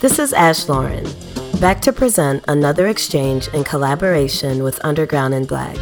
This 0.00 0.18
is 0.18 0.34
Ash 0.34 0.68
Lauren, 0.68 1.06
back 1.58 1.80
to 1.80 1.90
present 1.90 2.44
another 2.48 2.86
exchange 2.88 3.48
in 3.48 3.64
collaboration 3.64 4.62
with 4.62 4.78
Underground 4.84 5.32
and 5.32 5.48
Black. 5.48 5.74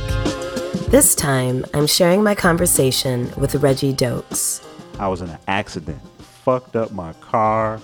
This 0.89 1.17
time, 1.17 1.65
I'm 1.75 1.89
sharing 1.89 2.23
my 2.23 2.37
conversation 2.37 3.33
with 3.37 3.57
Reggie 3.57 3.93
Dokes. 3.93 4.65
I 5.01 5.09
was 5.09 5.21
in 5.21 5.31
an 5.31 5.39
accident, 5.49 6.01
fucked 6.19 6.77
up 6.77 6.93
my 6.93 7.13
car, 7.15 7.81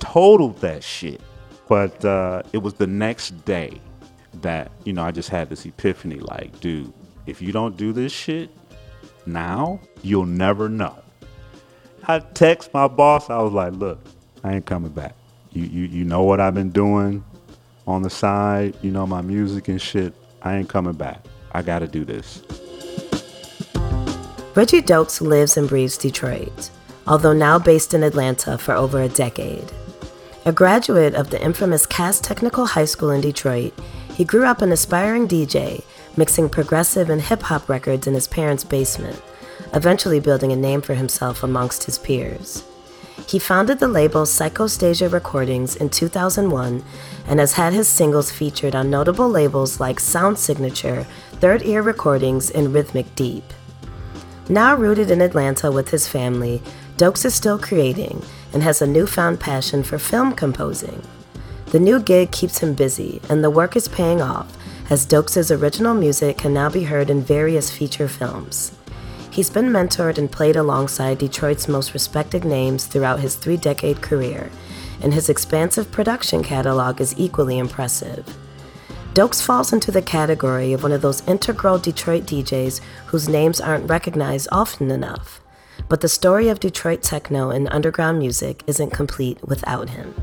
totaled 0.00 0.58
that 0.58 0.82
shit. 0.82 1.20
But 1.68 2.04
uh, 2.04 2.42
it 2.52 2.58
was 2.58 2.74
the 2.74 2.88
next 2.88 3.44
day 3.44 3.80
that, 4.40 4.72
you 4.82 4.92
know, 4.92 5.04
I 5.04 5.12
just 5.12 5.28
had 5.28 5.50
this 5.50 5.64
epiphany 5.64 6.18
like, 6.18 6.58
dude, 6.58 6.92
if 7.26 7.40
you 7.40 7.52
don't 7.52 7.76
do 7.76 7.92
this 7.92 8.10
shit 8.10 8.50
now, 9.24 9.78
you'll 10.02 10.26
never 10.26 10.68
know. 10.68 10.98
I 12.08 12.18
text 12.18 12.74
my 12.74 12.88
boss, 12.88 13.30
I 13.30 13.38
was 13.40 13.52
like, 13.52 13.74
look, 13.74 14.00
I 14.42 14.54
ain't 14.54 14.66
coming 14.66 14.90
back. 14.90 15.14
You, 15.52 15.64
you, 15.64 15.84
you 15.84 16.04
know 16.04 16.22
what 16.22 16.40
I've 16.40 16.54
been 16.54 16.70
doing 16.70 17.24
on 17.86 18.02
the 18.02 18.10
side, 18.10 18.76
you 18.82 18.90
know, 18.90 19.06
my 19.06 19.22
music 19.22 19.68
and 19.68 19.80
shit. 19.80 20.14
I 20.42 20.56
ain't 20.56 20.68
coming 20.68 20.92
back. 20.92 21.24
I 21.52 21.62
gotta 21.62 21.88
do 21.88 22.04
this. 22.04 22.42
Reggie 24.54 24.82
Dokes 24.82 25.20
lives 25.20 25.56
and 25.56 25.68
breathes 25.68 25.96
Detroit, 25.96 26.70
although 27.06 27.32
now 27.32 27.58
based 27.58 27.94
in 27.94 28.02
Atlanta 28.02 28.58
for 28.58 28.74
over 28.74 29.00
a 29.00 29.08
decade. 29.08 29.72
A 30.44 30.52
graduate 30.52 31.14
of 31.14 31.30
the 31.30 31.42
infamous 31.42 31.86
Cass 31.86 32.20
Technical 32.20 32.66
High 32.66 32.84
School 32.84 33.10
in 33.10 33.20
Detroit, 33.20 33.72
he 34.14 34.24
grew 34.24 34.44
up 34.44 34.62
an 34.62 34.72
aspiring 34.72 35.28
DJ, 35.28 35.84
mixing 36.16 36.48
progressive 36.48 37.08
and 37.08 37.22
hip 37.22 37.42
hop 37.42 37.68
records 37.68 38.06
in 38.06 38.14
his 38.14 38.26
parents' 38.26 38.64
basement, 38.64 39.22
eventually 39.74 40.20
building 40.20 40.52
a 40.52 40.56
name 40.56 40.82
for 40.82 40.94
himself 40.94 41.42
amongst 41.42 41.84
his 41.84 41.98
peers. 41.98 42.64
He 43.28 43.38
founded 43.38 43.78
the 43.78 43.88
label 43.88 44.24
Psychostasia 44.24 45.10
Recordings 45.10 45.76
in 45.76 45.90
2001 45.90 46.82
and 47.26 47.40
has 47.40 47.52
had 47.52 47.74
his 47.74 47.86
singles 47.86 48.32
featured 48.32 48.74
on 48.74 48.88
notable 48.88 49.28
labels 49.28 49.78
like 49.78 50.00
Sound 50.00 50.38
Signature, 50.38 51.06
Third 51.32 51.62
Ear 51.66 51.82
Recordings, 51.82 52.48
and 52.48 52.72
Rhythmic 52.72 53.14
Deep. 53.14 53.44
Now 54.48 54.74
rooted 54.74 55.10
in 55.10 55.20
Atlanta 55.20 55.70
with 55.70 55.90
his 55.90 56.08
family, 56.08 56.62
Dokes 56.96 57.26
is 57.26 57.34
still 57.34 57.58
creating 57.58 58.22
and 58.54 58.62
has 58.62 58.80
a 58.80 58.86
newfound 58.86 59.40
passion 59.40 59.82
for 59.82 59.98
film 59.98 60.32
composing. 60.32 61.02
The 61.66 61.78
new 61.78 62.00
gig 62.00 62.32
keeps 62.32 62.60
him 62.60 62.72
busy, 62.72 63.20
and 63.28 63.44
the 63.44 63.50
work 63.50 63.76
is 63.76 63.88
paying 63.88 64.22
off, 64.22 64.56
as 64.88 65.04
Dokes' 65.04 65.54
original 65.54 65.92
music 65.92 66.38
can 66.38 66.54
now 66.54 66.70
be 66.70 66.84
heard 66.84 67.10
in 67.10 67.20
various 67.20 67.70
feature 67.70 68.08
films. 68.08 68.72
He's 69.38 69.50
been 69.50 69.70
mentored 69.70 70.18
and 70.18 70.28
played 70.28 70.56
alongside 70.56 71.18
Detroit's 71.18 71.68
most 71.68 71.94
respected 71.94 72.44
names 72.44 72.86
throughout 72.86 73.20
his 73.20 73.36
three 73.36 73.56
decade 73.56 74.02
career, 74.02 74.50
and 75.00 75.14
his 75.14 75.28
expansive 75.28 75.92
production 75.92 76.42
catalog 76.42 77.00
is 77.00 77.14
equally 77.16 77.56
impressive. 77.56 78.36
Dokes 79.14 79.40
falls 79.40 79.72
into 79.72 79.92
the 79.92 80.02
category 80.02 80.72
of 80.72 80.82
one 80.82 80.90
of 80.90 81.02
those 81.02 81.24
integral 81.28 81.78
Detroit 81.78 82.24
DJs 82.24 82.80
whose 83.06 83.28
names 83.28 83.60
aren't 83.60 83.88
recognized 83.88 84.48
often 84.50 84.90
enough. 84.90 85.40
But 85.88 86.00
the 86.00 86.08
story 86.08 86.48
of 86.48 86.58
Detroit 86.58 87.04
techno 87.04 87.50
and 87.50 87.68
underground 87.68 88.18
music 88.18 88.64
isn't 88.66 88.90
complete 88.90 89.38
without 89.46 89.90
him. 89.90 90.16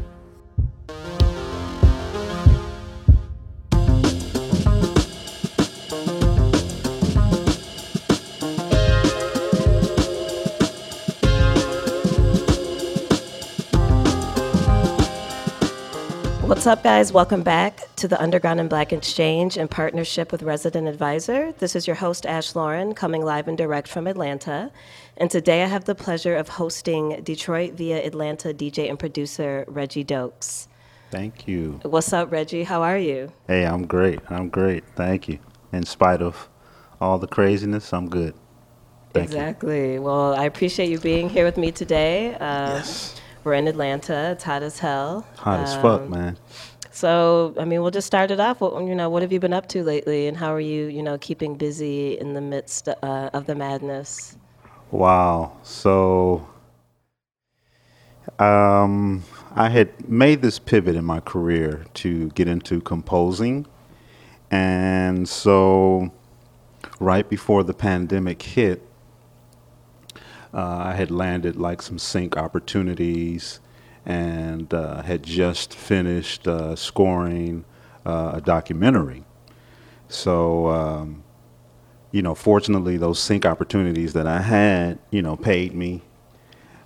What's 16.65 16.79
up, 16.79 16.83
guys? 16.83 17.13
Welcome 17.13 17.43
back 17.43 17.81
to 17.97 18.07
the 18.07 18.19
Underground 18.19 18.59
and 18.59 18.67
Black 18.67 18.91
Exchange 18.91 19.55
in 19.55 19.67
partnership 19.67 20.31
with 20.31 20.41
Resident 20.41 20.87
Advisor. 20.87 21.51
This 21.59 21.75
is 21.75 21.85
your 21.85 21.95
host, 21.95 22.25
Ash 22.25 22.55
Lauren, 22.55 22.95
coming 22.95 23.23
live 23.23 23.47
and 23.47 23.55
direct 23.55 23.87
from 23.87 24.07
Atlanta. 24.07 24.71
And 25.15 25.29
today 25.29 25.61
I 25.61 25.67
have 25.67 25.85
the 25.85 25.93
pleasure 25.93 26.35
of 26.35 26.49
hosting 26.49 27.21
Detroit 27.21 27.73
via 27.73 28.03
Atlanta 28.03 28.51
DJ 28.51 28.89
and 28.89 28.97
producer 28.97 29.63
Reggie 29.67 30.03
Dokes. 30.03 30.67
Thank 31.11 31.47
you. 31.47 31.81
What's 31.83 32.11
up, 32.11 32.31
Reggie? 32.31 32.63
How 32.63 32.81
are 32.81 32.97
you? 32.97 33.31
Hey, 33.45 33.63
I'm 33.63 33.85
great. 33.85 34.19
I'm 34.31 34.49
great. 34.49 34.83
Thank 34.95 35.27
you. 35.27 35.37
In 35.71 35.85
spite 35.85 36.23
of 36.23 36.49
all 36.99 37.19
the 37.19 37.27
craziness, 37.27 37.93
I'm 37.93 38.09
good. 38.09 38.33
Thank 39.13 39.27
exactly. 39.27 39.93
You. 39.93 40.01
Well, 40.01 40.33
I 40.33 40.45
appreciate 40.45 40.89
you 40.89 40.97
being 40.97 41.29
here 41.29 41.45
with 41.45 41.57
me 41.57 41.71
today. 41.71 42.33
Uh, 42.33 42.77
yes. 42.77 43.21
We're 43.45 43.53
in 43.53 43.67
Atlanta. 43.67 44.31
It's 44.31 44.43
hot 44.43 44.63
as 44.63 44.79
hell. 44.79 45.23
Hot 45.37 45.59
um, 45.59 45.63
as 45.63 45.75
fuck, 45.75 46.01
um, 46.01 46.09
man. 46.09 46.37
So, 46.89 47.53
I 47.59 47.65
mean, 47.65 47.83
we'll 47.83 47.91
just 47.91 48.07
start 48.07 48.31
it 48.31 48.39
off. 48.39 48.59
What, 48.59 48.83
you 48.85 48.95
know, 48.95 49.07
what 49.07 49.21
have 49.21 49.31
you 49.31 49.39
been 49.39 49.53
up 49.53 49.67
to 49.69 49.83
lately, 49.83 50.27
and 50.27 50.35
how 50.35 50.51
are 50.51 50.59
you, 50.59 50.87
you 50.87 51.03
know, 51.03 51.19
keeping 51.19 51.55
busy 51.55 52.17
in 52.17 52.33
the 52.33 52.41
midst 52.41 52.87
uh, 52.87 53.29
of 53.33 53.45
the 53.45 53.53
madness? 53.53 54.35
Wow. 54.89 55.57
So, 55.61 56.47
um, 58.39 59.23
I 59.55 59.69
had 59.69 60.09
made 60.09 60.41
this 60.41 60.57
pivot 60.57 60.95
in 60.95 61.05
my 61.05 61.19
career 61.19 61.85
to 61.95 62.29
get 62.31 62.47
into 62.47 62.81
composing, 62.81 63.67
and 64.49 65.29
so 65.29 66.11
right 66.99 67.29
before 67.29 67.63
the 67.63 67.75
pandemic 67.75 68.41
hit, 68.41 68.81
uh, 70.55 70.83
I 70.85 70.93
had 70.93 71.11
landed 71.11 71.57
like 71.57 71.81
some 71.81 71.99
sync 71.99 72.37
opportunities 72.37 73.59
and 74.05 74.73
uh, 74.73 75.01
had 75.01 75.21
just 75.21 75.73
finished 75.73 76.47
uh, 76.47 76.75
scoring 76.75 77.65
uh, 78.05 78.31
a 78.35 78.41
documentary. 78.41 79.25
So, 80.07 80.67
um, 80.69 81.23
you 82.11 82.21
know, 82.21 82.35
fortunately, 82.35 82.95
those 82.95 83.19
sync 83.19 83.45
opportunities 83.45 84.13
that 84.13 84.27
I 84.27 84.41
had, 84.41 84.99
you 85.11 85.21
know, 85.21 85.35
paid 85.35 85.73
me. 85.75 86.01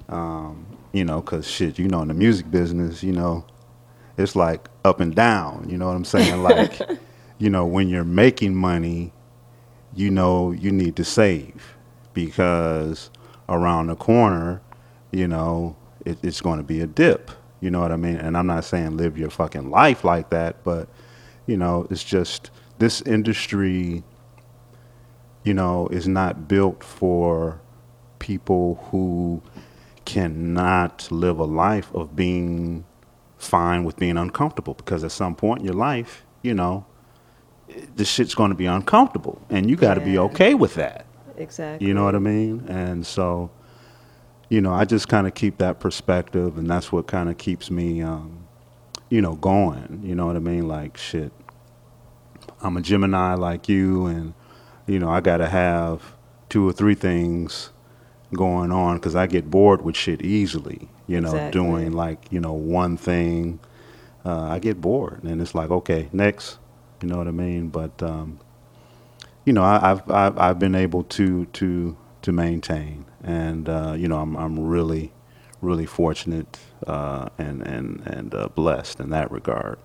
Um, 0.08 0.66
you 0.92 1.06
know, 1.06 1.22
because 1.22 1.48
shit, 1.48 1.78
you 1.78 1.88
know, 1.88 2.02
in 2.02 2.08
the 2.08 2.16
music 2.16 2.50
business, 2.50 3.04
you 3.04 3.12
know, 3.12 3.46
it's 4.18 4.36
like 4.36 4.68
up 4.84 5.00
and 5.00 5.14
down. 5.14 5.70
You 5.70 5.78
know 5.78 5.88
what 5.88 5.96
I'm 5.96 6.06
saying? 6.06 6.42
Like, 6.44 6.80
you 7.38 7.52
know, 7.52 7.68
when 7.68 7.90
you're 7.90 8.04
making 8.04 8.56
money, 8.56 9.14
you 9.94 10.10
know, 10.10 10.52
you 10.52 10.72
need 10.72 10.96
to 10.96 11.04
save 11.04 11.76
because 12.14 13.12
around 13.50 13.88
the 13.88 13.96
corner, 13.96 14.62
you 15.12 15.28
know, 15.28 15.76
it, 16.06 16.18
it's 16.24 16.40
going 16.40 16.58
to 16.58 16.64
be 16.64 16.80
a 16.80 16.88
dip. 16.88 17.32
You 17.60 17.70
know 17.72 17.82
what 17.82 17.92
I 17.92 17.98
mean? 17.98 18.16
And 18.16 18.38
I'm 18.38 18.48
not 18.48 18.64
saying 18.64 18.96
live 18.96 19.18
your 19.18 19.30
fucking 19.30 19.70
life 19.70 20.04
like 20.04 20.30
that, 20.30 20.64
but 20.64 20.88
you 21.46 21.58
know, 21.58 21.88
it's 21.90 22.04
just 22.04 22.52
this 22.78 23.02
industry, 23.02 24.04
you 25.44 25.54
know, 25.54 25.88
is 25.88 26.08
not 26.08 26.48
built 26.48 26.84
for 26.84 27.60
people 28.20 28.76
who 28.92 29.42
cannot 30.06 31.12
live 31.12 31.40
a 31.40 31.46
life 31.46 31.94
of 31.94 32.16
being 32.16 32.86
fine 33.38 33.84
with 33.84 33.98
being 33.98 34.18
uncomfortable 34.18 34.74
because 34.74 35.04
at 35.04 35.12
some 35.12 35.36
point 35.36 35.60
in 35.60 35.66
your 35.66 35.74
life, 35.74 36.26
you 36.42 36.54
know, 36.54 36.86
this 37.96 38.10
shit's 38.10 38.36
going 38.36 38.50
to 38.50 38.56
be 38.56 38.66
uncomfortable 38.66 39.42
and 39.50 39.70
you 39.70 39.76
got 39.76 39.96
to 39.96 40.02
yeah. 40.02 40.08
be 40.08 40.18
okay 40.18 40.54
with 40.54 40.76
that. 40.76 41.06
Exactly. 41.40 41.88
You 41.88 41.94
know 41.94 42.04
what 42.04 42.16
I 42.16 42.20
mean? 42.20 42.66
And 42.68 43.06
so, 43.06 43.50
you 44.50 44.62
know, 44.62 44.74
I 44.74 44.86
just 44.86 45.08
kind 45.08 45.26
of 45.26 45.34
keep 45.34 45.58
that 45.60 45.80
perspective, 45.80 46.58
and 46.58 46.70
that's 46.70 46.92
what 46.92 47.08
kind 47.08 47.30
of 47.30 47.38
keeps 47.38 47.72
me, 47.72 48.02
um, 48.02 48.46
you 49.10 49.22
know, 49.22 49.36
going. 49.36 50.02
You 50.04 50.16
know 50.16 50.26
what 50.26 50.36
I 50.36 50.40
mean? 50.40 50.68
Like, 50.68 50.98
shit, 50.98 51.32
I'm 52.62 52.76
a 52.78 52.82
Gemini 52.82 53.36
like 53.36 53.70
you, 53.70 54.06
and, 54.06 54.34
you 54.86 55.00
know, 55.00 55.10
I 55.10 55.22
got 55.22 55.38
to 55.38 55.48
have 55.48 56.16
two 56.50 56.68
or 56.68 56.74
three 56.74 56.96
things 56.96 57.70
going 58.34 58.72
on 58.72 58.98
because 58.98 59.16
I 59.16 59.28
get 59.28 59.50
bored 59.50 59.82
with 59.82 59.96
shit 59.96 60.22
easily. 60.22 60.90
You 61.08 61.22
know, 61.22 61.30
exactly. 61.30 61.60
doing 61.60 61.92
like, 61.94 62.32
you 62.32 62.40
know, 62.40 62.54
one 62.54 62.98
thing. 62.98 63.60
Uh, 64.26 64.42
I 64.42 64.60
get 64.60 64.82
bored, 64.82 65.24
and 65.24 65.42
it's 65.42 65.56
like, 65.56 65.72
okay, 65.72 66.10
next. 66.12 66.58
You 67.02 67.08
know 67.08 67.18
what 67.18 67.28
I 67.28 67.32
mean? 67.32 67.70
But, 67.70 68.04
um, 68.04 68.40
you 69.50 69.54
know, 69.54 69.64
I, 69.64 69.80
have 69.80 70.12
I've 70.12 70.38
I've 70.38 70.60
been 70.60 70.76
able 70.76 71.04
to 71.06 71.46
to 71.46 71.98
to 72.22 72.32
maintain, 72.32 73.06
and 73.24 73.68
uh, 73.68 73.96
you 73.98 74.08
know, 74.08 74.20
I'm 74.20 74.38
I'm 74.38 74.60
really 74.60 75.12
really 75.60 75.88
fortunate 75.88 76.60
uh, 76.86 77.30
and 77.40 77.64
and 77.64 78.06
and 78.06 78.36
uh, 78.36 78.50
blessed 78.50 79.00
in 79.00 79.10
that 79.10 79.32
regard. 79.32 79.80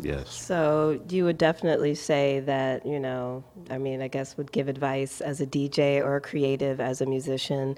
Yes. 0.00 0.32
So 0.32 1.00
you 1.08 1.24
would 1.24 1.38
definitely 1.38 1.96
say 1.96 2.38
that 2.46 2.86
you 2.86 3.00
know, 3.00 3.42
I 3.68 3.78
mean, 3.78 4.00
I 4.00 4.06
guess 4.06 4.36
would 4.36 4.52
give 4.52 4.68
advice 4.68 5.20
as 5.20 5.40
a 5.40 5.46
DJ 5.46 6.00
or 6.00 6.14
a 6.14 6.20
creative 6.20 6.80
as 6.80 7.00
a 7.00 7.06
musician 7.06 7.76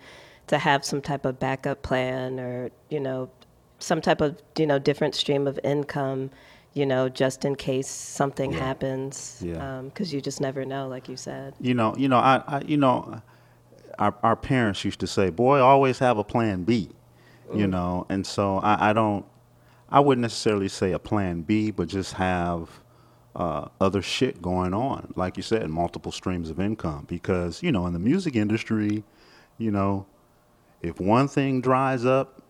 to 0.48 0.58
have 0.58 0.84
some 0.84 1.00
type 1.00 1.24
of 1.24 1.38
backup 1.38 1.82
plan 1.82 2.38
or 2.38 2.70
you 2.90 3.00
know, 3.00 3.30
some 3.78 4.02
type 4.02 4.20
of 4.20 4.36
you 4.58 4.66
know 4.66 4.78
different 4.78 5.14
stream 5.14 5.46
of 5.46 5.58
income 5.64 6.28
you 6.76 6.84
know, 6.84 7.08
just 7.08 7.46
in 7.46 7.56
case 7.56 7.88
something 7.88 8.52
yeah. 8.52 8.58
happens. 8.58 9.40
Yeah. 9.42 9.80
Because 9.84 10.12
um, 10.12 10.14
you 10.14 10.20
just 10.20 10.42
never 10.42 10.66
know, 10.66 10.88
like 10.88 11.08
you 11.08 11.16
said. 11.16 11.54
You 11.58 11.72
know, 11.72 11.94
you 11.96 12.06
know, 12.06 12.18
I, 12.18 12.42
I 12.46 12.60
you 12.60 12.76
know, 12.76 13.22
our, 13.98 14.14
our 14.22 14.36
parents 14.36 14.84
used 14.84 15.00
to 15.00 15.06
say, 15.06 15.30
"Boy, 15.30 15.58
always 15.58 15.98
have 16.00 16.18
a 16.18 16.24
plan 16.24 16.64
B," 16.64 16.90
mm. 17.50 17.58
you 17.58 17.66
know, 17.66 18.04
and 18.10 18.26
so 18.26 18.58
I, 18.58 18.90
I 18.90 18.92
don't, 18.92 19.24
I 19.88 20.00
wouldn't 20.00 20.20
necessarily 20.20 20.68
say 20.68 20.92
a 20.92 20.98
plan 20.98 21.40
B, 21.40 21.70
but 21.70 21.88
just 21.88 22.12
have 22.12 22.68
uh, 23.34 23.68
other 23.80 24.02
shit 24.02 24.42
going 24.42 24.74
on, 24.74 25.14
like 25.16 25.38
you 25.38 25.42
said, 25.42 25.70
multiple 25.70 26.12
streams 26.12 26.50
of 26.50 26.60
income. 26.60 27.06
Because 27.08 27.62
you 27.62 27.72
know, 27.72 27.86
in 27.86 27.94
the 27.94 27.98
music 27.98 28.36
industry, 28.36 29.02
you 29.56 29.70
know, 29.70 30.04
if 30.82 31.00
one 31.00 31.26
thing 31.26 31.62
dries 31.62 32.04
up, 32.04 32.42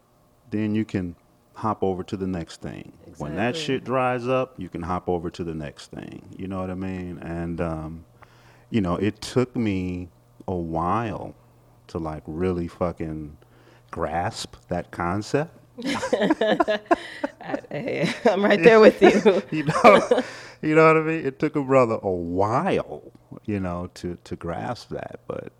then 0.51 0.75
you 0.75 0.85
can 0.85 1.15
hop 1.55 1.85
over 1.85 2.03
to 2.03 2.17
the 2.17 2.27
next 2.27 2.61
thing. 2.61 2.93
When 3.19 3.37
that 3.37 3.57
shit 3.57 3.85
dries 3.85 4.27
up, 4.29 4.55
you 4.59 4.69
can 4.69 4.83
hop 4.83 5.09
over 5.09 5.31
to 5.31 5.45
the 5.45 5.55
next 5.55 5.91
thing. 5.91 6.35
You 6.37 6.49
know 6.49 6.61
what 6.61 6.71
I 6.71 6.75
mean? 6.75 7.19
And 7.19 7.61
um, 7.61 8.05
you 8.71 8.81
know, 8.81 8.97
it 8.97 9.21
took 9.21 9.57
me 9.57 10.09
a 10.47 10.55
while 10.55 11.35
to 11.89 11.99
like 11.99 12.23
really 12.27 12.69
fucking 12.69 13.37
grasp 13.91 14.57
that 14.69 14.91
concept. 14.91 15.59
Hey, 17.71 18.13
I'm 18.25 18.45
right 18.45 18.63
there 18.63 18.81
with 18.81 19.01
you. 19.03 19.43
you 19.57 19.65
know, 19.65 20.23
you 20.63 20.75
know 20.75 20.87
what 20.87 20.97
I 20.97 21.01
mean. 21.01 21.27
It 21.27 21.39
took 21.39 21.57
a 21.57 21.63
brother 21.63 21.99
a 22.03 22.11
while, 22.11 23.03
you 23.45 23.61
know, 23.61 23.91
to 23.95 24.19
to 24.25 24.37
grasp 24.37 24.91
that. 24.91 25.21
But 25.27 25.53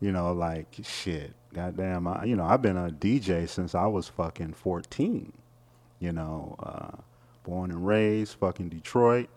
you 0.00 0.12
know, 0.12 0.32
like 0.32 0.76
shit, 0.82 1.34
goddamn, 1.52 2.06
I, 2.06 2.24
you 2.24 2.36
know, 2.36 2.44
I've 2.44 2.62
been 2.62 2.76
a 2.76 2.90
DJ 2.90 3.48
since 3.48 3.74
I 3.74 3.86
was 3.86 4.08
fucking 4.08 4.54
fourteen. 4.54 5.32
You 6.00 6.12
know, 6.12 6.56
uh, 6.60 7.02
born 7.44 7.70
and 7.70 7.86
raised, 7.86 8.34
fucking 8.38 8.68
Detroit, 8.68 9.28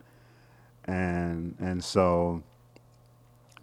and 0.84 1.56
and 1.58 1.82
so 1.82 2.42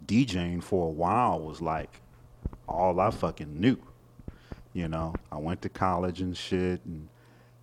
DJing 0.06 0.62
for 0.62 0.88
a 0.88 0.90
while 0.90 1.40
was 1.40 1.60
like 1.60 2.00
all 2.68 3.00
I 3.00 3.10
fucking 3.10 3.60
knew. 3.60 3.78
You 4.72 4.88
know, 4.88 5.14
I 5.32 5.36
went 5.36 5.62
to 5.62 5.68
college 5.68 6.20
and 6.20 6.36
shit 6.36 6.84
and 6.84 7.08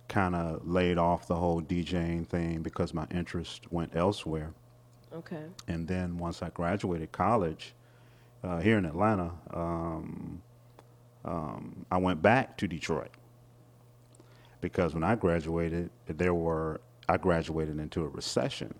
kind 0.08 0.34
of 0.34 0.66
laid 0.66 0.98
off 0.98 1.26
the 1.26 1.36
whole 1.36 1.62
DJing 1.62 2.26
thing 2.26 2.62
because 2.62 2.92
my 2.92 3.06
interest 3.10 3.70
went 3.70 3.94
elsewhere. 3.94 4.52
Okay. 5.14 5.44
And 5.66 5.86
then 5.86 6.18
once 6.18 6.42
I 6.42 6.50
graduated 6.50 7.12
college 7.12 7.74
uh, 8.42 8.60
here 8.60 8.78
in 8.78 8.84
Atlanta, 8.84 9.32
um, 9.52 10.42
um, 11.24 11.86
I 11.90 11.98
went 11.98 12.20
back 12.22 12.56
to 12.58 12.68
Detroit 12.68 13.10
because 14.60 14.94
when 14.94 15.04
I 15.04 15.14
graduated, 15.14 15.90
there 16.06 16.34
were 16.34 16.80
I 17.08 17.16
graduated 17.16 17.78
into 17.78 18.04
a 18.04 18.08
recession, 18.08 18.74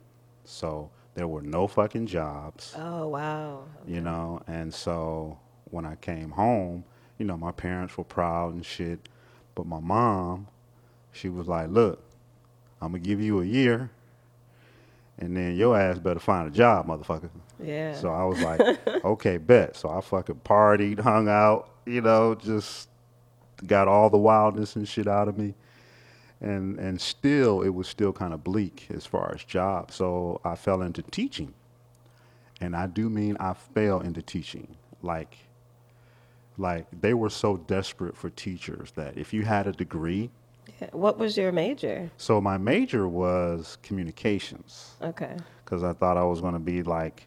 so 0.45 0.91
there 1.15 1.27
were 1.29 1.43
no 1.43 1.67
fucking 1.67 2.07
jobs 2.07 2.75
Oh 2.77 3.09
wow. 3.09 3.65
you 3.87 4.01
know. 4.01 4.41
And 4.47 4.73
so 4.73 5.39
when 5.71 5.85
I 5.85 5.95
came 5.97 6.31
home, 6.31 6.85
you 7.19 7.25
know, 7.27 7.37
my 7.37 7.53
parents 7.53 7.97
were 7.99 8.05
proud 8.05 8.55
and 8.55 8.65
shit, 8.65 9.09
but 9.55 9.67
my 9.67 9.81
mom, 9.81 10.47
she 11.13 11.29
was 11.29 11.47
like, 11.49 11.69
"Look, 11.71 12.03
I'm 12.81 12.93
gonna 12.93 13.01
give 13.01 13.21
you 13.21 13.41
a 13.41 13.45
year, 13.45 13.91
and 15.19 15.37
then 15.37 15.57
your 15.57 15.77
ass 15.79 15.99
better 15.99 16.21
find 16.21 16.49
a 16.49 16.51
job, 16.51 16.87
motherfucker." 16.87 17.31
Yeah. 17.63 17.95
So 17.95 18.11
I 18.11 18.25
was 18.25 18.41
like, 18.41 18.61
"Okay, 19.05 19.37
bet." 19.39 19.75
So 19.77 19.89
I 19.91 20.01
fucking 20.01 20.43
partied, 20.45 21.01
hung 21.01 21.29
out, 21.29 21.71
you 21.87 22.01
know, 22.01 22.35
just 22.37 22.89
got 23.67 23.89
all 23.89 24.09
the 24.11 24.19
wildness 24.19 24.77
and 24.77 24.87
shit 24.87 25.09
out 25.09 25.27
of 25.29 25.37
me. 25.37 25.55
And 26.41 26.79
and 26.79 27.01
still 27.01 27.63
it 27.63 27.71
was 27.71 27.89
still 27.89 28.13
kind 28.13 28.33
of 28.33 28.45
bleak 28.45 28.87
as 28.95 29.05
far 29.07 29.33
as 29.35 29.43
jobs. 29.45 29.95
So 29.97 30.41
I 30.45 30.55
fell 30.55 30.83
into 30.83 31.03
teaching. 31.03 31.55
And 32.61 32.75
I 32.77 32.87
do 32.87 33.09
mean 33.11 33.37
I 33.41 33.55
fell 33.55 34.01
into 34.01 34.23
teaching. 34.23 34.77
Like 35.03 35.37
like 36.57 36.87
they 37.01 37.15
were 37.15 37.31
so 37.31 37.57
desperate 37.57 38.17
for 38.17 38.31
teachers 38.31 38.91
that 38.93 39.17
if 39.17 39.33
you 39.33 39.45
had 39.45 39.67
a 39.67 39.73
degree, 39.73 40.31
Yeah. 40.81 40.89
What 40.93 41.19
was 41.19 41.37
your 41.37 41.53
major? 41.53 42.11
so 42.17 42.41
my 42.41 42.59
major 42.59 43.09
was 43.09 43.79
communications 43.83 44.97
Okay. 45.03 45.37
because 45.65 45.83
I 45.83 45.93
thought 45.93 46.17
I 46.17 46.25
was 46.25 46.41
going 46.41 46.55
to 46.55 46.59
be 46.61 46.83
like 46.83 47.27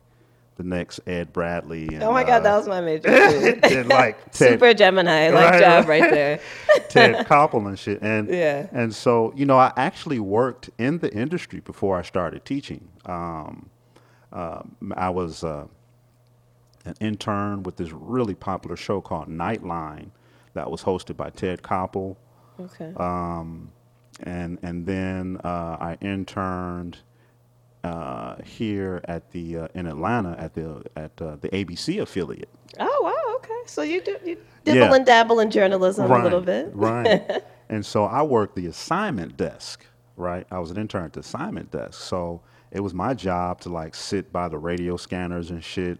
the 0.61 0.67
next 0.67 0.99
Ed 1.07 1.33
Bradley. 1.33 1.87
And, 1.87 2.03
Oh 2.03 2.11
my 2.11 2.23
God, 2.23 2.39
that 2.43 2.53
uh, 2.53 2.57
was 2.57 2.67
my 2.67 2.81
major 2.81 3.09
too. 3.09 3.59
and 3.63 3.89
like 3.89 4.17
Ted, 4.31 4.49
Super 4.53 4.73
Gemini, 4.73 5.29
like 5.29 5.51
Right, 5.53 5.59
job 5.59 5.87
right. 5.87 6.11
there. 6.11 6.39
Ted 6.89 7.25
Koppel 7.27 7.67
and 7.67 7.77
shit. 7.77 8.01
And 8.01 8.29
Yeah. 8.29 8.67
and 8.71 8.93
so 8.93 9.33
you 9.35 9.45
know, 9.45 9.57
I 9.57 9.73
actually 9.75 10.19
worked 10.19 10.69
in 10.77 10.99
the 10.99 11.11
industry 11.13 11.59
before 11.61 11.97
I 11.97 12.01
started 12.03 12.45
teaching. 12.45 12.87
Um, 13.05 13.69
um, 14.31 14.93
I 14.95 15.09
was 15.09 15.43
uh, 15.43 15.65
an 16.85 16.95
intern 17.01 17.63
with 17.63 17.77
this 17.77 17.91
really 17.91 18.35
popular 18.35 18.75
show 18.75 19.01
called 19.01 19.27
Nightline 19.27 20.09
that 20.53 20.69
was 20.69 20.83
hosted 20.83 21.17
by 21.17 21.29
Ted 21.31 21.61
Koppel. 21.63 22.15
Okay. 22.59 22.93
Um, 22.97 23.71
and 24.23 24.59
and 24.61 24.85
then 24.85 25.37
uh, 25.43 25.77
I 25.79 25.97
interned 26.01 26.99
uh, 27.83 28.35
here 28.43 29.01
at 29.05 29.29
the 29.31 29.57
uh, 29.57 29.67
in 29.73 29.87
Atlanta 29.87 30.35
at 30.37 30.53
the 30.53 30.83
at 30.95 31.11
uh, 31.21 31.35
the 31.41 31.49
ABC 31.49 32.01
affiliate. 32.01 32.49
oh 32.79 33.01
wow. 33.03 33.35
Okay. 33.37 33.53
So 33.65 33.81
you 33.81 34.01
do 34.01 34.17
you 34.25 34.37
dibble 34.65 34.79
Yeah. 34.79 34.95
and 34.95 35.05
dabble 35.05 35.39
in 35.39 35.49
journalism 35.51 36.11
a 36.11 36.23
little 36.23 36.41
bit. 36.41 36.69
right. 36.73 37.43
And 37.69 37.85
so 37.85 38.03
I 38.03 38.21
worked 38.21 38.57
the 38.57 38.65
assignment 38.65 39.37
desk, 39.37 39.85
right? 40.17 40.45
I 40.51 40.59
was 40.59 40.71
an 40.71 40.77
intern 40.77 41.05
at 41.05 41.13
the 41.13 41.21
assignment 41.21 41.71
desk. 41.71 42.01
So 42.01 42.41
it 42.69 42.81
was 42.81 42.93
my 42.93 43.13
job 43.13 43.61
to 43.61 43.69
like 43.69 43.95
sit 43.95 44.33
by 44.33 44.49
the 44.49 44.57
radio 44.57 44.97
scanners 44.97 45.51
and 45.51 45.63
shit. 45.63 45.97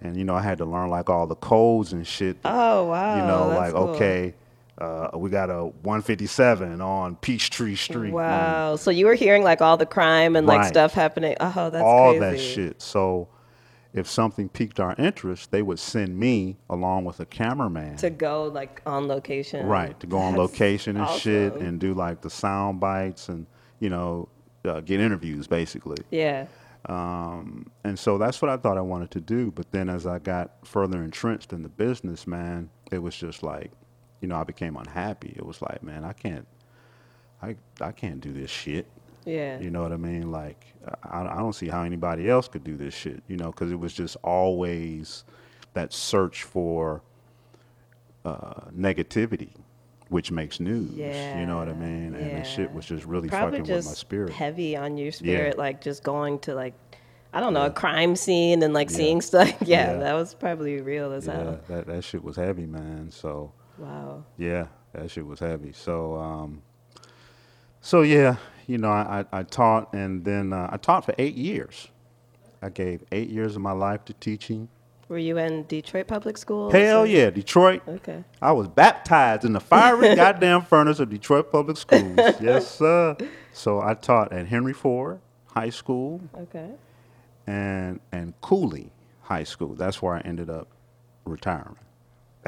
And, 0.00 0.16
you 0.16 0.22
know, 0.22 0.36
I 0.36 0.42
had 0.42 0.58
to 0.58 0.64
learn 0.64 0.90
like 0.90 1.10
all 1.10 1.26
the 1.26 1.34
codes 1.34 1.92
and 1.92 2.06
shit. 2.06 2.36
Oh 2.44 2.84
wow. 2.84 3.16
you 3.16 3.22
know, 3.26 3.48
like, 3.48 3.72
cool. 3.72 3.88
okay, 3.88 4.32
uh, 4.80 5.10
we 5.14 5.28
got 5.30 5.50
a 5.50 5.66
157 5.66 6.80
on 6.80 7.16
Peachtree 7.16 7.74
Street. 7.74 8.06
and 8.06 8.12
Wow. 8.14 8.76
So 8.76 8.90
you 8.90 9.06
were 9.06 9.14
hearing 9.14 9.42
like 9.42 9.60
all 9.60 9.76
the 9.76 9.86
crime 9.86 10.36
and 10.36 10.46
like 10.46 10.64
stuff 10.64 10.92
happening. 10.92 11.36
Oh, 11.40 11.70
that's 11.70 11.84
all 11.84 12.16
crazy. 12.16 12.20
that 12.20 12.38
shit. 12.40 12.82
So 12.82 13.28
if 13.92 14.08
something 14.08 14.48
piqued 14.48 14.78
our 14.78 14.94
interest, 14.96 15.50
they 15.50 15.62
would 15.62 15.78
send 15.78 16.18
me 16.18 16.56
along 16.70 17.04
with 17.04 17.18
a 17.20 17.26
cameraman. 17.26 17.96
To 17.96 18.10
go 18.10 18.44
like 18.44 18.80
on 18.86 19.08
location. 19.08 19.66
Right, 19.66 19.98
to 20.00 20.06
go 20.06 20.18
on 20.18 20.34
That's 20.34 20.52
location 20.52 20.96
and 20.96 21.08
shit 21.20 21.54
and 21.54 21.80
do 21.80 21.94
like 21.94 22.20
the 22.20 22.30
sound 22.30 22.78
bites 22.80 23.28
and, 23.28 23.46
you 23.80 23.90
know, 23.90 24.28
uh, 24.64 24.80
get 24.80 25.00
interviews 25.00 25.46
basically. 25.48 25.98
Yeah. 26.10 26.46
Um, 26.86 27.70
and 27.82 27.98
so 27.98 28.18
that's 28.18 28.40
what 28.40 28.50
I 28.50 28.56
thought 28.56 28.78
I 28.78 28.82
wanted 28.82 29.10
to 29.12 29.20
do. 29.20 29.50
But 29.50 29.72
then 29.72 29.88
as 29.88 30.06
I 30.06 30.20
got 30.20 30.52
further 30.64 31.02
entrenched 31.02 31.52
in 31.52 31.62
the 31.62 31.68
business, 31.68 32.26
man, 32.26 32.70
it 32.92 32.98
was 32.98 33.16
just 33.16 33.42
like, 33.42 33.72
you 34.20 34.28
know, 34.28 34.36
I 34.36 34.44
became 34.44 34.76
unhappy. 34.76 35.32
It 35.36 35.44
was 35.46 35.60
like, 35.62 35.82
man, 35.82 36.04
I 36.04 36.12
can't, 36.12 36.46
I, 37.42 37.56
I 37.80 37.92
can't 37.92 38.20
do 38.20 38.32
this 38.32 38.50
shit. 38.50 38.86
Yeah. 39.24 39.60
You 39.60 39.70
know 39.70 39.82
what 39.82 39.92
I 39.92 39.96
mean? 39.96 40.30
Like, 40.32 40.64
I, 41.04 41.20
I 41.22 41.36
don't 41.36 41.54
see 41.54 41.68
how 41.68 41.82
anybody 41.82 42.28
else 42.30 42.48
could 42.48 42.64
do 42.64 42.76
this 42.76 42.94
shit, 42.94 43.22
you 43.28 43.36
know, 43.36 43.46
because 43.52 43.70
it 43.70 43.78
was 43.78 43.92
just 43.92 44.16
always 44.22 45.24
that 45.74 45.92
search 45.92 46.42
for 46.44 47.02
uh, 48.24 48.62
negativity, 48.76 49.50
which 50.08 50.30
makes 50.30 50.60
news. 50.60 50.90
Yeah. 50.94 51.38
You 51.40 51.46
know 51.46 51.58
what 51.58 51.68
I 51.68 51.72
Yeah, 51.72 51.76
mean? 51.78 52.14
And 52.14 52.38
the 52.38 52.44
shit 52.44 52.72
was 52.72 52.86
just 52.86 53.04
really 53.04 53.28
Probably 53.28 53.58
fucking 53.58 53.66
just 53.66 53.86
with 53.86 53.92
my 53.92 53.98
spirit. 53.98 54.32
heavy 54.32 54.76
on 54.76 54.96
your 54.96 55.12
spirit, 55.12 55.58
like 55.58 55.80
just 55.80 56.02
going 56.02 56.38
to 56.40 56.54
like 56.54 56.74
I 57.30 57.40
don't 57.40 57.52
know, 57.52 57.60
Yeah. 57.60 57.66
a 57.66 57.72
crime 57.72 58.16
scene 58.16 58.62
and 58.62 58.72
like 58.72 58.88
Yeah. 58.90 58.96
seeing 58.96 59.20
stuff. 59.20 59.48
yeah, 59.60 59.92
Yeah. 59.92 59.98
that 59.98 60.14
was 60.14 60.32
probably 60.34 60.80
real 60.80 61.12
as 61.12 61.26
yeah, 61.26 61.34
hell. 61.34 61.60
that, 61.68 61.86
that 61.86 62.02
shit 62.02 62.24
was 62.24 62.36
heavy, 62.36 62.64
man. 62.64 63.10
So, 63.10 63.52
Wow. 63.78 64.24
yeah, 64.36 64.66
that 64.92 65.10
shit 65.10 65.26
was 65.26 65.38
heavy. 65.40 65.72
So, 65.72 66.16
um, 66.16 66.62
so 67.80 68.02
yeah, 68.02 68.36
you 68.66 68.78
know, 68.78 68.90
I, 68.90 69.24
I, 69.32 69.38
I 69.40 69.42
taught 69.44 69.92
and 69.94 70.24
then 70.24 70.52
uh, 70.52 70.68
I 70.72 70.76
taught 70.76 71.04
for 71.04 71.14
eight 71.18 71.34
years. 71.36 71.88
I 72.60 72.70
gave 72.70 73.04
eight 73.12 73.28
years 73.30 73.54
of 73.56 73.62
my 73.62 73.72
life 73.72 74.04
to 74.06 74.12
teaching. 74.14 74.68
Were 75.08 75.16
you 75.16 75.38
in 75.38 75.62
Detroit 75.64 76.06
public 76.06 76.36
schools? 76.36 76.72
Hell 76.72 77.06
yeah, 77.06 77.30
Detroit. 77.30 77.82
Okay. 77.88 78.22
I 78.42 78.52
was 78.52 78.68
baptized 78.68 79.44
in 79.44 79.52
the 79.54 79.60
fiery 79.60 80.14
goddamn 80.16 80.62
furnace 80.62 81.00
of 81.00 81.08
Detroit 81.08 81.50
Public 81.50 81.78
Schools. 81.78 82.18
yes, 82.42 82.70
sir. 82.70 83.16
So 83.54 83.80
I 83.80 83.94
taught 83.94 84.32
at 84.34 84.46
Henry 84.48 84.74
Ford 84.74 85.20
High 85.46 85.70
School 85.70 86.20
Okay. 86.36 86.68
and 87.46 88.00
and 88.12 88.38
Cooley 88.42 88.90
High 89.22 89.44
School. 89.44 89.74
That's 89.74 90.02
where 90.02 90.14
I 90.14 90.20
ended 90.20 90.50
up 90.50 90.68
retiring. 91.24 91.76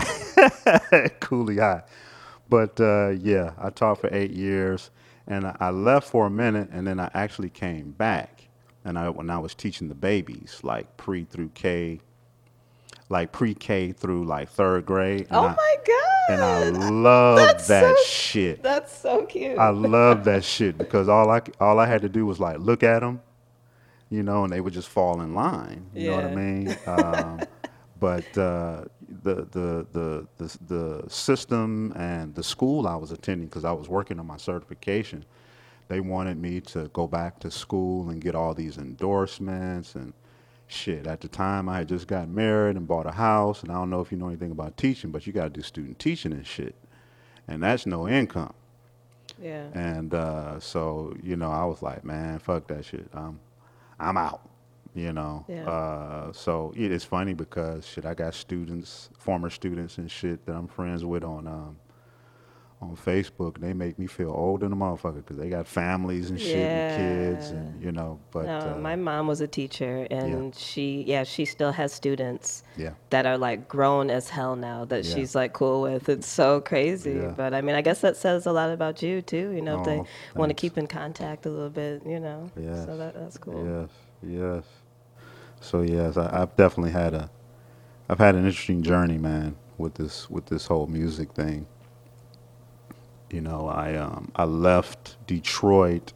Cooley 1.20 1.58
High. 1.58 1.82
But 2.48 2.80
uh, 2.80 3.10
yeah, 3.10 3.52
I 3.58 3.70
taught 3.70 4.00
for 4.00 4.08
eight 4.12 4.32
years, 4.32 4.90
and 5.26 5.46
I, 5.60 5.70
left 5.70 6.08
for 6.08 6.26
a 6.26 6.30
minute, 6.30 6.68
and 6.72 6.86
then 6.86 6.98
I 6.98 7.10
actually 7.14 7.50
came 7.50 7.92
back, 7.92 8.48
and 8.84 8.98
I 8.98 9.08
when 9.10 9.30
I 9.30 9.38
was 9.38 9.54
teaching 9.54 9.88
the 9.88 9.94
babies, 9.94 10.58
like 10.62 10.96
pre 10.96 11.24
through 11.24 11.50
K, 11.54 12.00
like 13.08 13.30
pre 13.30 13.54
K 13.54 13.92
through 13.92 14.24
like 14.24 14.48
third 14.48 14.84
grade. 14.84 15.28
Oh 15.30 15.44
I, 15.46 15.54
my 15.54 15.76
god. 15.86 16.30
and 16.30 16.42
I 16.42 16.68
love 16.90 17.38
That's 17.38 17.68
that 17.68 17.96
so- 17.96 18.04
shit. 18.04 18.62
That's 18.62 18.92
so 18.96 19.24
cute. 19.26 19.56
I 19.58 19.70
love 19.70 20.24
that 20.24 20.42
shit 20.42 20.76
because 20.76 21.08
all 21.08 21.30
I 21.30 21.42
all 21.60 21.78
I 21.78 21.86
had 21.86 22.02
to 22.02 22.08
do 22.08 22.26
was 22.26 22.40
like 22.40 22.58
look 22.58 22.82
at 22.82 22.98
them, 23.00 23.20
you 24.08 24.24
know, 24.24 24.42
and 24.42 24.52
they 24.52 24.60
would 24.60 24.72
just 24.72 24.88
fall 24.88 25.20
in 25.20 25.34
line. 25.34 25.86
You 25.94 26.10
know 26.10 26.16
what 26.16 26.24
I 26.24 26.34
mean? 26.34 26.76
Um, 26.86 27.40
but 28.00 28.38
uh, 28.38 28.84
the 29.22 29.46
the 29.50 29.86
the 29.92 30.26
the, 30.38 30.58
the 30.66 31.10
system 31.10 31.92
and 31.96 32.34
the 32.34 32.42
school 32.42 32.86
I 32.86 32.96
was 32.96 33.12
attending 33.12 33.48
because 33.48 33.64
I 33.64 33.72
was 33.72 33.88
working 33.88 34.18
on 34.18 34.26
my 34.26 34.36
certification. 34.36 35.24
They 35.88 36.00
wanted 36.00 36.38
me 36.38 36.60
to 36.60 36.88
go 36.92 37.06
back 37.08 37.40
to 37.40 37.50
school 37.50 38.10
and 38.10 38.20
get 38.20 38.34
all 38.34 38.54
these 38.54 38.78
endorsements 38.78 39.96
and 39.96 40.12
shit. 40.68 41.06
At 41.06 41.20
the 41.20 41.28
time, 41.28 41.68
I 41.68 41.78
had 41.78 41.88
just 41.88 42.06
got 42.06 42.28
married 42.28 42.76
and 42.76 42.86
bought 42.86 43.06
a 43.06 43.12
house, 43.12 43.62
and 43.62 43.72
I 43.72 43.74
don't 43.74 43.90
know 43.90 44.00
if 44.00 44.12
you 44.12 44.18
know 44.18 44.28
anything 44.28 44.52
about 44.52 44.76
teaching, 44.76 45.10
but 45.10 45.26
you 45.26 45.32
got 45.32 45.44
to 45.44 45.50
do 45.50 45.62
student 45.62 45.98
teaching 45.98 46.32
and 46.32 46.46
shit, 46.46 46.76
and 47.48 47.62
that's 47.62 47.86
no 47.86 48.08
income. 48.08 48.54
Yeah. 49.42 49.66
And 49.74 50.14
uh, 50.14 50.60
so, 50.60 51.16
you 51.22 51.36
know, 51.36 51.50
I 51.50 51.64
was 51.64 51.82
like, 51.82 52.04
man, 52.04 52.38
fuck 52.38 52.66
that 52.68 52.84
shit. 52.84 53.08
I'm, 53.14 53.40
I'm 53.98 54.16
out. 54.16 54.49
You 54.94 55.12
know. 55.12 55.44
Yeah. 55.48 55.68
Uh, 55.68 56.32
so 56.32 56.72
it, 56.76 56.90
it's 56.90 57.04
funny 57.04 57.32
because 57.34 57.86
shit, 57.86 58.04
I 58.04 58.14
got 58.14 58.34
students, 58.34 59.08
former 59.18 59.48
students 59.50 59.98
and 59.98 60.10
shit 60.10 60.44
that 60.46 60.52
I'm 60.52 60.66
friends 60.66 61.04
with 61.04 61.22
on 61.22 61.46
um, 61.46 61.76
on 62.82 62.96
Facebook. 62.96 63.58
They 63.60 63.72
make 63.72 63.98
me 63.98 64.06
feel 64.06 64.30
old 64.30 64.62
in 64.64 64.72
a 64.72 64.76
motherfucker 64.76 65.16
because 65.16 65.36
they 65.36 65.48
got 65.50 65.66
families 65.68 66.30
and 66.30 66.40
shit 66.40 66.56
and 66.56 67.36
kids 67.36 67.50
and 67.50 67.80
you 67.82 67.92
know. 67.92 68.18
But 68.32 68.46
no, 68.46 68.58
uh, 68.58 68.78
my 68.78 68.96
mom 68.96 69.26
was 69.28 69.40
a 69.40 69.46
teacher, 69.46 70.08
and 70.10 70.54
she, 70.56 71.04
yeah, 71.06 71.22
she 71.24 71.44
still 71.44 71.72
has 71.72 71.92
students 71.92 72.64
yeah, 72.76 72.94
that 73.10 73.26
are 73.26 73.38
like 73.38 73.68
grown 73.68 74.10
as 74.10 74.28
hell 74.30 74.56
now 74.56 74.86
that 74.86 75.04
Yeah. 75.04 75.14
she's 75.14 75.34
like 75.34 75.52
cool 75.52 75.82
with. 75.82 76.08
It's 76.08 76.26
so 76.26 76.60
crazy. 76.60 77.12
Yeah. 77.12 77.34
But 77.36 77.54
I 77.54 77.60
mean, 77.60 77.76
I 77.76 77.82
guess 77.82 78.00
that 78.00 78.16
says 78.16 78.46
a 78.46 78.52
lot 78.52 78.70
about 78.70 79.02
you 79.02 79.22
too. 79.22 79.50
You 79.50 79.60
know, 79.62 79.80
if 79.80 79.84
they 79.84 79.98
Oh, 79.98 80.06
want 80.34 80.50
to 80.50 80.54
keep 80.54 80.78
in 80.78 80.86
contact 80.88 81.46
a 81.46 81.50
little 81.50 81.70
bit, 81.70 82.02
you 82.06 82.18
know. 82.18 82.50
Yes. 82.58 82.86
So 82.86 82.96
that, 82.96 83.14
that's 83.14 83.36
cool. 83.38 83.64
Yes, 83.64 83.90
yes. 84.40 84.64
So 85.60 85.82
yes, 85.82 86.16
I, 86.16 86.42
I've 86.42 86.56
definitely 86.56 86.92
had 86.92 87.14
a, 87.14 87.30
I've 88.08 88.18
had 88.18 88.34
an 88.34 88.46
interesting 88.46 88.82
journey, 88.82 89.18
man, 89.18 89.56
with 89.78 89.94
this 89.94 90.30
with 90.30 90.46
this 90.46 90.66
whole 90.66 90.86
music 90.86 91.32
thing. 91.32 91.66
You 93.30 93.42
know, 93.42 93.68
I 93.68 93.94
um, 93.96 94.32
I 94.36 94.44
left 94.44 95.16
Detroit 95.26 96.12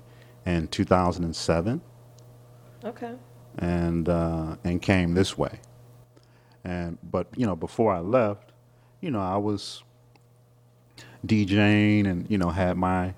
in 0.47 0.69
2007 0.69 1.81
Okay. 2.85 3.15
and 3.59 4.09
uh, 4.09 4.57
and 4.65 4.83
came 4.83 5.15
this 5.15 5.39
way. 5.39 5.61
And 6.65 6.99
but 7.11 7.29
you 7.37 7.47
know, 7.47 7.57
before 7.57 7.93
I 7.95 8.01
left, 8.01 8.53
you 9.01 9.11
know, 9.11 9.21
I 9.23 9.37
was 9.37 9.83
DJing 11.27 12.07
and 12.09 12.31
you 12.31 12.39
know 12.39 12.51
had 12.51 12.77
my 12.77 13.15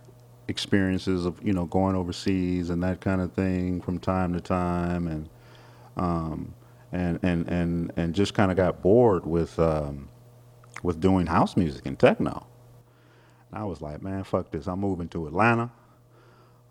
experiences 0.49 1.26
of 1.26 1.40
you 1.42 1.52
know 1.52 1.64
going 1.66 1.97
overseas 1.97 2.71
and 2.71 2.83
that 2.83 3.00
kind 3.00 3.21
of 3.21 3.33
thing 3.33 3.80
from 3.80 3.99
time 3.99 4.33
to 4.35 4.40
time 4.40 5.09
and 5.09 5.28
um, 5.96 6.54
and 6.92 7.18
and 7.22 7.48
and 7.48 7.92
and 7.96 8.14
just 8.14 8.34
kind 8.34 8.50
of 8.50 8.56
got 8.56 8.82
bored 8.82 9.26
with 9.26 9.58
um, 9.58 10.08
with 10.82 11.00
doing 11.00 11.26
house 11.26 11.56
music 11.56 11.86
and 11.86 11.98
techno. 11.98 12.46
I 13.52 13.64
was 13.64 13.80
like, 13.80 14.02
man, 14.02 14.24
fuck 14.24 14.50
this. 14.50 14.66
I'm 14.66 14.80
moving 14.80 15.08
to 15.08 15.26
Atlanta. 15.26 15.70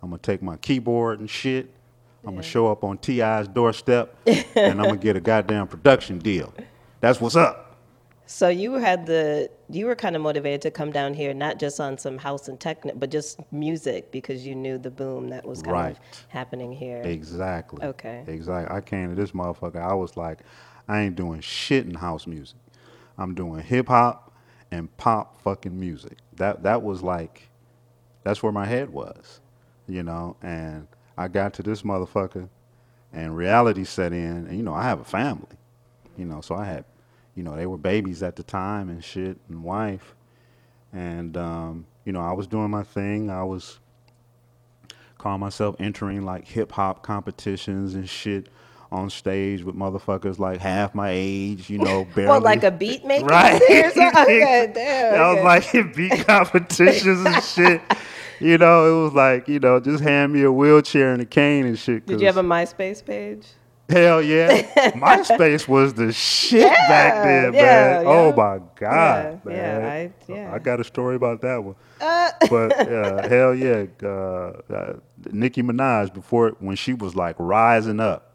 I'm 0.01 0.09
gonna 0.09 0.19
take 0.19 0.41
my 0.41 0.57
keyboard 0.57 1.19
and 1.19 1.29
shit. 1.29 1.71
I'm 2.23 2.31
gonna 2.31 2.43
show 2.43 2.71
up 2.71 2.83
on 2.83 2.97
T.I.'s 2.97 3.47
doorstep, 3.47 4.15
and 4.25 4.79
I'm 4.81 4.87
gonna 4.87 4.97
get 4.97 5.15
a 5.15 5.19
goddamn 5.21 5.67
production 5.67 6.19
deal. 6.19 6.53
That's 7.01 7.21
what's 7.21 7.35
up. 7.35 7.64
So 8.27 8.49
you 8.49 8.73
had 8.73 9.05
the 9.05 9.49
you 9.69 9.85
were 9.85 9.95
kind 9.95 10.15
of 10.15 10.21
motivated 10.21 10.61
to 10.63 10.71
come 10.71 10.91
down 10.91 11.13
here, 11.13 11.33
not 11.33 11.59
just 11.59 11.79
on 11.79 11.97
some 11.97 12.17
house 12.17 12.47
and 12.47 12.59
techno, 12.59 12.93
but 12.95 13.11
just 13.11 13.39
music 13.51 14.11
because 14.11 14.45
you 14.45 14.55
knew 14.55 14.77
the 14.77 14.89
boom 14.91 15.29
that 15.29 15.45
was 15.45 15.61
kind 15.61 15.73
Right. 15.73 15.91
of 15.91 16.25
happening 16.29 16.71
here. 16.71 17.01
Exactly. 17.03 17.83
Okay. 17.85 18.23
Exactly. 18.27 18.75
I 18.75 18.81
came 18.81 19.09
to 19.09 19.15
this 19.15 19.31
motherfucker. 19.31 19.81
I 19.81 19.93
was 19.93 20.17
like, 20.17 20.39
I 20.87 21.01
ain't 21.01 21.15
doing 21.15 21.39
shit 21.41 21.85
in 21.85 21.93
house 21.95 22.25
music. 22.27 22.57
I'm 23.17 23.33
doing 23.35 23.61
hip 23.63 23.87
hop 23.89 24.33
and 24.71 24.95
pop 24.97 25.39
fucking 25.41 25.79
music. 25.79 26.17
That 26.35 26.63
that 26.63 26.81
was 26.81 27.03
like, 27.03 27.49
that's 28.23 28.41
where 28.41 28.51
my 28.51 28.65
head 28.65 28.89
was, 28.89 29.39
you 29.87 30.01
know. 30.03 30.35
And 30.41 30.87
I 31.17 31.27
got 31.27 31.53
to 31.55 31.63
this 31.63 31.83
motherfucker, 31.83 32.49
and 33.13 33.37
reality 33.37 33.83
set 33.83 34.13
in. 34.13 34.47
And 34.47 34.57
you 34.57 34.63
know, 34.63 34.73
I 34.73 34.83
have 34.83 34.99
a 34.99 35.05
family, 35.05 35.57
you 36.17 36.25
know, 36.25 36.41
so 36.41 36.55
I 36.55 36.65
had, 36.65 36.85
you 37.35 37.43
know, 37.43 37.55
they 37.55 37.65
were 37.65 37.77
babies 37.77 38.23
at 38.23 38.35
the 38.35 38.43
time 38.43 38.89
and 38.89 39.03
shit, 39.03 39.37
and 39.49 39.63
wife, 39.63 40.15
and 40.93 41.35
um, 41.37 41.85
you 42.05 42.11
know, 42.13 42.21
I 42.21 42.31
was 42.31 42.47
doing 42.47 42.71
my 42.71 42.83
thing. 42.83 43.29
I 43.29 43.43
was 43.43 43.79
calling 45.17 45.39
myself 45.39 45.75
entering 45.79 46.23
like 46.23 46.47
hip 46.47 46.71
hop 46.71 47.03
competitions 47.03 47.95
and 47.95 48.07
shit 48.07 48.47
on 48.91 49.09
stage 49.09 49.63
with 49.63 49.75
motherfuckers 49.75 50.39
like 50.39 50.59
half 50.59 50.93
my 50.95 51.09
age, 51.11 51.69
you 51.69 51.77
know, 51.77 52.05
barely. 52.15 52.29
Well, 52.29 52.41
like 52.41 52.63
a 52.63 52.71
beat 52.71 53.03
maker 53.07 53.25
Right. 53.25 53.61
Okay, 53.61 54.71
damn. 54.73 55.19
I 55.19 55.33
was 55.33 55.43
like 55.43 55.75
in 55.75 55.91
beat 55.93 56.25
competitions 56.25 57.25
and 57.25 57.43
shit. 57.43 57.81
You 58.39 58.57
know, 58.57 58.85
it 58.85 59.03
was 59.03 59.13
like, 59.13 59.47
you 59.47 59.59
know, 59.59 59.79
just 59.79 60.03
hand 60.03 60.33
me 60.33 60.43
a 60.43 60.51
wheelchair 60.51 61.13
and 61.13 61.21
a 61.21 61.25
cane 61.25 61.65
and 61.65 61.77
shit. 61.79 62.05
Did 62.05 62.19
you 62.19 62.27
have 62.27 62.37
a 62.37 62.43
MySpace 62.43 63.03
page? 63.03 63.47
Hell 63.89 64.21
yeah. 64.21 64.63
MySpace 64.93 65.67
was 65.67 65.93
the 65.93 66.11
shit 66.11 66.63
back 66.87 67.23
then, 67.23 67.53
Yeah, 67.53 67.61
man. 67.61 68.05
yeah, 68.05 68.09
Oh 68.11 68.29
my 68.33 68.59
God, 68.75 69.39
Yeah, 69.45 69.51
man. 69.51 69.81
yeah, 69.81 69.87
I- 69.87 70.11
yeah. 70.33 70.51
I 70.53 70.59
got 70.59 70.79
a 70.79 70.83
story 70.83 71.15
about 71.15 71.41
that 71.41 71.63
one. 71.63 71.75
but 71.99 72.79
uh, 72.89 73.27
hell 73.29 73.53
yeah, 73.53 73.85
uh, 74.03 74.07
uh, 74.73 74.93
Nicki 75.31 75.61
Minaj 75.61 76.13
before 76.13 76.55
when 76.59 76.75
she 76.75 76.93
was 76.93 77.15
like 77.15 77.35
rising 77.37 77.99
up, 77.99 78.34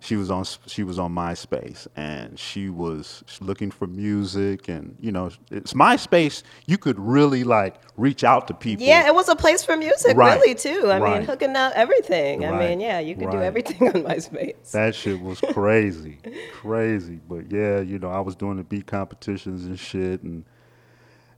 she 0.00 0.16
was 0.16 0.30
on 0.30 0.44
she 0.66 0.84
was 0.84 0.98
on 0.98 1.12
MySpace 1.12 1.86
and 1.96 2.38
she 2.38 2.68
was 2.68 3.24
looking 3.40 3.70
for 3.70 3.86
music 3.86 4.68
and 4.68 4.96
you 5.00 5.10
know 5.10 5.30
it's 5.50 5.72
MySpace. 5.72 6.42
You 6.66 6.78
could 6.78 6.98
really 6.98 7.42
like 7.44 7.80
reach 7.96 8.22
out 8.22 8.46
to 8.48 8.54
people. 8.54 8.86
Yeah, 8.86 9.06
it 9.06 9.14
was 9.14 9.28
a 9.28 9.34
place 9.36 9.64
for 9.64 9.76
music, 9.76 10.16
Right, 10.16 10.40
really, 10.40 10.54
too. 10.54 10.88
I 10.90 10.98
right. 10.98 11.18
mean, 11.18 11.26
hooking 11.26 11.56
up 11.56 11.72
everything. 11.74 12.44
I 12.44 12.58
mean, 12.58 12.80
yeah, 12.80 13.00
you 13.00 13.16
could 13.16 13.30
do 13.30 13.42
everything 13.42 13.88
on 13.88 14.02
MySpace. 14.04 14.70
That 14.70 14.94
shit 14.94 15.20
was 15.20 15.40
crazy, 15.52 16.18
crazy. 16.52 17.20
But 17.28 17.50
yeah, 17.50 17.80
you 17.80 17.98
know, 17.98 18.10
I 18.10 18.20
was 18.20 18.36
doing 18.36 18.56
the 18.56 18.64
beat 18.64 18.86
competitions 18.86 19.64
and 19.64 19.78
shit, 19.78 20.22
and 20.22 20.44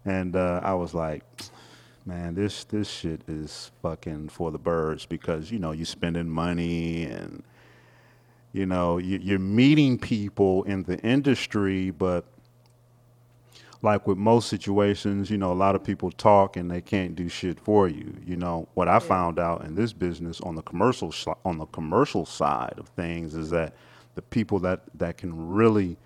and 0.04 0.36
uh, 0.36 0.60
I 0.62 0.74
was 0.74 0.92
like, 0.92 1.24
man, 2.04 2.34
this 2.34 2.64
this 2.64 2.90
shit 2.90 3.22
is 3.26 3.70
fucking 3.82 4.28
for 4.28 4.50
the 4.50 4.58
birds 4.58 5.06
because 5.06 5.50
you 5.50 5.58
know 5.58 5.72
you're 5.72 5.86
spending 5.86 6.28
money 6.28 7.04
and 7.04 7.42
you 8.52 8.66
know 8.66 8.98
you, 8.98 9.18
you're 9.22 9.38
meeting 9.38 9.98
people 9.98 10.62
in 10.64 10.82
the 10.84 10.98
industry, 11.00 11.90
but 11.90 12.24
like 13.82 14.06
with 14.06 14.18
most 14.18 14.48
situations, 14.48 15.30
you 15.30 15.38
know, 15.38 15.52
a 15.52 15.54
lot 15.54 15.74
of 15.74 15.82
people 15.82 16.10
talk 16.10 16.56
and 16.56 16.70
they 16.70 16.82
can't 16.82 17.14
do 17.16 17.28
shit 17.30 17.58
for 17.58 17.88
you. 17.88 18.14
You 18.26 18.36
know, 18.36 18.68
what 18.74 18.88
I 18.88 18.98
found 18.98 19.38
out 19.38 19.64
in 19.64 19.74
this 19.74 19.92
business 19.94 20.38
on 20.42 20.54
the 20.54 20.62
commercial 20.62 21.10
si- 21.12 21.32
on 21.46 21.56
the 21.58 21.66
commercial 21.66 22.26
side 22.26 22.74
of 22.76 22.88
things 22.88 23.34
is 23.34 23.48
that 23.50 23.74
the 24.16 24.22
people 24.22 24.58
that 24.60 24.82
that 24.96 25.16
can 25.16 25.48
really 25.48 25.96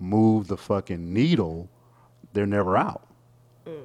move 0.00 0.48
the 0.48 0.56
fucking 0.56 1.12
needle, 1.12 1.68
they're 2.32 2.46
never 2.46 2.76
out. 2.76 3.06
Mm. 3.66 3.82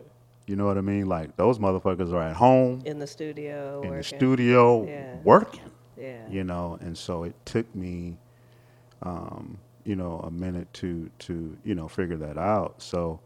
You 0.47 0.55
know 0.55 0.65
what 0.65 0.77
I 0.77 0.81
mean? 0.81 1.07
Like 1.07 1.35
those 1.35 1.59
motherfuckers 1.59 2.13
are 2.13 2.23
at 2.23 2.35
home 2.35 2.81
In 2.85 2.97
the 2.97 3.05
studio. 3.07 3.81
in 3.83 3.95
the 3.95 4.03
studio 4.03 4.87
Yeah. 4.87 5.17
working 5.23 5.61
Yeah. 5.97 6.27
you 6.29 6.43
know 6.43 6.77
and 6.81 6.97
so 6.97 7.23
it 7.23 7.35
took 7.45 7.73
me 7.75 8.17
um, 9.03 9.57
you 9.85 9.95
know 9.95 10.19
a 10.25 10.31
minute 10.31 10.71
to 10.73 11.09
to 11.19 11.57
you 11.63 11.75
know 11.75 11.87
figure 11.87 12.17
that 12.17 12.37
out. 12.37 12.81
So 12.81 13.19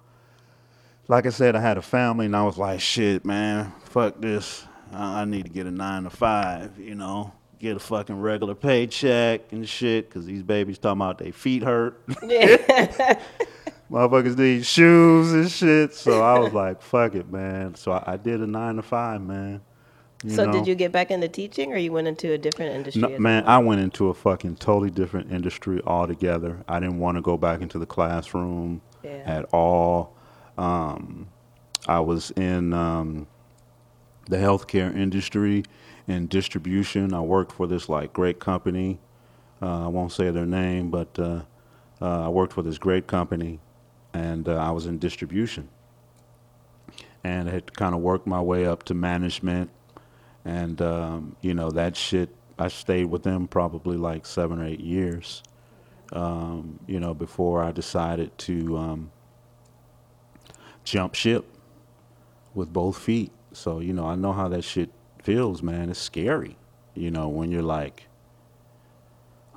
like 1.08 1.26
i 1.26 1.30
said 1.30 1.56
i 1.56 1.60
had 1.60 1.76
a 1.78 1.82
family 1.82 2.28
and 2.28 2.36
i 2.36 2.44
was 2.44 2.58
like 2.58 2.80
shit 2.80 3.26
man 3.26 3.74
fuck 3.86 4.22
this. 4.22 4.66
I, 4.94 5.22
I 5.22 5.26
need 5.26 5.44
to 5.46 5.50
get 5.50 5.66
a 5.66 5.72
nine 5.72 6.04
to 6.04 6.10
five 6.12 6.78
you 6.80 6.96
know 6.96 7.34
get 7.60 7.76
a 7.76 7.80
fucking 7.80 8.20
regular 8.22 8.56
paycheck 8.56 9.52
and 9.52 9.68
shit 9.68 10.08
because 10.08 10.26
these 10.26 10.44
babies 10.44 10.78
talking 10.78 11.02
about 11.02 11.18
their 11.18 11.34
feet 11.34 11.62
hurt. 11.64 12.02
Yeah. 12.24 13.20
motherfuckers 13.92 14.38
need 14.38 14.66
shoes 14.66 15.34
and 15.34 15.50
shit. 15.52 15.94
So 15.94 16.22
i 16.22 16.38
was 16.38 16.54
like 16.54 16.82
fuck 16.82 17.16
it 17.16 17.32
man. 17.32 17.76
So 17.76 17.92
i, 17.94 18.14
I 18.14 18.18
did 18.18 18.42
a 18.42 18.48
nine 18.48 18.76
to 18.76 18.82
five 18.84 19.22
man 19.22 19.62
so 20.28 20.46
know? 20.46 20.52
did 20.52 20.68
you 20.68 20.76
get 20.76 20.92
back 20.92 21.12
into 21.12 21.28
teaching, 21.28 21.72
or 21.72 21.78
you 21.78 21.92
went 21.92 22.08
into 22.08 22.34
a 22.34 22.38
different 22.38 22.76
industry? 22.76 23.02
No, 23.02 23.20
man, 23.20 23.46
well? 23.46 23.54
I 23.54 23.58
went 23.60 23.82
into 23.82 24.10
a 24.10 24.14
fucking 24.14 24.58
totally 24.58 24.90
different 24.90 25.32
industry 25.32 25.82
altogether. 25.86 26.64
I 26.68 26.80
didn't 26.80 27.00
want 27.00 27.18
to 27.18 27.22
go 27.22 27.38
back 27.38 27.62
into 27.62 27.80
the 27.80 27.86
classroom 27.86 28.82
Yeah. 29.04 29.22
at 29.26 29.46
all. 29.54 30.16
Um, 30.58 31.30
I 31.88 32.02
was 32.02 32.32
in 32.32 32.74
um, 32.74 33.28
the 34.28 34.38
healthcare 34.38 34.94
industry 34.96 35.64
and 36.08 36.28
distribution. 36.28 37.14
I 37.14 37.22
worked 37.22 37.54
for 37.54 37.66
this 37.66 37.88
like 37.88 38.12
great 38.12 38.40
company. 38.40 39.00
Uh, 39.62 39.86
I 39.86 39.88
won't 39.88 40.12
say 40.12 40.30
their 40.32 40.46
name, 40.46 40.90
but 40.90 41.18
uh, 41.18 41.42
uh, 42.02 42.26
I 42.26 42.30
worked 42.30 42.54
for 42.54 42.62
this 42.62 42.78
great 42.78 43.08
company, 43.08 43.60
and 44.14 44.48
uh, 44.48 44.56
I 44.56 44.72
was 44.72 44.86
in 44.86 45.00
distribution. 45.00 45.70
And 47.24 47.50
I 47.50 47.54
had 47.54 47.74
kind 47.74 47.94
of 47.94 48.02
worked 48.02 48.28
my 48.28 48.42
way 48.42 48.66
up 48.66 48.84
to 48.84 48.94
management, 48.94 49.70
and 50.46 50.82
um, 50.82 51.36
you 51.42 51.54
know 51.54 51.72
that 51.72 51.96
shit. 51.98 52.30
I 52.60 52.68
stayed 52.68 53.06
with 53.06 53.24
them 53.24 53.48
probably 53.48 53.98
like 53.98 54.26
seven 54.26 54.60
or 54.62 54.66
eight 54.66 54.82
years, 54.82 55.44
Um, 56.14 56.80
you 56.88 57.00
know, 57.00 57.14
before 57.14 57.64
I 57.64 57.72
decided 57.72 58.38
to 58.40 58.78
um, 58.78 59.12
jump 60.84 61.16
ship 61.16 61.46
with 62.54 62.74
both 62.74 62.98
feet. 63.00 63.32
So 63.54 63.80
you 63.80 63.94
know, 63.94 64.06
I 64.06 64.16
know 64.16 64.34
how 64.34 64.50
that 64.50 64.64
shit 64.64 64.92
feels, 65.24 65.64
man. 65.64 65.90
It's 65.90 66.00
scary. 66.00 66.58
You 66.96 67.12
know, 67.12 67.30
when 67.30 67.52
you're 67.52 67.64
like, 67.64 68.06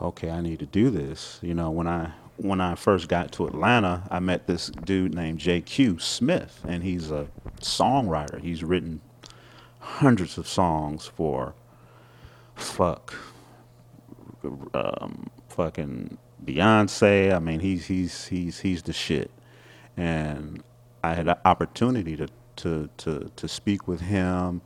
okay, 0.00 0.30
I 0.30 0.40
need 0.40 0.60
to 0.60 0.66
do 0.66 0.90
this. 0.90 1.38
You 1.42 1.54
know, 1.54 1.70
when 1.70 1.88
I 1.88 2.12
when 2.36 2.60
I 2.60 2.74
first 2.76 3.08
got 3.08 3.32
to 3.32 3.46
Atlanta, 3.46 4.04
I 4.10 4.20
met 4.20 4.46
this 4.46 4.68
dude 4.84 5.14
named 5.14 5.38
J.Q. 5.40 5.98
Smith, 6.00 6.60
and 6.68 6.82
he's 6.82 7.10
a 7.10 7.28
songwriter. 7.60 8.40
He's 8.40 8.64
written 8.64 9.00
hundreds 9.82 10.38
of 10.38 10.48
songs 10.48 11.06
for 11.06 11.54
fuck, 12.54 13.14
um, 14.74 15.28
fucking 15.48 16.18
Beyonce. 16.44 17.34
I 17.34 17.38
mean, 17.40 17.60
he's 17.60 17.86
he's 17.86 18.26
he's 18.26 18.60
he's 18.60 18.82
the 18.82 18.92
shit. 18.92 19.30
And 19.96 20.62
I 21.04 21.14
had 21.14 21.28
an 21.28 21.36
opportunity 21.44 22.16
to 22.16 22.28
to 22.56 22.88
to 22.98 23.30
to 23.34 23.48
speak 23.48 23.88
with 23.88 24.00
him, 24.02 24.62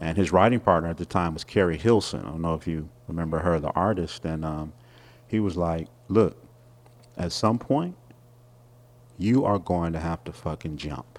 and 0.00 0.16
his 0.18 0.32
writing 0.32 0.60
partner 0.60 0.90
at 0.90 0.98
the 0.98 1.06
time 1.06 1.34
was 1.34 1.44
Keri 1.44 1.78
Hilson. 1.78 2.20
I 2.20 2.30
don't 2.30 2.42
know 2.42 2.54
if 2.54 2.66
you 2.66 2.88
remember 3.08 3.40
her, 3.40 3.58
the 3.58 3.70
artist, 3.70 4.24
and 4.24 4.44
um, 4.44 4.72
he 5.26 5.40
was 5.40 5.56
like, 5.56 5.88
"Look, 6.08 6.36
at 7.16 7.32
some 7.32 7.58
point, 7.58 7.96
you 9.18 9.44
are 9.44 9.58
going 9.58 9.92
to 9.94 10.00
have 10.00 10.22
to 10.24 10.32
fucking 10.32 10.76
jump. 10.76 11.11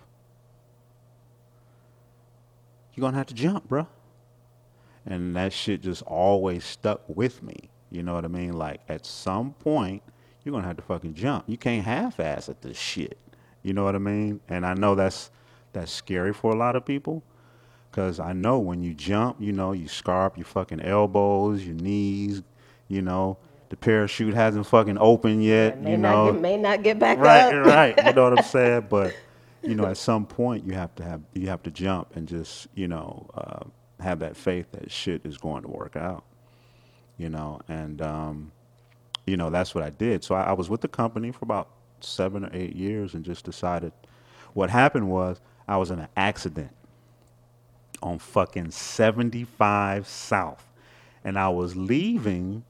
You're 2.93 3.01
going 3.01 3.13
to 3.13 3.17
have 3.17 3.27
to 3.27 3.33
jump, 3.33 3.67
bruh. 3.67 3.87
And 5.05 5.35
that 5.35 5.51
shit 5.53 5.81
just 5.81 6.01
always 6.03 6.63
stuck 6.63 7.01
with 7.07 7.43
me. 7.43 7.69
You 7.91 8.03
know 8.03 8.13
what 8.13 8.25
I 8.25 8.29
mean? 8.29 8.53
Like, 8.53 8.81
at 8.89 9.05
some 9.05 9.53
point, 9.53 10.01
you're 10.43 10.51
going 10.51 10.63
to 10.63 10.67
have 10.67 10.77
to 10.77 10.83
fucking 10.83 11.13
jump. 11.13 11.43
You 11.47 11.57
can't 11.57 11.85
half 11.85 12.19
ass 12.19 12.49
at 12.49 12.61
this 12.61 12.77
shit. 12.77 13.17
You 13.63 13.73
know 13.73 13.83
what 13.83 13.95
I 13.95 13.99
mean? 13.99 14.39
And 14.49 14.65
I 14.65 14.73
know 14.73 14.95
that's 14.95 15.31
that's 15.73 15.91
scary 15.91 16.33
for 16.33 16.51
a 16.51 16.55
lot 16.55 16.75
of 16.75 16.85
people 16.85 17.23
because 17.89 18.19
I 18.19 18.33
know 18.33 18.59
when 18.59 18.81
you 18.83 18.93
jump, 18.93 19.37
you 19.39 19.51
know, 19.53 19.71
you 19.71 19.87
scar 19.87 20.25
up 20.25 20.37
your 20.37 20.45
fucking 20.45 20.81
elbows, 20.81 21.65
your 21.65 21.75
knees, 21.75 22.43
you 22.87 23.01
know, 23.01 23.37
the 23.69 23.77
parachute 23.77 24.33
hasn't 24.35 24.67
fucking 24.67 24.97
opened 24.99 25.43
yet. 25.43 25.81
may 25.81 25.91
you 25.91 25.97
not 25.97 26.11
know, 26.25 26.31
get- 26.33 26.41
may 26.41 26.57
not 26.57 26.83
get 26.83 26.99
back 26.99 27.17
right, 27.17 27.53
up. 27.55 27.65
right. 27.65 28.05
You 28.05 28.13
know 28.13 28.29
what 28.29 28.37
I'm 28.39 28.45
saying? 28.49 28.87
But 28.89 29.15
you 29.63 29.75
know, 29.75 29.85
at 29.85 29.97
some 29.97 30.25
point, 30.25 30.65
you 30.65 30.73
have 30.73 30.93
to 30.95 31.03
have 31.03 31.21
you 31.33 31.47
have 31.47 31.63
to 31.63 31.71
jump 31.71 32.15
and 32.15 32.27
just 32.27 32.67
you 32.75 32.87
know 32.87 33.29
uh, 33.33 33.63
have 34.03 34.19
that 34.19 34.35
faith 34.35 34.67
that 34.73 34.91
shit 34.91 35.25
is 35.25 35.37
going 35.37 35.63
to 35.63 35.69
work 35.69 35.95
out. 35.95 36.23
You 37.17 37.29
know, 37.29 37.61
and 37.69 38.01
um, 38.01 38.51
you 39.25 39.37
know 39.37 39.49
that's 39.49 39.73
what 39.73 39.83
I 39.83 39.89
did. 39.89 40.23
So 40.23 40.35
I, 40.35 40.43
I 40.45 40.53
was 40.53 40.69
with 40.69 40.81
the 40.81 40.87
company 40.87 41.31
for 41.31 41.43
about 41.45 41.69
seven 42.01 42.45
or 42.45 42.49
eight 42.53 42.75
years, 42.75 43.13
and 43.13 43.23
just 43.23 43.45
decided. 43.45 43.93
What 44.53 44.69
happened 44.69 45.09
was 45.09 45.39
I 45.67 45.77
was 45.77 45.91
in 45.91 45.99
an 45.99 46.09
accident 46.15 46.71
on 48.03 48.19
fucking 48.19 48.71
75 48.71 50.07
South, 50.07 50.67
and 51.23 51.39
I 51.39 51.49
was 51.49 51.75
leaving. 51.75 52.63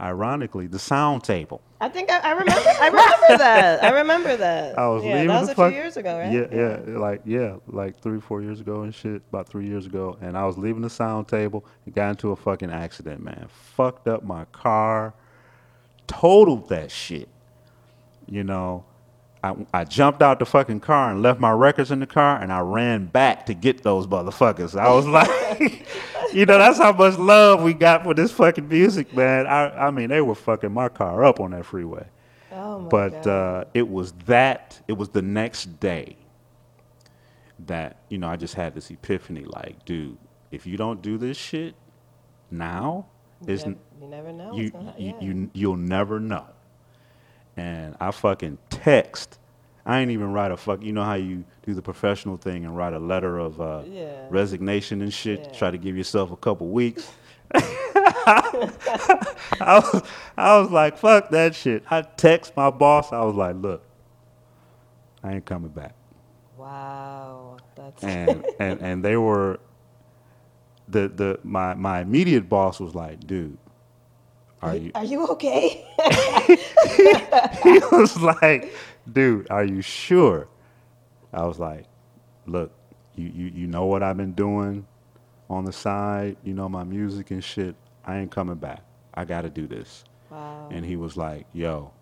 Ironically, 0.00 0.66
the 0.66 0.78
sound 0.78 1.24
table. 1.24 1.62
I 1.80 1.88
think 1.88 2.10
I, 2.10 2.18
I 2.18 2.30
remember. 2.32 2.52
I 2.80 2.88
remember 2.88 3.26
that. 3.38 3.82
I 3.84 3.90
remember 3.90 4.36
that. 4.36 4.78
I 4.78 4.88
was 4.88 5.02
yeah, 5.02 5.12
leaving 5.14 5.28
that 5.28 5.40
was 5.40 5.48
a 5.48 5.54
fuck- 5.54 5.72
few 5.72 5.80
years 5.80 5.96
ago, 5.96 6.18
right? 6.18 6.32
Yeah, 6.32 6.46
yeah, 6.52 6.98
like 6.98 7.22
yeah, 7.24 7.56
like 7.66 7.98
three, 8.00 8.20
four 8.20 8.42
years 8.42 8.60
ago 8.60 8.82
and 8.82 8.94
shit. 8.94 9.22
About 9.30 9.48
three 9.48 9.66
years 9.66 9.86
ago, 9.86 10.18
and 10.20 10.36
I 10.36 10.44
was 10.44 10.58
leaving 10.58 10.82
the 10.82 10.90
sound 10.90 11.28
table 11.28 11.64
and 11.86 11.94
got 11.94 12.10
into 12.10 12.30
a 12.32 12.36
fucking 12.36 12.70
accident, 12.70 13.22
man. 13.22 13.48
Fucked 13.74 14.06
up 14.06 14.22
my 14.22 14.44
car, 14.46 15.14
totaled 16.06 16.68
that 16.68 16.90
shit. 16.90 17.28
You 18.28 18.44
know, 18.44 18.84
I 19.42 19.54
I 19.72 19.84
jumped 19.84 20.22
out 20.22 20.38
the 20.38 20.46
fucking 20.46 20.80
car 20.80 21.10
and 21.10 21.22
left 21.22 21.40
my 21.40 21.50
records 21.52 21.90
in 21.90 22.00
the 22.00 22.06
car, 22.06 22.40
and 22.40 22.52
I 22.52 22.60
ran 22.60 23.06
back 23.06 23.46
to 23.46 23.54
get 23.54 23.82
those 23.82 24.06
motherfuckers. 24.06 24.78
I 24.78 24.92
was 24.92 25.06
like, 25.06 25.86
you 26.32 26.46
know, 26.46 26.58
that's 26.58 26.78
how 26.78 26.92
much 26.92 27.18
love 27.18 27.62
we 27.62 27.74
got 27.74 28.04
for 28.04 28.14
this 28.14 28.32
fucking 28.32 28.68
music, 28.68 29.14
man. 29.14 29.46
I 29.46 29.86
I 29.86 29.90
mean, 29.90 30.08
they 30.08 30.20
were 30.20 30.34
fucking 30.34 30.72
my 30.72 30.88
car 30.88 31.24
up 31.24 31.40
on 31.40 31.52
that 31.52 31.66
freeway 31.66 32.06
Oh 32.56 32.80
my 32.80 32.88
but 32.88 33.26
uh, 33.26 33.64
it 33.74 33.88
was 33.88 34.12
that 34.26 34.80
it 34.88 34.94
was 34.94 35.10
the 35.10 35.22
next 35.22 35.78
day 35.78 36.16
that 37.66 38.02
you 38.08 38.18
know 38.18 38.28
i 38.28 38.36
just 38.36 38.54
had 38.54 38.74
this 38.74 38.90
epiphany 38.90 39.44
like 39.44 39.82
dude 39.86 40.18
if 40.50 40.66
you 40.66 40.76
don't 40.76 41.00
do 41.00 41.16
this 41.16 41.36
shit 41.36 41.74
now 42.50 43.06
you, 43.46 43.56
never, 43.56 43.70
you 44.00 44.06
never 44.08 44.32
know. 44.32 44.54
you, 44.54 44.62
you, 44.62 44.72
yeah. 44.98 45.20
you 45.20 45.50
you'll 45.54 45.76
never 45.76 46.20
know 46.20 46.46
and 47.56 47.96
i 48.00 48.10
fucking 48.10 48.58
text 48.70 49.38
i 49.84 49.98
ain't 50.00 50.10
even 50.10 50.32
write 50.32 50.50
a 50.50 50.56
fuck 50.56 50.82
you 50.82 50.92
know 50.92 51.04
how 51.04 51.14
you 51.14 51.44
do 51.64 51.74
the 51.74 51.82
professional 51.82 52.36
thing 52.36 52.64
and 52.64 52.76
write 52.76 52.92
a 52.92 52.98
letter 52.98 53.38
of 53.38 53.60
uh, 53.60 53.82
Yeah. 53.90 54.26
resignation 54.30 55.00
and 55.02 55.12
shit 55.12 55.40
Yeah. 55.46 55.58
try 55.58 55.70
to 55.70 55.78
give 55.78 55.96
yourself 55.96 56.30
a 56.30 56.36
couple 56.36 56.68
weeks 56.68 57.10
I 58.28 59.80
was, 59.92 60.02
I 60.36 60.58
was 60.58 60.70
like, 60.70 60.98
fuck 60.98 61.30
that 61.30 61.54
shit. 61.54 61.84
I 61.90 62.02
text 62.02 62.56
my 62.56 62.70
boss. 62.70 63.12
I 63.12 63.22
was 63.22 63.36
like, 63.36 63.54
look, 63.56 63.84
I 65.22 65.34
ain't 65.34 65.44
coming 65.44 65.70
back. 65.70 65.94
wow, 66.58 67.56
that's 67.76 68.02
And 68.02 68.44
and 68.58 68.80
and 68.80 69.04
they 69.04 69.16
were 69.16 69.60
the 70.88 71.08
the 71.08 71.38
my 71.44 71.74
my 71.74 72.00
immediate 72.00 72.48
boss 72.48 72.80
was 72.80 72.94
like, 72.96 73.26
dude, 73.26 73.58
are 74.62 74.76
you? 74.76 74.92
Are 74.94 75.04
you 75.04 75.26
okay? 75.28 75.86
he 77.62 77.78
was 77.92 78.16
like, 78.20 78.74
dude, 79.12 79.48
are 79.50 79.64
you 79.64 79.82
sure? 79.82 80.48
I 81.32 81.44
was 81.46 81.58
like, 81.58 81.86
look, 82.46 82.72
you 83.16 83.30
you 83.34 83.46
you 83.54 83.66
know 83.68 83.86
what 83.86 84.02
I've 84.02 84.16
been 84.16 84.32
doing 84.32 84.86
on 85.50 85.64
the 85.64 85.72
side, 85.72 86.36
you 86.44 86.54
know 86.54 86.68
my 86.68 86.84
music 86.84 87.30
and 87.30 87.42
shit. 87.44 87.74
I 88.04 88.18
ain't 88.18 88.30
coming 88.30 88.56
back. 88.56 88.82
I 89.14 89.24
got 89.24 89.42
to 89.42 89.50
do 89.50 89.66
this. 89.66 90.04
wow. 90.30 90.68
And 90.72 90.84
he 90.84 90.96
was 90.96 91.16
like, 91.16 91.46
yo, 91.52 91.92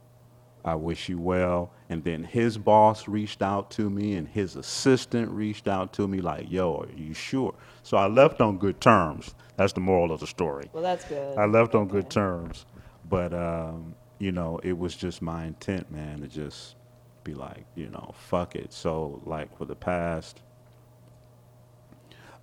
I 0.64 0.74
wish 0.76 1.08
you 1.08 1.18
well. 1.18 1.72
And 1.88 2.04
then 2.04 2.24
his 2.24 2.58
boss 2.58 3.08
reached 3.08 3.42
out 3.42 3.70
to 3.72 3.90
me 3.90 4.14
and 4.14 4.28
his 4.28 4.56
assistant 4.56 5.30
reached 5.30 5.68
out 5.68 5.92
to 5.94 6.08
me 6.08 6.20
like, 6.20 6.50
yo, 6.50 6.76
are 6.78 6.88
you 6.96 7.14
sure? 7.14 7.54
So 7.82 7.96
I 7.96 8.06
left 8.08 8.40
on 8.40 8.58
good 8.58 8.80
terms. 8.80 9.34
That's 9.56 9.72
the 9.72 9.80
moral 9.80 10.12
of 10.12 10.20
the 10.20 10.26
story. 10.26 10.68
well, 10.72 10.82
that's 10.82 11.04
good. 11.04 11.38
I 11.38 11.46
left 11.46 11.74
on 11.74 11.88
good 11.88 12.10
terms. 12.10 12.66
But, 13.08 13.34
um, 13.34 13.94
you 14.18 14.32
know, 14.32 14.58
it 14.62 14.76
was 14.76 14.96
just 14.96 15.22
my 15.22 15.44
intent, 15.44 15.90
man, 15.92 16.20
to 16.20 16.28
just 16.28 16.76
be 17.22 17.34
like, 17.34 17.64
you 17.74 17.88
know, 17.90 18.12
fuck 18.16 18.54
it. 18.56 18.72
So, 18.72 19.20
like, 19.24 19.56
for 19.56 19.64
the 19.64 19.74
past, 19.76 20.42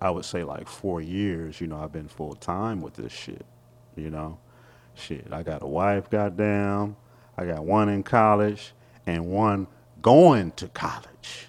I 0.00 0.10
would 0.10 0.24
say 0.24 0.42
like 0.44 0.68
four 0.68 1.00
years, 1.00 1.60
you 1.60 1.66
know, 1.68 1.82
I've 1.82 1.92
been 1.92 2.08
full 2.08 2.34
time 2.34 2.80
with 2.80 2.94
this 2.94 3.12
shit, 3.12 3.46
you 3.96 4.10
know? 4.10 4.38
Shit, 4.94 5.26
I 5.32 5.42
got 5.42 5.62
a 5.62 5.66
wife, 5.66 6.10
goddamn. 6.10 6.96
I 7.36 7.46
got 7.46 7.64
one 7.64 7.88
in 7.88 8.02
college 8.02 8.74
and 9.06 9.26
one 9.26 9.66
going 10.02 10.52
to 10.52 10.68
college, 10.68 11.48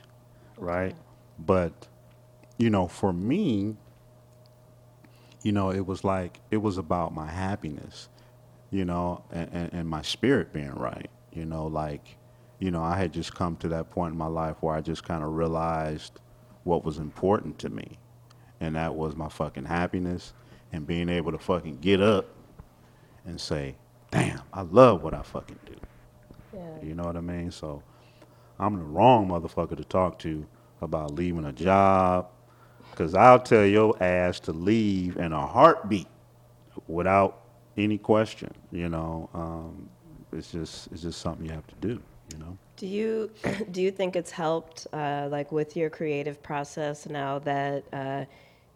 right? 0.57 0.95
But, 1.39 1.87
you 2.57 2.69
know, 2.69 2.87
for 2.87 3.11
me, 3.11 3.75
you 5.43 5.51
know, 5.51 5.71
it 5.71 5.85
was 5.85 6.03
like, 6.03 6.39
it 6.49 6.57
was 6.57 6.77
about 6.77 7.13
my 7.13 7.27
happiness, 7.27 8.09
you 8.71 8.85
know, 8.85 9.23
and, 9.31 9.49
and, 9.53 9.73
and 9.73 9.89
my 9.89 10.01
spirit 10.01 10.53
being 10.53 10.73
right, 10.73 11.09
you 11.33 11.45
know, 11.45 11.67
like, 11.67 12.17
you 12.59 12.71
know, 12.71 12.81
I 12.81 12.97
had 12.97 13.11
just 13.13 13.35
come 13.35 13.57
to 13.57 13.67
that 13.69 13.89
point 13.91 14.13
in 14.13 14.17
my 14.17 14.27
life 14.27 14.55
where 14.61 14.73
I 14.73 14.81
just 14.81 15.03
kind 15.03 15.23
of 15.23 15.33
realized 15.33 16.19
what 16.63 16.85
was 16.85 16.97
important 16.97 17.59
to 17.59 17.69
me. 17.69 17.99
And 18.61 18.77
that 18.77 18.95
was 18.95 19.17
my 19.17 19.27
fucking 19.27 19.65
happiness 19.65 20.33
and 20.71 20.87
being 20.87 21.09
able 21.09 21.33
to 21.33 21.37
fucking 21.37 21.79
get 21.79 22.01
up 22.01 22.25
and 23.25 23.39
say, 23.39 23.75
damn, 24.11 24.41
I 24.53 24.61
love 24.61 25.03
what 25.03 25.13
I 25.13 25.21
fucking 25.23 25.59
do. 25.65 25.75
Yeah. 26.53 26.81
You 26.81 26.95
know 26.95 27.03
what 27.03 27.17
I 27.17 27.21
mean? 27.21 27.51
So 27.51 27.83
I'm 28.57 28.77
the 28.77 28.83
wrong 28.83 29.27
motherfucker 29.27 29.75
to 29.75 29.83
talk 29.83 30.19
to 30.19 30.45
about 30.81 31.13
leaving 31.15 31.45
a 31.45 31.51
job 31.51 32.27
because 32.93 33.15
I'll 33.15 33.39
tell 33.39 33.65
your 33.65 34.01
ass 34.01 34.39
to 34.41 34.51
leave 34.51 35.17
in 35.17 35.33
a 35.33 35.45
heartbeat 35.45 36.07
without 36.87 37.41
any 37.77 37.97
question. 37.97 38.53
You 38.71 38.89
know, 38.89 39.29
um, 39.33 39.89
it's 40.31 40.51
just 40.51 40.91
it's 40.91 41.01
just 41.01 41.19
something 41.21 41.45
you 41.45 41.51
have 41.53 41.67
to 41.67 41.75
do. 41.81 42.01
You 42.31 42.39
know. 42.39 42.57
Do 42.77 42.87
you 42.87 43.31
do 43.71 43.81
you 43.81 43.91
think 43.91 44.15
it's 44.15 44.31
helped, 44.31 44.87
uh, 44.93 45.27
like 45.31 45.51
with 45.51 45.75
your 45.75 45.89
creative 45.89 46.41
process 46.43 47.07
now 47.07 47.39
that 47.39 47.83
uh, 47.91 48.25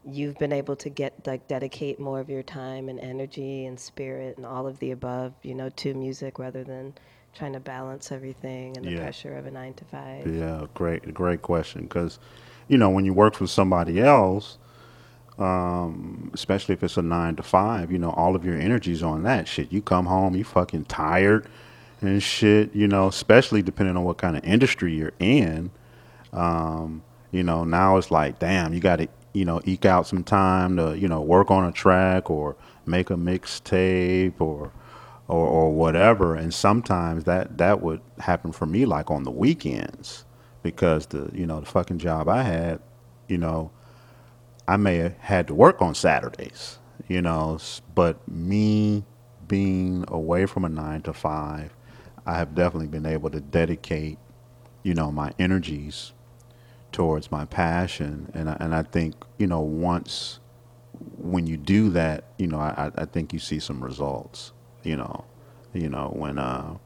you've 0.04 0.38
been 0.38 0.54
able 0.54 0.76
to 0.78 0.90
get 0.90 1.26
like 1.28 1.48
dedicate 1.48 2.00
more 2.00 2.20
of 2.20 2.30
your 2.30 2.44
time 2.44 2.90
and 2.90 3.00
energy 3.00 3.66
and 3.66 3.80
spirit 3.80 4.38
and 4.38 4.46
all 4.46 4.66
of 4.68 4.80
the 4.80 4.92
above, 4.92 5.34
you 5.44 5.54
know, 5.54 5.70
to 5.70 5.94
music 5.94 6.40
rather 6.40 6.64
than 6.64 6.94
trying 7.36 7.54
to 7.54 7.60
balance 7.60 8.12
everything 8.12 8.76
and 8.78 8.86
the 8.86 8.92
Yeah. 8.92 9.02
pressure 9.02 9.36
of 9.38 9.46
a 9.46 9.52
nine 9.52 9.74
to 9.76 9.86
five? 9.86 10.26
Yeah, 10.26 10.66
great, 10.74 11.14
great 11.14 11.42
question. 11.44 11.84
Because, 11.84 12.18
you 12.68 12.78
know, 12.78 12.90
when 12.90 13.06
you 13.06 13.14
work 13.14 13.36
for 13.36 13.48
somebody 13.48 14.00
else, 14.02 14.58
um, 15.38 16.32
especially 16.34 16.74
if 16.74 16.84
it's 16.84 16.98
a 16.98 17.02
nine 17.02 17.36
to 17.38 17.44
five, 17.44 17.92
you 17.92 18.00
know, 18.00 18.12
all 18.12 18.36
of 18.36 18.46
your 18.46 18.58
energy's 18.58 19.04
on 19.04 19.24
that 19.24 19.48
shit. 19.48 19.72
You 19.72 19.82
come 19.82 20.06
home, 20.08 20.36
you 20.36 20.44
fucking 20.44 20.86
tired. 20.86 21.48
and 22.02 22.22
shit. 22.22 22.76
You 22.76 22.88
know, 22.88 23.08
especially 23.08 23.62
depending 23.62 23.98
on 23.98 24.04
what 24.04 24.18
kind 24.18 24.38
of 24.38 24.44
industry 24.44 24.96
you're 24.96 25.14
in. 25.20 25.72
Um, 26.34 27.04
you 27.32 27.44
know, 27.44 27.64
now 27.64 27.98
it's 27.98 28.12
like, 28.12 28.40
damn, 28.40 28.74
you 28.74 28.80
got 28.80 28.98
to 28.98 29.08
you 29.34 29.46
know 29.46 29.62
eke 29.66 29.86
out 29.86 30.08
some 30.08 30.24
time 30.24 30.78
to 30.78 30.98
you 30.98 31.08
know 31.08 31.22
work 31.22 31.52
on 31.52 31.66
a 31.66 31.72
track 31.72 32.30
or 32.32 32.56
make 32.86 33.10
a 33.12 33.16
mixtape 33.16 34.40
or 34.42 34.72
or, 35.28 35.48
or 35.48 35.72
whatever. 35.74 36.36
And 36.36 36.54
sometimes 36.54 37.26
that 37.26 37.58
that 37.58 37.82
would 37.82 38.02
happen 38.20 38.52
for 38.52 38.66
me 38.66 38.86
like 38.86 39.12
on 39.12 39.24
the 39.24 39.32
weekends 39.32 40.26
because 40.72 41.08
the 41.08 41.30
you 41.34 41.48
know 41.48 41.62
the 41.62 41.66
fucking 41.66 42.00
job 42.00 42.28
I 42.28 42.44
had, 42.44 42.80
you 43.28 43.38
know, 43.38 43.72
I 44.68 44.78
may 44.78 44.98
have 44.98 45.18
had 45.20 45.48
to 45.48 45.54
work 45.54 45.82
on 45.82 45.96
Saturdays, 45.96 46.80
you 47.08 47.22
know, 47.22 47.58
but 47.96 48.28
me 48.28 49.06
being 49.48 50.04
away 50.10 50.46
from 50.46 50.66
a 50.66 50.70
nine 50.70 51.02
to 51.04 51.14
five, 51.14 51.74
I 52.26 52.38
have 52.38 52.54
definitely 52.54 52.88
been 52.88 53.06
able 53.06 53.30
to 53.30 53.40
dedicate, 53.40 54.18
you 54.84 54.94
know, 54.94 55.12
my 55.12 55.34
energies 55.40 56.12
towards 56.92 57.32
my 57.32 57.46
passion, 57.46 58.30
and 58.34 58.50
I, 58.50 58.58
and 58.60 58.76
I 58.76 58.84
think 58.84 59.16
you 59.38 59.48
know 59.48 59.62
once 59.62 60.40
when 61.18 61.48
you 61.48 61.58
do 61.58 61.90
that, 61.92 62.26
you 62.38 62.48
know, 62.48 62.60
I, 62.60 62.92
I 62.96 63.06
think 63.06 63.32
you 63.32 63.40
see 63.40 63.60
some 63.60 63.84
results 63.84 64.52
you 64.88 64.96
know, 64.96 65.26
you 65.74 65.90
know 65.90 66.14
when 66.16 66.40
uh, 66.40 66.78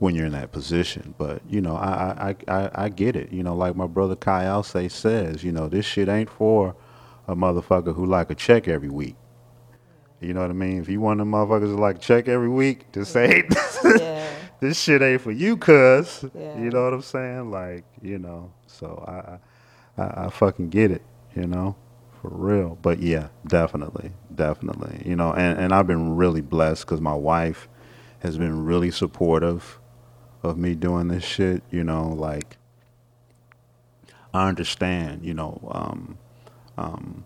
when 0.00 0.14
you're 0.14 0.26
in 0.26 0.32
that 0.32 0.50
position. 0.50 1.14
But 1.16 1.42
you 1.48 1.60
know, 1.60 1.76
I 1.76 2.34
I, 2.48 2.54
I, 2.54 2.70
I 2.86 2.88
get 2.88 3.14
it. 3.14 3.30
You 3.30 3.44
know, 3.44 3.54
like 3.54 3.76
my 3.76 3.86
brother 3.86 4.16
Kai 4.16 4.60
say 4.62 4.88
says, 4.88 5.44
you 5.44 5.52
know, 5.52 5.68
this 5.68 5.86
shit 5.86 6.08
ain't 6.08 6.28
for 6.28 6.74
a 7.28 7.36
motherfucker 7.36 7.94
who 7.94 8.06
like 8.06 8.30
a 8.30 8.34
check 8.34 8.66
every 8.66 8.88
week. 8.88 9.14
You 10.20 10.34
know 10.34 10.40
what 10.40 10.50
I 10.50 10.54
mean? 10.54 10.82
If 10.82 10.88
you 10.88 11.00
want 11.00 11.18
them 11.18 11.30
motherfuckers 11.30 11.74
to 11.74 11.80
like 11.80 12.00
check 12.00 12.28
every 12.28 12.48
week 12.48 12.90
to 12.92 13.04
say 13.04 13.44
yeah. 13.84 14.28
this 14.60 14.80
shit 14.80 15.00
ain't 15.00 15.20
for 15.20 15.30
you, 15.30 15.56
cuz. 15.56 16.24
Yeah. 16.34 16.58
You 16.58 16.70
know 16.70 16.84
what 16.84 16.94
I'm 16.94 17.02
saying? 17.02 17.50
Like, 17.50 17.84
you 18.02 18.18
know, 18.18 18.52
so 18.66 19.04
I, 19.06 20.02
I 20.02 20.26
I 20.26 20.30
fucking 20.30 20.70
get 20.70 20.90
it, 20.90 21.02
you 21.36 21.46
know? 21.46 21.76
for 22.20 22.28
real. 22.28 22.78
But 22.82 23.00
yeah, 23.00 23.28
definitely, 23.46 24.12
definitely. 24.34 25.02
You 25.06 25.16
know, 25.16 25.32
and, 25.32 25.58
and 25.58 25.72
I've 25.72 25.86
been 25.86 26.16
really 26.16 26.42
blessed 26.42 26.84
because 26.86 27.00
my 27.00 27.14
wife 27.14 27.68
has 28.20 28.36
been 28.36 28.64
really 28.64 28.90
supportive 28.90 29.79
of 30.42 30.56
me 30.56 30.74
doing 30.74 31.08
this 31.08 31.24
shit. 31.24 31.62
You 31.70 31.84
know, 31.84 32.08
like 32.08 32.56
I 34.32 34.48
understand. 34.48 35.24
You 35.24 35.34
know, 35.34 35.60
um, 35.70 36.18
um, 36.76 37.24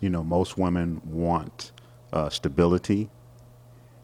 you 0.00 0.10
know, 0.10 0.22
most 0.22 0.58
women 0.58 1.00
want 1.04 1.72
uh, 2.12 2.28
stability, 2.28 3.10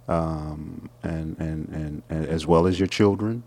um, 0.09 0.89
and, 1.03 1.39
and 1.39 1.69
and 1.69 2.03
and 2.09 2.27
as 2.27 2.47
well 2.47 2.67
as 2.67 2.79
your 2.79 2.89
children 2.89 3.43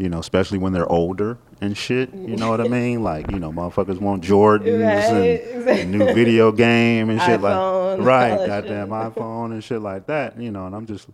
you 0.00 0.08
know, 0.08 0.18
especially 0.18 0.56
when 0.56 0.72
they're 0.72 0.90
older 0.90 1.36
and 1.60 1.76
shit. 1.76 2.12
You 2.14 2.36
know 2.36 2.48
what 2.48 2.60
I 2.60 2.68
mean? 2.68 3.02
Like, 3.10 3.30
you 3.30 3.38
know, 3.38 3.50
motherfuckers 3.50 3.98
want 3.98 4.22
Jordans 4.22 5.66
right. 5.66 5.80
and 5.80 5.90
new 5.90 6.12
video 6.14 6.52
game 6.52 7.10
and 7.10 7.20
shit 7.20 7.40
iPhone, 7.40 7.98
like 7.98 8.06
right, 8.06 8.46
goddamn 8.46 8.88
iPhone 8.88 9.52
and 9.52 9.64
shit 9.64 9.80
like 9.80 10.06
that. 10.06 10.40
You 10.40 10.50
know, 10.50 10.66
and 10.66 10.74
I'm 10.74 10.86
just 10.86 11.08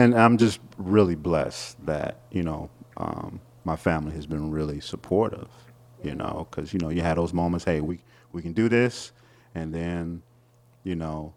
and 0.00 0.14
I'm 0.14 0.38
just 0.38 0.60
really 0.78 1.14
blessed 1.14 1.84
that 1.86 2.22
you 2.30 2.42
know 2.42 2.70
um, 2.96 3.40
my 3.64 3.76
family 3.76 4.12
has 4.14 4.26
been 4.26 4.50
really 4.50 4.80
supportive. 4.80 5.48
You 6.02 6.14
know, 6.14 6.46
because 6.50 6.72
you 6.72 6.80
know 6.80 6.88
you 6.88 7.02
had 7.02 7.18
those 7.18 7.34
moments. 7.34 7.64
Hey, 7.64 7.80
we 7.80 8.00
we 8.32 8.40
can 8.42 8.54
do 8.54 8.68
this, 8.68 9.12
and 9.54 9.74
then 9.74 10.22
you 10.82 10.96
know, 10.96 11.34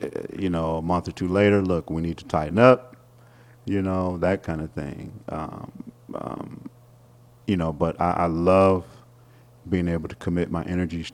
eh, 0.00 0.08
you 0.36 0.50
know, 0.50 0.78
a 0.78 0.82
month 0.82 1.06
or 1.06 1.12
two 1.12 1.28
later, 1.28 1.62
look, 1.62 1.88
we 1.88 2.02
need 2.02 2.18
to 2.18 2.24
tighten 2.24 2.58
up 2.58 2.96
you 3.68 3.82
know, 3.82 4.16
that 4.18 4.42
kind 4.42 4.60
of 4.62 4.72
thing. 4.72 5.12
Um, 5.28 5.92
um, 6.14 6.70
you 7.46 7.56
know, 7.56 7.72
but 7.72 8.00
I, 8.00 8.10
I, 8.12 8.26
love 8.26 8.84
being 9.68 9.88
able 9.88 10.08
to 10.08 10.16
commit 10.16 10.50
my 10.50 10.62
energy 10.64 11.06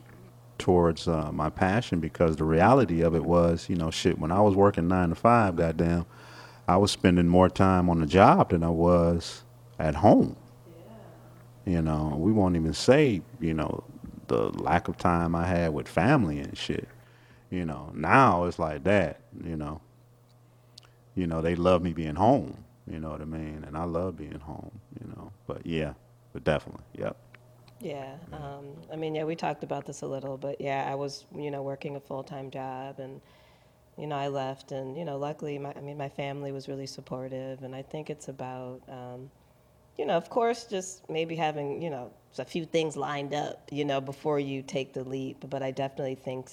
towards 0.57 1.07
uh, 1.07 1.31
my 1.31 1.49
passion 1.49 1.99
because 1.99 2.35
the 2.37 2.43
reality 2.43 3.01
of 3.01 3.15
it 3.15 3.23
was, 3.23 3.69
you 3.69 3.75
know, 3.75 3.91
shit, 3.91 4.19
when 4.19 4.31
I 4.31 4.41
was 4.41 4.55
working 4.55 4.87
nine 4.87 5.09
to 5.09 5.15
five, 5.15 5.55
goddamn, 5.55 6.05
I 6.67 6.77
was 6.77 6.91
spending 6.91 7.27
more 7.27 7.49
time 7.49 7.89
on 7.89 7.99
the 7.99 8.07
job 8.07 8.49
than 8.49 8.63
I 8.63 8.69
was 8.69 9.43
at 9.79 9.95
home. 9.95 10.35
Yeah. 11.65 11.73
You 11.73 11.81
know, 11.81 12.15
we 12.17 12.31
won't 12.31 12.55
even 12.55 12.73
say, 12.73 13.21
you 13.39 13.53
know, 13.53 13.83
the 14.27 14.49
lack 14.61 14.87
of 14.87 14.97
time 14.97 15.35
I 15.35 15.45
had 15.45 15.73
with 15.73 15.87
family 15.87 16.39
and 16.39 16.57
shit. 16.57 16.87
You 17.51 17.65
know, 17.65 17.91
now 17.93 18.45
it's 18.45 18.57
like 18.57 18.83
that, 18.85 19.21
you 19.43 19.55
know 19.55 19.81
you 21.15 21.27
know, 21.27 21.41
they 21.41 21.55
love 21.55 21.81
me 21.81 21.93
being 21.93 22.15
home. 22.15 22.63
You 22.89 22.99
know 22.99 23.09
what 23.09 23.21
I 23.21 23.25
mean? 23.25 23.63
And 23.65 23.75
I 23.75 23.85
love 23.85 24.17
being 24.17 24.39
home. 24.39 24.79
You 25.01 25.07
know, 25.15 25.31
but 25.47 25.65
yeah, 25.65 25.93
but 26.33 26.43
definitely, 26.43 26.83
yep. 26.97 27.17
Yeah, 27.79 28.15
um, 28.31 28.67
I 28.91 28.95
mean, 28.95 29.15
yeah, 29.15 29.25
we 29.25 29.35
talked 29.35 29.63
about 29.63 29.85
this 29.85 30.01
a 30.01 30.07
little, 30.07 30.37
but 30.37 30.61
yeah, 30.61 30.87
I 30.89 30.95
was, 30.95 31.25
you 31.35 31.51
know, 31.51 31.61
working 31.61 31.95
a 31.95 31.99
full 31.99 32.23
time 32.23 32.49
job, 32.49 32.99
and 32.99 33.21
you 33.97 34.07
know, 34.07 34.15
I 34.15 34.29
left, 34.29 34.71
and 34.71 34.97
you 34.97 35.05
know, 35.05 35.17
luckily, 35.17 35.57
my, 35.59 35.73
I 35.75 35.81
mean, 35.81 35.97
my 35.97 36.09
family 36.09 36.51
was 36.51 36.67
really 36.67 36.87
supportive, 36.87 37.63
and 37.63 37.75
I 37.75 37.81
think 37.81 38.09
it's 38.09 38.29
about, 38.29 38.81
um, 38.89 39.29
you 39.97 40.05
know, 40.05 40.15
of 40.15 40.29
course, 40.29 40.65
just 40.65 41.09
maybe 41.09 41.35
having, 41.35 41.81
you 41.81 41.89
know, 41.89 42.11
a 42.37 42.45
few 42.45 42.65
things 42.65 42.97
lined 42.97 43.33
up, 43.33 43.69
you 43.71 43.85
know, 43.85 44.01
before 44.01 44.39
you 44.39 44.61
take 44.61 44.93
the 44.93 45.03
leap. 45.03 45.45
But 45.49 45.63
I 45.63 45.71
definitely 45.71 46.15
think, 46.15 46.49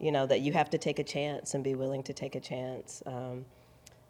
you 0.00 0.12
know, 0.12 0.26
that 0.26 0.40
you 0.40 0.52
have 0.52 0.70
to 0.70 0.78
take 0.78 0.98
a 0.98 1.04
chance 1.04 1.54
and 1.54 1.62
be 1.64 1.74
willing 1.74 2.02
to 2.04 2.12
take 2.12 2.34
a 2.34 2.40
chance. 2.40 3.02
Um, 3.06 3.44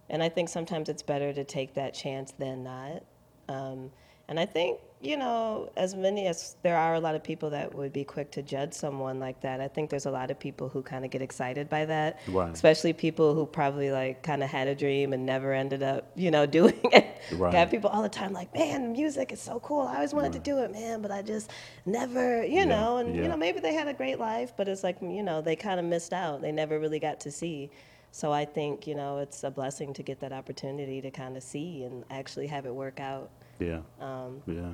and 0.09 0.23
I 0.23 0.29
think 0.31 0.49
sometimes 0.49 0.89
it's 0.89 1.03
better 1.03 1.33
to 1.33 1.45
take 1.45 1.75
that 1.75 1.95
chance 1.95 2.33
than 2.33 2.65
not. 2.65 3.03
Um, 3.49 3.91
and 4.29 4.41
I 4.41 4.47
think, 4.47 4.81
you 5.03 5.19
know, 5.19 5.71
as 5.77 5.95
many 5.95 6.27
as 6.29 6.57
there 6.63 6.79
are 6.79 6.95
a 6.95 7.01
lot 7.01 7.15
of 7.15 7.23
people 7.23 7.51
that 7.51 7.75
would 7.75 7.93
be 7.93 8.05
quick 8.05 8.31
to 8.33 8.43
judge 8.43 8.73
someone 8.73 9.21
like 9.21 9.43
that, 9.43 9.61
I 9.61 9.69
think 9.69 9.91
there's 9.91 10.07
a 10.07 10.11
lot 10.11 10.31
of 10.31 10.39
people 10.39 10.71
who 10.71 10.83
kind 10.83 11.05
of 11.05 11.11
get 11.11 11.21
excited 11.21 11.69
by 11.69 11.85
that. 11.85 12.21
Right. 12.27 12.51
Especially 12.51 12.95
people 12.95 13.35
who 13.35 13.45
probably 13.45 13.91
like 13.91 14.23
kind 14.23 14.43
of 14.43 14.49
had 14.49 14.67
a 14.67 14.75
dream 14.75 15.13
and 15.13 15.27
never 15.27 15.53
ended 15.53 15.83
up, 15.83 16.11
you 16.15 16.31
know, 16.31 16.47
doing 16.59 16.81
it. 16.85 17.07
Right. 17.33 17.53
have 17.53 17.71
people 17.71 17.91
all 17.91 18.03
the 18.03 18.09
time 18.09 18.33
like, 18.33 18.55
man, 18.55 18.93
music 18.93 19.31
is 19.31 19.43
so 19.43 19.61
cool. 19.61 19.83
I 19.83 19.97
always 19.97 20.15
wanted 20.15 20.35
right. 20.35 20.45
to 20.45 20.51
do 20.51 20.59
it, 20.59 20.73
man, 20.73 21.03
but 21.03 21.11
I 21.11 21.21
just 21.21 21.51
never, 21.85 22.43
you 22.43 22.57
yeah. 22.57 22.65
know, 22.65 22.97
and, 22.97 23.15
yeah. 23.15 23.23
you 23.23 23.29
know, 23.29 23.37
maybe 23.37 23.61
they 23.61 23.75
had 23.75 23.89
a 23.89 23.95
great 23.95 24.19
life, 24.19 24.55
but 24.57 24.69
it's 24.69 24.83
like, 24.83 24.97
you 25.03 25.23
know, 25.23 25.43
they 25.43 25.55
kind 25.55 25.79
of 25.79 25.85
missed 25.85 26.15
out. 26.15 26.41
They 26.41 26.53
never 26.53 26.79
really 26.79 26.99
got 26.99 27.21
to 27.21 27.31
see. 27.31 27.71
So 28.11 28.33
I 28.33 28.45
think, 28.47 28.87
you 28.87 28.95
know, 28.95 29.19
it's 29.19 29.45
a 29.45 29.51
blessing 29.51 29.93
to 29.95 30.03
get 30.03 30.21
that 30.21 30.33
opportunity 30.33 31.03
to 31.03 31.11
kind 31.11 31.37
of 31.37 31.43
see 31.43 31.83
and 31.83 32.05
actually 32.11 32.47
have 32.47 32.65
it 32.65 32.75
work 32.75 33.01
out. 33.01 33.29
Yeah. 33.59 33.81
Um, 34.01 34.43
yeah. 34.47 34.73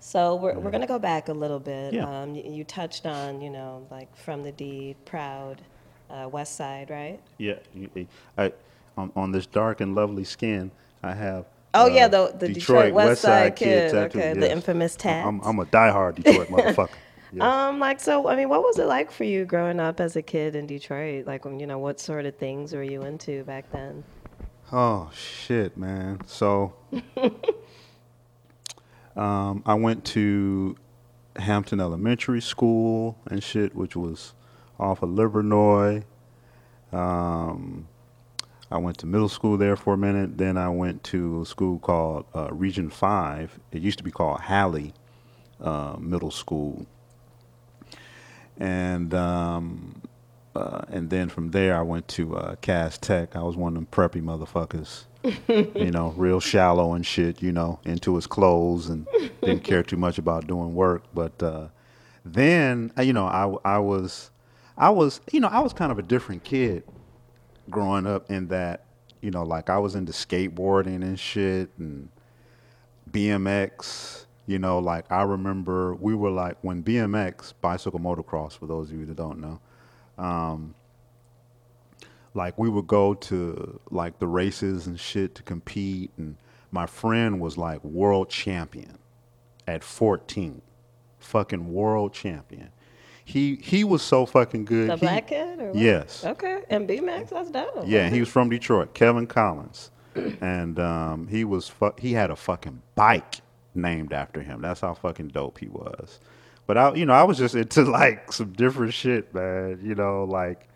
So 0.00 0.36
we're, 0.36 0.52
yeah. 0.52 0.58
we're 0.58 0.70
going 0.70 0.82
to 0.82 0.86
go 0.86 0.98
back 0.98 1.28
a 1.28 1.32
little 1.32 1.58
bit. 1.58 1.94
Yeah. 1.94 2.22
Um, 2.22 2.34
you, 2.34 2.44
you, 2.44 2.64
touched 2.64 3.06
on, 3.06 3.40
you 3.40 3.50
know, 3.50 3.86
like 3.90 4.14
from 4.16 4.42
the 4.42 4.52
D, 4.52 4.94
proud, 5.04 5.62
uh, 6.10 6.28
West 6.30 6.56
Side, 6.56 6.90
right? 6.90 7.20
Yeah. 7.38 7.56
I, 8.38 8.52
on, 8.96 9.10
on 9.16 9.32
this 9.32 9.46
dark 9.46 9.80
and 9.80 9.94
lovely 9.94 10.24
skin, 10.24 10.70
I 11.02 11.14
have 11.14 11.46
Oh 11.76 11.84
uh, 11.84 11.88
yeah, 11.88 12.08
the, 12.08 12.28
the 12.38 12.48
Detroit, 12.48 12.54
Detroit 12.54 12.94
West 12.94 13.22
Side, 13.22 13.30
Side 13.30 13.56
kid. 13.56 13.90
kid 13.90 13.94
okay, 13.94 14.28
yes. 14.28 14.36
the 14.38 14.50
infamous 14.50 14.96
tat. 14.96 15.26
I'm, 15.26 15.40
I'm 15.42 15.58
a 15.58 15.66
diehard 15.66 16.14
Detroit 16.14 16.48
motherfucker. 16.50 16.88
Yeah. 17.32 17.68
Um, 17.68 17.78
like 17.78 18.00
so, 18.00 18.28
I 18.28 18.36
mean, 18.36 18.48
what 18.48 18.62
was 18.62 18.78
it 18.78 18.86
like 18.86 19.10
for 19.10 19.24
you 19.24 19.44
growing 19.44 19.78
up 19.78 20.00
as 20.00 20.16
a 20.16 20.22
kid 20.22 20.56
in 20.56 20.66
Detroit? 20.66 21.26
Like, 21.26 21.44
you 21.44 21.66
know, 21.66 21.78
what 21.78 22.00
sort 22.00 22.24
of 22.24 22.36
things 22.36 22.72
were 22.72 22.82
you 22.82 23.02
into 23.02 23.44
back 23.44 23.70
then? 23.72 24.04
Oh 24.72 25.10
shit, 25.14 25.76
man. 25.76 26.20
So, 26.26 26.74
um, 29.16 29.62
I 29.66 29.74
went 29.74 30.04
to 30.06 30.76
Hampton 31.36 31.80
Elementary 31.80 32.40
School 32.40 33.18
and 33.26 33.42
shit, 33.42 33.74
which 33.74 33.96
was 33.96 34.34
off 34.78 35.02
of 35.02 35.10
Livernois. 35.10 36.04
Um, 36.92 37.88
I 38.70 38.78
went 38.78 38.98
to 38.98 39.06
middle 39.06 39.28
school 39.28 39.56
there 39.56 39.76
for 39.76 39.94
a 39.94 39.98
minute. 39.98 40.38
Then 40.38 40.56
I 40.56 40.68
went 40.68 41.04
to 41.04 41.42
a 41.42 41.46
school 41.46 41.78
called 41.78 42.26
uh, 42.34 42.48
Region 42.52 42.90
Five. 42.90 43.58
It 43.72 43.82
used 43.82 43.98
to 43.98 44.04
be 44.04 44.10
called 44.10 44.40
Halley 44.40 44.92
uh, 45.60 45.96
Middle 45.98 46.30
School 46.30 46.86
and 48.58 49.12
um, 49.14 50.02
uh, 50.54 50.82
and 50.88 51.10
then 51.10 51.28
from 51.28 51.50
there 51.50 51.76
I 51.76 51.82
went 51.82 52.08
to 52.08 52.36
uh, 52.36 52.56
Cass 52.56 52.98
Tech. 52.98 53.36
I 53.36 53.42
was 53.42 53.56
one 53.56 53.72
of 53.72 53.74
them 53.74 53.88
preppy 53.90 54.22
motherfuckers, 54.22 55.04
you 55.48 55.90
know, 55.90 56.14
real 56.16 56.40
shallow 56.40 56.94
and 56.94 57.04
shit, 57.04 57.42
you 57.42 57.52
know, 57.52 57.80
into 57.84 58.14
his 58.14 58.26
clothes 58.26 58.88
and 58.88 59.06
didn't 59.42 59.64
care 59.64 59.82
too 59.82 59.96
much 59.96 60.18
about 60.18 60.46
doing 60.46 60.74
work. 60.74 61.04
But 61.14 61.42
uh, 61.42 61.68
then, 62.24 62.92
uh, 62.98 63.02
you 63.02 63.12
know, 63.12 63.26
I 63.26 63.76
I 63.76 63.78
was 63.78 64.30
I 64.76 64.90
was 64.90 65.20
you 65.32 65.40
know 65.40 65.48
I 65.48 65.60
was 65.60 65.72
kind 65.72 65.92
of 65.92 65.98
a 65.98 66.02
different 66.02 66.44
kid 66.44 66.84
growing 67.68 68.06
up 68.06 68.30
in 68.30 68.48
that 68.48 68.84
you 69.20 69.30
know 69.30 69.42
like 69.42 69.70
I 69.70 69.78
was 69.78 69.94
into 69.94 70.12
skateboarding 70.12 71.02
and 71.02 71.18
shit 71.18 71.70
and 71.78 72.08
BMX 73.10 74.26
you 74.46 74.60
know, 74.60 74.78
like 74.78 75.10
I 75.10 75.22
remember 75.22 75.94
we 75.96 76.14
were 76.14 76.30
like 76.30 76.56
when 76.62 76.82
BMX, 76.82 77.52
bicycle 77.60 77.98
motocross, 77.98 78.56
for 78.56 78.66
those 78.66 78.90
of 78.90 78.98
you 78.98 79.04
that 79.06 79.16
don't 79.16 79.40
know, 79.40 79.60
um, 80.18 80.74
like 82.36 82.56
we 82.58 82.68
would 82.68 82.86
go 82.86 83.14
to 83.14 83.80
like 83.90 84.18
the 84.18 84.26
races 84.26 84.86
and 84.86 84.98
shit 85.00 85.34
to 85.34 85.42
compete 85.42 86.10
and 86.18 86.36
my 86.70 86.86
friend 86.86 87.40
was 87.40 87.56
like 87.58 87.82
world 87.84 88.28
champion 88.30 88.98
at 89.66 89.82
14 89.82 90.62
fucking 91.18 91.72
world 91.72 92.12
champion 92.12 92.70
he 93.24 93.56
he 93.56 93.82
was 93.82 94.02
so 94.02 94.24
fucking 94.26 94.64
good 94.64 94.88
The 94.90 94.94
He- 94.96 95.00
black 95.00 95.26
kid? 95.28 95.60
Or 95.60 95.66
what? 95.68 95.76
yes 95.76 96.24
Okay. 96.24 96.62
And 96.70 96.88
BMX, 96.88 97.30
that's 97.30 97.50
dope. 97.50 97.84
yeah, 97.86 98.08
he 98.08 98.20
was 98.20 98.28
from 98.28 98.48
Detroit, 98.50 98.94
Kevin 98.94 99.26
Collins, 99.26 99.90
and 100.40 100.78
um, 100.78 101.26
he 101.26 101.42
was 101.44 101.68
fu- 101.68 101.94
he 101.98 102.12
had 102.12 102.30
a 102.30 102.36
fucking 102.36 102.82
bike 102.94 103.36
named 103.74 104.12
after 104.12 104.40
him. 104.42 104.60
That's 104.62 104.80
how 104.80 104.94
fucking 104.94 105.28
dope 105.28 105.58
he 105.58 105.66
was. 105.68 106.20
But 106.68 106.78
I, 106.78 106.94
you 106.94 107.04
know, 107.06 107.14
I 107.14 107.24
was 107.24 107.36
just 107.38 107.54
into 107.56 107.82
like 107.90 108.32
some 108.32 108.52
different 108.52 108.94
shit, 108.94 109.34
man. 109.34 109.80
You 109.82 109.94
know, 109.96 110.22
like 110.24 110.68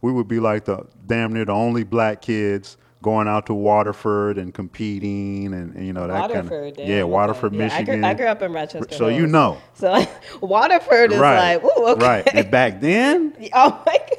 we 0.00 0.12
would 0.12 0.28
be 0.28 0.40
like 0.40 0.64
the 0.64 0.86
damn 1.06 1.32
near 1.32 1.44
the 1.44 1.52
only 1.52 1.84
black 1.84 2.20
kids 2.22 2.76
going 3.00 3.28
out 3.28 3.46
to 3.46 3.54
Waterford 3.54 4.38
and 4.38 4.52
competing, 4.52 5.54
and, 5.54 5.74
and, 5.76 5.86
you 5.86 5.92
know 5.92 6.08
that 6.08 6.30
kind 6.32 6.50
of 6.50 6.76
damn, 6.76 6.88
yeah. 6.88 7.02
Waterford, 7.04 7.54
Yeah, 7.54 7.64
I 7.64 7.68
Michigan. 7.68 8.00
grew, 8.00 8.08
I 8.10 8.14
grew 8.14 8.26
up 8.26 8.42
in 8.42 8.52
Rochester. 8.52 8.94
so 8.96 9.06
you 9.08 9.26
know, 9.28 9.58
So 9.74 10.04
Waterford 10.40 11.12
is 11.12 11.18
right? 11.20 11.62
like, 11.62 11.64
ooh, 11.64 11.86
okay. 11.90 12.04
Right, 12.06 12.34
and 12.34 12.50
back 12.50 12.80
then, 12.80 13.36
Oh 13.52 13.82
my 13.86 13.98
God. 13.98 14.17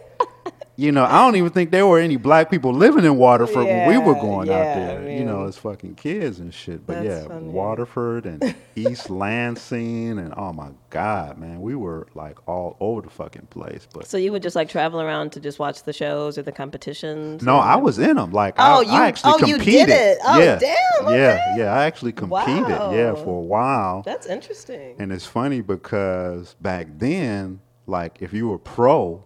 You 0.79 0.93
know, 0.93 1.03
I 1.03 1.25
don't 1.25 1.35
even 1.35 1.49
think 1.49 1.71
there 1.71 1.85
were 1.85 1.99
any 1.99 2.15
black 2.15 2.49
people 2.49 2.71
living 2.73 3.03
in 3.03 3.17
Waterford 3.17 3.65
when 3.65 3.89
we 3.89 3.97
were 3.97 4.13
going 4.13 4.47
yeah, 4.47 4.53
out 4.53 4.61
I 4.61 4.73
there. 4.75 5.09
you 5.09 5.25
know, 5.25 5.45
as 5.45 5.57
fucking 5.57 5.95
kids 5.95 6.39
and 6.39 6.53
shit. 6.53 6.87
But 6.87 7.03
yeah, 7.03 7.27
funny. 7.27 7.49
Waterford 7.49 8.25
and 8.25 8.55
East 8.77 9.09
Lansing 9.09 10.17
and 10.17 10.33
oh 10.37 10.53
my 10.53 10.69
god, 10.89 11.37
man, 11.37 11.59
we 11.59 11.75
were 11.75 12.07
like 12.15 12.37
all 12.47 12.77
over 12.79 13.01
the 13.01 13.09
fucking 13.09 13.47
place. 13.47 13.85
But 13.93 14.07
So 14.07 14.15
you 14.15 14.31
would 14.31 14.41
just 14.41 14.55
like 14.55 14.69
travel 14.69 15.01
around 15.01 15.33
to 15.33 15.41
just 15.41 15.59
watch 15.59 15.83
the 15.83 15.91
shows 15.91 16.37
or 16.37 16.43
the 16.43 16.53
competitions? 16.53 17.43
no, 17.43 17.57
or- 17.57 17.61
I 17.61 17.75
was 17.75 17.99
in 17.99 18.15
them. 18.15 18.31
Like 18.31 18.55
Oh, 18.57 18.79
I, 18.79 18.81
you- 18.83 18.91
I 18.91 19.07
actually 19.07 19.33
oh, 19.35 19.45
you 19.45 19.57
did 19.57 19.89
it. 19.89 20.17
Oh, 20.23 20.39
yeah, 20.39 20.59
damn, 20.59 21.13
Yeah, 21.13 21.57
yeah, 21.57 21.73
I 21.73 21.83
actually 21.83 22.13
competed. 22.13 22.69
Yeah, 22.69 23.15
for 23.15 23.37
a 23.37 23.43
while. 23.43 24.01
That's 24.03 24.27
interesting. 24.27 24.95
And 24.97 25.11
it's 25.11 25.25
funny 25.25 25.59
because 25.59 26.55
back 26.61 26.87
then, 26.97 27.59
like 27.85 28.21
if 28.21 28.31
you 28.31 28.47
were 28.47 28.59
pro, 28.59 29.25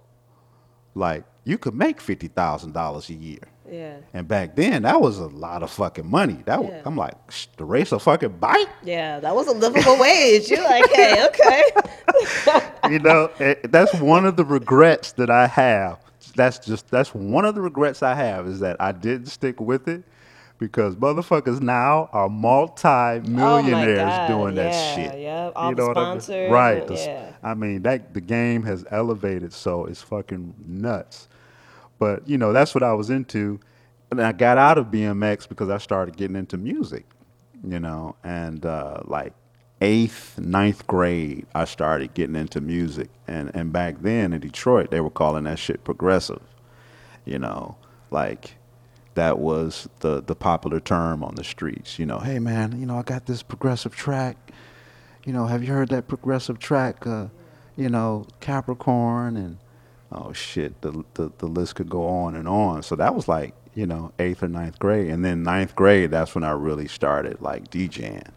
like 0.95 1.25
you 1.45 1.57
could 1.57 1.75
make 1.75 1.99
fifty 2.01 2.27
thousand 2.27 2.73
dollars 2.73 3.09
a 3.09 3.13
year. 3.13 3.39
yeah. 3.69 3.97
And 4.13 4.27
back 4.27 4.55
then, 4.55 4.83
that 4.83 4.99
was 5.01 5.17
a 5.19 5.27
lot 5.27 5.63
of 5.63 5.71
fucking 5.71 6.09
money. 6.09 6.39
That 6.45 6.61
was, 6.63 6.71
Yeah. 6.71 6.81
I'm 6.85 6.95
like, 6.95 7.15
"Sh- 7.31 7.47
to 7.57 7.65
race 7.65 7.91
a 7.91 7.99
fucking 7.99 8.37
bike, 8.39 8.69
Yeah, 8.83 9.19
that 9.19 9.35
was 9.35 9.47
a 9.47 9.51
livable 9.51 9.97
wage. 9.99 10.49
You're 10.49 10.63
like, 10.63 10.89
hey, 10.91 11.25
okay. 11.29 11.63
you 12.91 12.99
know. 12.99 13.29
eh, 13.39 13.55
that's 13.65 13.93
one 13.95 14.25
of 14.25 14.35
the 14.35 14.45
regrets 14.45 15.13
that 15.13 15.29
I 15.29 15.47
have. 15.47 15.99
That's 16.35 16.59
just 16.59 16.89
that's 16.89 17.13
one 17.13 17.45
of 17.45 17.55
the 17.55 17.61
regrets 17.61 18.01
I 18.03 18.15
have 18.15 18.47
is 18.47 18.59
that 18.61 18.77
I 18.79 18.91
didn't 18.91 19.27
stick 19.27 19.59
with 19.59 19.87
it 19.87 20.03
because 20.59 20.95
motherfuckers 20.95 21.61
now 21.61 22.09
are 22.13 22.29
multi-millionaires 22.29 24.11
Oh 24.13 24.27
doing 24.27 24.55
that 24.55 24.95
shit. 24.95 25.19
yeah. 25.19 25.51
All 25.55 25.69
you 25.69 25.75
the 25.75 25.81
know 25.81 25.87
what 25.89 25.97
I 25.97 26.15
mean? 26.43 26.51
right? 26.51 26.87
the 26.87 26.95
yeah. 26.95 27.31
I 27.43 27.53
mean 27.53 27.81
that 27.83 28.13
the 28.13 28.21
game 28.21 28.63
has 28.63 28.85
elevated, 28.91 29.53
so 29.53 29.85
it's 29.85 30.01
fucking 30.01 30.53
nuts. 30.65 31.27
But 32.03 32.27
you 32.27 32.37
know, 32.37 32.51
that's 32.51 32.75
what 32.75 32.83
I 32.83 32.91
was 32.91 33.09
into. 33.09 33.61
And 34.11 34.21
I 34.21 34.33
got 34.33 34.57
out 34.57 34.77
of 34.77 34.87
BMX 34.87 35.47
because 35.47 35.69
I 35.69 35.77
started 35.77 36.17
getting 36.17 36.35
into 36.35 36.57
music, 36.57 37.05
you 37.65 37.79
know, 37.79 38.17
and 38.25 38.65
uh, 38.65 39.03
like 39.05 39.31
eighth, 39.79 40.37
ninth 40.37 40.85
grade, 40.85 41.45
I 41.55 41.63
started 41.63 42.13
getting 42.13 42.35
into 42.35 42.59
music. 42.59 43.09
And 43.25 43.51
and 43.55 43.71
back 43.71 44.01
then 44.01 44.33
in 44.33 44.41
Detroit, 44.41 44.91
they 44.91 44.99
were 44.99 45.09
calling 45.09 45.45
that 45.45 45.59
shit 45.59 45.85
progressive, 45.85 46.41
you 47.23 47.39
know, 47.39 47.77
like 48.11 48.55
that 49.13 49.39
was 49.39 49.87
the 49.99 50.21
the 50.21 50.35
popular 50.35 50.81
term 50.81 51.23
on 51.23 51.35
the 51.35 51.43
streets. 51.45 51.97
You 51.99 52.05
know, 52.05 52.19
hey 52.19 52.39
man, 52.39 52.77
you 52.77 52.85
know, 52.85 52.97
I 52.97 53.03
got 53.03 53.27
this 53.27 53.43
progressive 53.43 53.95
track. 53.95 54.51
You 55.23 55.31
know, 55.31 55.45
have 55.45 55.63
you 55.63 55.71
heard 55.71 55.87
that 55.91 56.09
progressive 56.09 56.59
track? 56.59 57.07
Uh, 57.07 57.27
you 57.77 57.87
know, 57.87 58.27
Capricorn 58.41 59.37
and 59.37 59.57
oh 60.13 60.33
shit, 60.33 60.81
the, 60.81 61.03
the 61.15 61.31
the 61.39 61.47
list 61.47 61.75
could 61.75 61.89
go 61.89 62.07
on 62.07 62.35
and 62.35 62.47
on. 62.47 62.83
So 62.83 62.95
that 62.95 63.15
was 63.15 63.27
like 63.27 63.53
you 63.73 63.85
know 63.85 64.11
eighth 64.19 64.43
or 64.43 64.47
ninth 64.47 64.79
grade, 64.79 65.09
and 65.09 65.25
then 65.25 65.43
ninth 65.43 65.75
grade, 65.75 66.11
that's 66.11 66.35
when 66.35 66.43
I 66.43 66.51
really 66.51 66.87
started 66.87 67.41
like 67.41 67.69
DJing. 67.69 68.29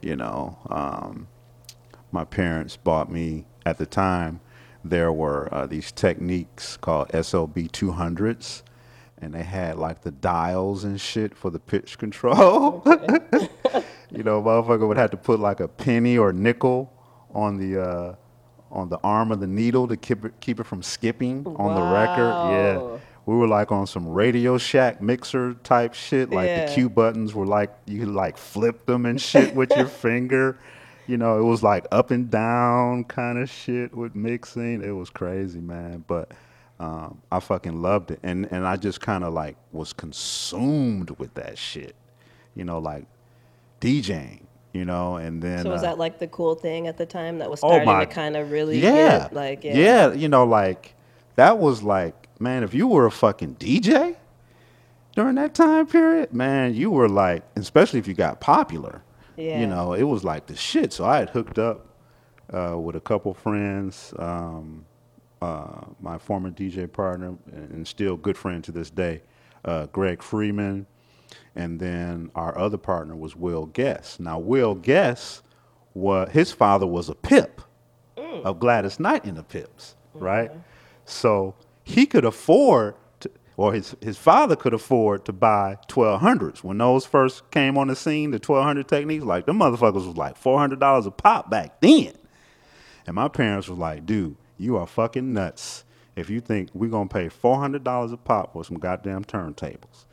You 0.00 0.16
know, 0.16 0.58
um, 0.68 1.28
my 2.12 2.24
parents 2.24 2.76
bought 2.76 3.10
me 3.10 3.46
at 3.64 3.78
the 3.78 3.86
time. 3.86 4.40
There 4.84 5.12
were 5.12 5.48
uh, 5.52 5.66
these 5.66 5.90
Technics 5.92 6.76
called 6.76 7.08
SLB 7.08 7.70
200s, 7.70 8.62
and 9.18 9.32
they 9.32 9.42
had 9.42 9.78
like 9.78 10.02
the 10.02 10.10
dials 10.10 10.84
and 10.84 11.00
shit 11.00 11.34
for 11.34 11.50
the 11.50 11.58
pitch 11.58 11.96
control. 11.96 12.82
you 14.10 14.22
know, 14.22 14.42
motherfucker 14.42 14.86
would 14.86 14.98
have 14.98 15.10
to 15.12 15.16
put 15.16 15.40
like 15.40 15.60
a 15.60 15.68
penny 15.68 16.18
or 16.18 16.32
nickel 16.32 16.92
on 17.32 17.56
the 17.56 17.82
uh, 17.82 18.14
on 18.74 18.88
the 18.90 18.98
arm 19.04 19.32
of 19.32 19.40
the 19.40 19.46
needle 19.46 19.88
to 19.88 19.96
keep 19.96 20.24
it 20.24 20.34
keep 20.40 20.60
it 20.60 20.64
from 20.64 20.82
skipping 20.82 21.46
on 21.46 21.74
the 21.74 21.82
record. 21.82 22.50
Yeah, 22.50 22.98
we 23.26 23.34
were 23.36 23.48
like 23.48 23.72
on 23.72 23.86
some 23.86 24.08
Radio 24.08 24.58
Shack 24.58 25.00
mixer 25.00 25.54
type 25.64 25.94
shit. 25.94 26.30
Like 26.30 26.46
Yeah. 26.48 26.66
the 26.66 26.74
cue 26.74 26.90
buttons 26.90 27.34
were 27.34 27.46
like 27.46 27.70
you 27.86 28.00
could 28.00 28.08
like 28.14 28.36
flip 28.36 28.84
them 28.86 29.06
and 29.06 29.20
shit 29.20 29.54
with 29.54 29.70
your 29.76 29.86
finger. 30.04 30.58
You 31.06 31.16
know, 31.18 31.38
it 31.38 31.42
was 31.42 31.62
like 31.62 31.86
up 31.92 32.10
and 32.10 32.30
down 32.30 33.04
kind 33.04 33.38
of 33.38 33.50
shit 33.50 33.94
with 33.94 34.14
mixing. 34.14 34.82
It 34.82 34.90
was 34.92 35.10
crazy, 35.10 35.60
man. 35.60 36.02
But 36.06 36.32
um, 36.80 37.20
I 37.30 37.40
fucking 37.40 37.80
loved 37.80 38.10
it, 38.10 38.20
and 38.22 38.46
and 38.50 38.66
I 38.66 38.76
just 38.76 39.00
kind 39.00 39.22
of 39.22 39.32
like 39.34 39.56
was 39.72 39.92
consumed 39.92 41.10
with 41.18 41.34
that 41.34 41.56
shit. 41.58 41.94
You 42.54 42.64
know, 42.64 42.78
like 42.78 43.04
DJing. 43.80 44.40
You 44.74 44.84
know, 44.84 45.16
and 45.16 45.40
then 45.40 45.62
So 45.62 45.70
was 45.70 45.82
uh, 45.82 45.86
that 45.86 45.98
like 45.98 46.18
the 46.18 46.26
cool 46.26 46.56
thing 46.56 46.88
at 46.88 46.98
the 46.98 47.06
time 47.06 47.38
that 47.38 47.48
was 47.48 47.60
Oh 47.62 47.82
my- 47.84 48.04
to 48.04 48.10
kind 48.10 48.36
of 48.36 48.50
really 48.50 48.80
yeah, 48.80 49.20
get 49.20 49.32
like 49.32 49.62
yeah. 49.64 49.76
yeah, 49.76 50.12
you 50.12 50.28
know, 50.28 50.44
like 50.44 50.94
that 51.36 51.58
was 51.58 51.82
like, 51.82 52.28
man, 52.40 52.62
if 52.64 52.74
you 52.74 52.88
were 52.88 53.06
a 53.06 53.10
fucking 53.10 53.54
DJ 53.54 54.16
during 55.14 55.36
that 55.36 55.54
time 55.54 55.86
period, 55.86 56.32
man, 56.32 56.74
you 56.74 56.90
were 56.90 57.08
like, 57.08 57.44
especially 57.56 58.00
if 58.00 58.08
you 58.08 58.14
got 58.14 58.40
popular, 58.40 59.02
Yeah. 59.36 59.60
you 59.60 59.66
know, 59.68 59.92
it 59.92 60.02
was 60.02 60.24
like 60.24 60.46
the 60.46 60.56
shit. 60.56 60.92
So 60.92 61.04
I 61.04 61.18
had 61.18 61.30
hooked 61.30 61.58
up 61.58 61.86
uh, 62.52 62.76
with 62.76 62.96
a 62.96 63.00
couple 63.00 63.32
friends, 63.32 64.12
um, 64.18 64.84
uh, 65.40 65.82
my 66.00 66.18
former 66.18 66.50
DJ 66.50 66.90
partner, 66.92 67.36
and 67.52 67.86
still 67.86 68.16
good 68.16 68.36
friend 68.36 68.64
to 68.64 68.72
this 68.72 68.90
day, 68.90 69.22
uh, 69.64 69.86
Greg 69.86 70.20
Freeman. 70.20 70.86
And 71.54 71.80
then 71.80 72.30
our 72.34 72.56
other 72.58 72.76
partner 72.76 73.14
was 73.16 73.36
Will 73.36 73.66
Guess. 73.66 74.18
Now, 74.18 74.38
Will 74.38 74.74
Guess, 74.74 75.42
was, 75.94 76.30
his 76.30 76.52
father 76.52 76.86
was 76.86 77.08
a 77.08 77.14
pip 77.14 77.60
mm. 78.16 78.42
of 78.42 78.58
Gladys 78.58 78.98
Knight 78.98 79.24
in 79.24 79.36
the 79.36 79.42
Pips, 79.42 79.94
mm-hmm. 80.14 80.24
right? 80.24 80.50
So 81.04 81.54
he 81.84 82.06
could 82.06 82.24
afford, 82.24 82.96
to, 83.20 83.30
or 83.56 83.72
his, 83.72 83.94
his 84.00 84.18
father 84.18 84.56
could 84.56 84.74
afford 84.74 85.24
to 85.26 85.32
buy 85.32 85.78
1200s. 85.88 86.64
When 86.64 86.78
those 86.78 87.06
first 87.06 87.48
came 87.50 87.78
on 87.78 87.88
the 87.88 87.96
scene, 87.96 88.30
the 88.32 88.38
1200 88.38 88.88
Technics, 88.88 89.24
like 89.24 89.46
them 89.46 89.58
motherfuckers 89.58 90.06
was 90.06 90.16
like 90.16 90.40
$400 90.40 91.06
a 91.06 91.10
pop 91.10 91.50
back 91.50 91.80
then. 91.80 92.14
And 93.06 93.14
my 93.14 93.28
parents 93.28 93.68
was 93.68 93.78
like, 93.78 94.06
dude, 94.06 94.36
you 94.58 94.76
are 94.76 94.86
fucking 94.86 95.32
nuts 95.32 95.84
if 96.16 96.30
you 96.30 96.40
think 96.40 96.70
we're 96.74 96.90
going 96.90 97.08
to 97.08 97.12
pay 97.12 97.28
$400 97.28 98.12
a 98.12 98.16
pop 98.16 98.52
for 98.52 98.64
some 98.64 98.78
goddamn 98.78 99.24
turntables. 99.24 100.06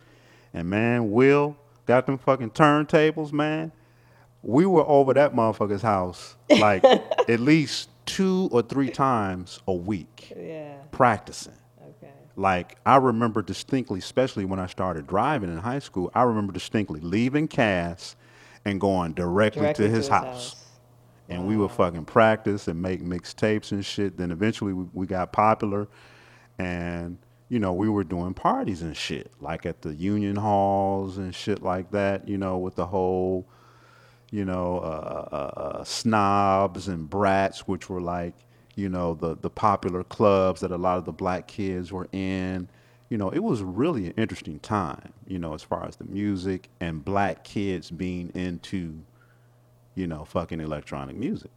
And 0.54 0.70
man, 0.70 1.12
Will 1.12 1.56
got 1.86 2.06
them 2.06 2.18
fucking 2.18 2.52
turntables, 2.52 3.32
man. 3.32 3.72
We 4.44 4.66
were 4.66 4.86
over 4.88 5.14
that 5.14 5.36
motherfucker's 5.36 5.82
house 5.84 6.36
like 6.50 6.84
at 7.30 7.40
least 7.40 7.90
two 8.06 8.50
or 8.52 8.62
three 8.62 8.90
times 8.90 9.60
a 9.68 9.74
week 9.74 10.34
Yeah. 10.36 10.74
practicing. 10.92 11.54
Okay. 11.82 12.12
Like 12.36 12.78
I 12.86 12.98
remember 12.98 13.42
distinctly, 13.42 14.00
especially 14.00 14.46
when 14.46 14.60
I 14.60 14.66
started 14.66 15.06
driving 15.08 15.50
in 15.50 15.58
high 15.60 15.80
school, 15.80 16.12
I 16.16 16.24
remember 16.24 16.52
distinctly 16.54 17.00
leaving 17.02 17.48
Cass 17.48 18.16
and 18.66 18.82
going 18.82 19.14
directly, 19.14 19.62
Directly 19.62 19.86
to 19.88 19.92
his 19.92 20.08
house. 20.08 20.56
And 21.30 21.48
we 21.48 21.56
would 21.56 21.72
fucking 21.72 22.06
practice 22.06 22.68
and 22.68 22.82
make 22.82 23.02
mixtapes 23.02 23.72
and 23.72 23.86
shit. 23.86 24.18
Then 24.18 24.32
eventually 24.32 24.74
we, 24.74 24.86
we 24.94 25.06
got 25.06 25.32
popular 25.32 25.88
and 26.60 27.18
you 27.52 27.60
know, 27.60 27.74
we 27.74 27.90
were 27.90 28.06
doing 28.06 28.34
parties 28.34 28.82
and 28.82 28.96
shit, 28.96 29.30
like 29.42 29.66
at 29.66 29.82
the 29.82 29.94
union 29.94 30.38
halls 30.38 31.18
and 31.18 31.36
shit 31.36 31.62
like 31.62 31.92
that, 31.92 32.26
you 32.26 32.38
know, 32.38 32.58
with 32.58 32.76
the 32.76 32.86
whole, 32.86 33.46
you 34.32 34.46
know, 34.46 34.78
uh, 34.78 35.28
uh, 35.34 35.60
uh, 35.60 35.84
snobs 35.84 36.88
and 36.88 37.10
brats, 37.10 37.68
which 37.68 37.90
were 37.90 38.00
like, 38.00 38.34
you 38.76 38.88
know, 38.88 39.16
the, 39.16 39.36
the 39.36 39.50
popular 39.50 40.02
clubs 40.02 40.62
that 40.62 40.72
a 40.72 40.78
lot 40.78 40.98
of 40.98 41.04
the 41.04 41.12
black 41.12 41.46
kids 41.46 41.92
were 41.92 42.08
in. 42.14 42.70
You 43.10 43.18
know, 43.18 43.30
it 43.30 43.44
was 43.44 43.62
really 43.62 44.06
an 44.06 44.14
interesting 44.16 44.60
time, 44.60 45.12
you 45.28 45.38
know, 45.38 45.54
as 45.54 45.62
far 45.62 45.86
as 45.86 45.98
the 45.98 46.06
music 46.06 46.70
and 46.80 47.04
black 47.04 47.44
kids 47.44 47.92
being 47.92 48.32
into, 48.34 48.98
you 49.96 50.08
know, 50.08 50.24
fucking 50.24 50.62
electronic 50.62 51.18
music. 51.18 51.52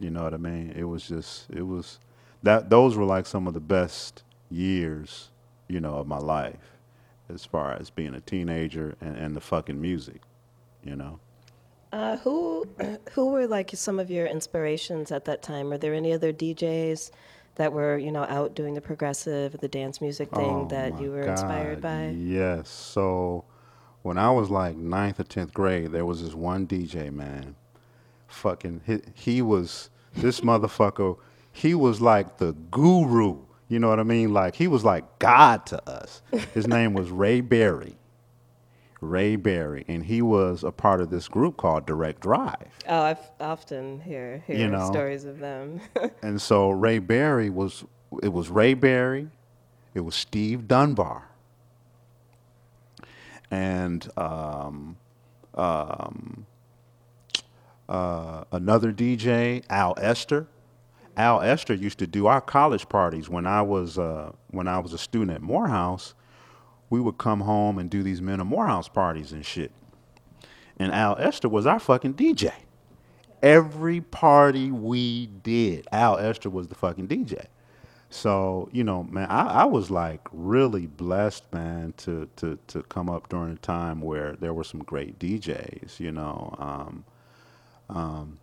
You 0.00 0.08
know 0.08 0.22
what 0.22 0.32
I 0.32 0.38
mean? 0.38 0.72
It 0.74 0.84
was 0.84 1.06
just, 1.06 1.50
it 1.50 1.66
was 1.66 1.98
that, 2.42 2.70
those 2.70 2.96
were 2.96 3.04
like 3.04 3.26
some 3.26 3.46
of 3.46 3.52
the 3.52 3.60
best 3.60 4.22
years 4.50 5.30
you 5.68 5.80
know, 5.80 5.96
of 5.96 6.06
my 6.06 6.18
life, 6.18 6.78
as 7.28 7.44
far 7.44 7.72
as 7.72 7.90
being 7.90 8.14
a 8.14 8.20
teenager 8.20 8.94
and, 9.00 9.16
and 9.16 9.36
the 9.36 9.40
fucking 9.40 9.80
music, 9.80 10.22
you 10.84 10.94
know. 10.96 11.18
Uh, 11.92 12.16
who 12.18 12.66
who 13.12 13.26
were 13.30 13.46
like 13.46 13.70
some 13.74 13.98
of 13.98 14.10
your 14.10 14.26
inspirations 14.26 15.10
at 15.10 15.24
that 15.24 15.42
time? 15.42 15.70
Were 15.70 15.78
there 15.78 15.94
any 15.94 16.12
other 16.12 16.32
DJs 16.32 17.10
that 17.56 17.72
were 17.72 17.96
you 17.96 18.12
know 18.12 18.24
out 18.24 18.54
doing 18.54 18.74
the 18.74 18.80
progressive, 18.80 19.58
the 19.60 19.68
dance 19.68 20.00
music 20.00 20.30
thing 20.30 20.44
Oh, 20.44 20.68
that 20.68 21.00
you 21.00 21.10
were 21.10 21.24
God, 21.24 21.32
inspired 21.32 21.80
by? 21.80 22.08
Yes. 22.16 22.68
So 22.68 23.44
when 24.02 24.18
I 24.18 24.30
was 24.30 24.50
like 24.50 24.76
ninth 24.76 25.18
or 25.20 25.24
tenth 25.24 25.54
grade, 25.54 25.92
there 25.92 26.04
was 26.04 26.22
this 26.22 26.34
one 26.34 26.66
DJ 26.66 27.12
man. 27.12 27.56
Fucking 28.28 28.82
he, 28.86 29.00
he 29.14 29.42
was 29.42 29.90
this 30.14 30.40
motherfucker. 30.42 31.16
He 31.50 31.74
was 31.74 32.00
like 32.00 32.36
the 32.36 32.52
guru. 32.70 33.38
You 33.68 33.78
know 33.80 33.88
what 33.88 33.98
I 33.98 34.04
mean? 34.04 34.32
Like 34.32 34.54
he 34.54 34.68
was 34.68 34.84
like 34.84 35.18
God 35.18 35.66
to 35.66 35.90
us. 35.90 36.22
His 36.54 36.66
name 36.68 36.92
was 36.94 37.10
Ray 37.10 37.40
Berry. 37.40 37.96
Ray 39.02 39.36
Berry, 39.36 39.84
and 39.88 40.04
he 40.04 40.22
was 40.22 40.64
a 40.64 40.72
part 40.72 41.00
of 41.02 41.10
this 41.10 41.28
group 41.28 41.58
called 41.58 41.84
Direct 41.86 42.20
Drive. 42.20 42.68
Oh, 42.88 43.02
I've 43.02 43.20
often 43.40 44.00
hear 44.00 44.42
hear 44.46 44.56
You 44.56 44.68
know. 44.68 44.86
stories 44.90 45.24
of 45.26 45.38
them. 45.38 45.80
And 46.22 46.40
so 46.40 46.70
Ray 46.70 46.98
Berry 46.98 47.50
was 47.50 47.84
it 48.22 48.32
was 48.32 48.48
Ray 48.48 48.72
Berry, 48.74 49.28
it 49.94 50.00
was 50.00 50.14
Steve 50.14 50.66
Dunbar, 50.66 51.28
and 53.50 54.08
um, 54.16 54.96
um, 55.54 56.46
uh, 57.88 58.44
another 58.52 58.92
DJ, 58.92 59.62
Al 59.68 59.94
Esther. 59.98 60.46
Al 61.16 61.40
Esther 61.40 61.74
used 61.74 61.98
to 61.98 62.06
do 62.06 62.26
our 62.26 62.40
college 62.40 62.88
parties 62.88 63.28
when 63.28 63.46
I 63.46 63.62
was 63.62 63.98
uh, 63.98 64.32
when 64.50 64.68
I 64.68 64.78
was 64.78 64.92
a 64.92 64.98
student 64.98 65.30
at 65.30 65.42
Morehouse. 65.42 66.14
We 66.88 67.00
would 67.00 67.18
come 67.18 67.40
home 67.40 67.78
and 67.78 67.90
do 67.90 68.02
these 68.02 68.22
men 68.22 68.38
of 68.38 68.46
Morehouse 68.46 68.88
parties 68.88 69.32
and 69.32 69.44
shit. 69.44 69.72
And 70.78 70.92
Al 70.92 71.16
Esther 71.18 71.48
was 71.48 71.66
our 71.66 71.80
fucking 71.80 72.14
DJ. 72.14 72.52
Every 73.42 74.00
party 74.00 74.70
we 74.70 75.26
did, 75.26 75.86
Al 75.90 76.18
Esther 76.18 76.50
was 76.50 76.68
the 76.68 76.74
fucking 76.74 77.08
DJ. 77.08 77.46
So, 78.08 78.68
you 78.72 78.84
know, 78.84 79.02
man, 79.02 79.28
I, 79.28 79.62
I 79.62 79.64
was 79.64 79.90
like 79.90 80.20
really 80.32 80.86
blessed, 80.86 81.52
man, 81.52 81.92
to, 81.98 82.28
to, 82.36 82.58
to 82.68 82.82
come 82.84 83.10
up 83.10 83.28
during 83.28 83.52
a 83.52 83.56
time 83.56 84.00
where 84.00 84.36
there 84.36 84.54
were 84.54 84.64
some 84.64 84.82
great 84.82 85.18
DJs, 85.18 85.98
you 85.98 86.12
know. 86.12 86.54
Um, 86.58 87.04
um, 87.88 88.38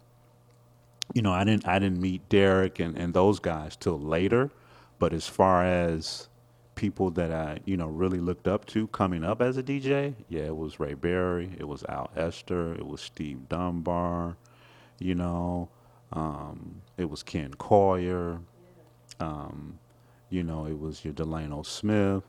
you 1.13 1.21
know, 1.21 1.31
I 1.31 1.43
didn't 1.43 1.67
I 1.67 1.79
didn't 1.79 1.99
meet 1.99 2.27
Derrick 2.29 2.79
and, 2.79 2.97
and 2.97 3.13
those 3.13 3.39
guys 3.39 3.75
till 3.75 3.99
later. 3.99 4.51
But 4.99 5.13
as 5.13 5.27
far 5.27 5.65
as 5.65 6.29
people 6.75 7.11
that 7.11 7.31
I, 7.31 7.59
you 7.65 7.77
know, 7.77 7.87
really 7.87 8.19
looked 8.19 8.47
up 8.47 8.65
to 8.67 8.87
coming 8.87 9.23
up 9.23 9.41
as 9.41 9.57
a 9.57 9.63
DJ, 9.63 10.15
yeah, 10.29 10.43
it 10.43 10.55
was 10.55 10.79
Ray 10.79 10.93
Berry, 10.93 11.51
it 11.59 11.67
was 11.67 11.83
Al 11.89 12.09
Esther, 12.15 12.73
it 12.73 12.85
was 12.85 13.01
Steve 13.01 13.49
Dunbar, 13.49 14.37
you 14.99 15.15
know, 15.15 15.69
um, 16.11 16.81
it 16.97 17.09
was 17.09 17.23
Ken 17.23 17.53
Collier, 17.55 18.39
um, 19.19 19.79
you 20.29 20.43
know, 20.43 20.65
it 20.65 20.79
was 20.79 21.03
your 21.03 21.13
Delano 21.13 21.63
Smith, 21.63 22.23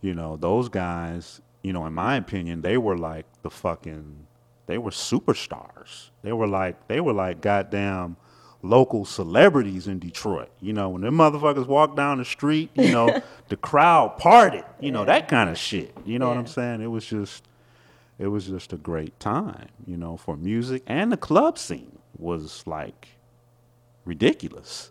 you 0.00 0.14
know, 0.14 0.36
those 0.36 0.68
guys, 0.68 1.40
you 1.62 1.72
know, 1.72 1.86
in 1.86 1.94
my 1.94 2.16
opinion, 2.16 2.62
they 2.62 2.78
were 2.78 2.96
like 2.96 3.26
the 3.42 3.50
fucking, 3.50 4.26
they 4.68 4.78
were 4.78 4.90
superstars. 4.90 6.10
They 6.22 6.32
were 6.32 6.46
like, 6.46 6.88
they 6.88 7.00
were 7.00 7.14
like 7.14 7.40
goddamn 7.40 8.16
local 8.62 9.06
celebrities 9.06 9.88
in 9.88 9.98
Detroit. 9.98 10.50
You 10.60 10.74
know, 10.74 10.90
when 10.90 11.00
them 11.02 11.16
motherfuckers 11.16 11.66
walked 11.66 11.96
down 11.96 12.18
the 12.18 12.24
street, 12.26 12.70
you 12.74 12.92
know, 12.92 13.22
the 13.48 13.56
crowd 13.56 14.18
parted, 14.18 14.64
you 14.78 14.92
know, 14.92 15.06
that 15.06 15.26
kind 15.26 15.48
of 15.48 15.56
shit. 15.56 15.96
You 16.04 16.18
know 16.18 16.28
what 16.28 16.36
I'm 16.36 16.46
saying? 16.46 16.82
It 16.82 16.88
was 16.88 17.06
just, 17.06 17.44
it 18.18 18.26
was 18.26 18.46
just 18.46 18.74
a 18.74 18.76
great 18.76 19.18
time, 19.18 19.68
you 19.86 19.96
know, 19.96 20.18
for 20.18 20.36
music 20.36 20.82
and 20.86 21.10
the 21.10 21.16
club 21.16 21.56
scene 21.56 21.98
was 22.18 22.62
like 22.66 23.08
ridiculous, 24.04 24.90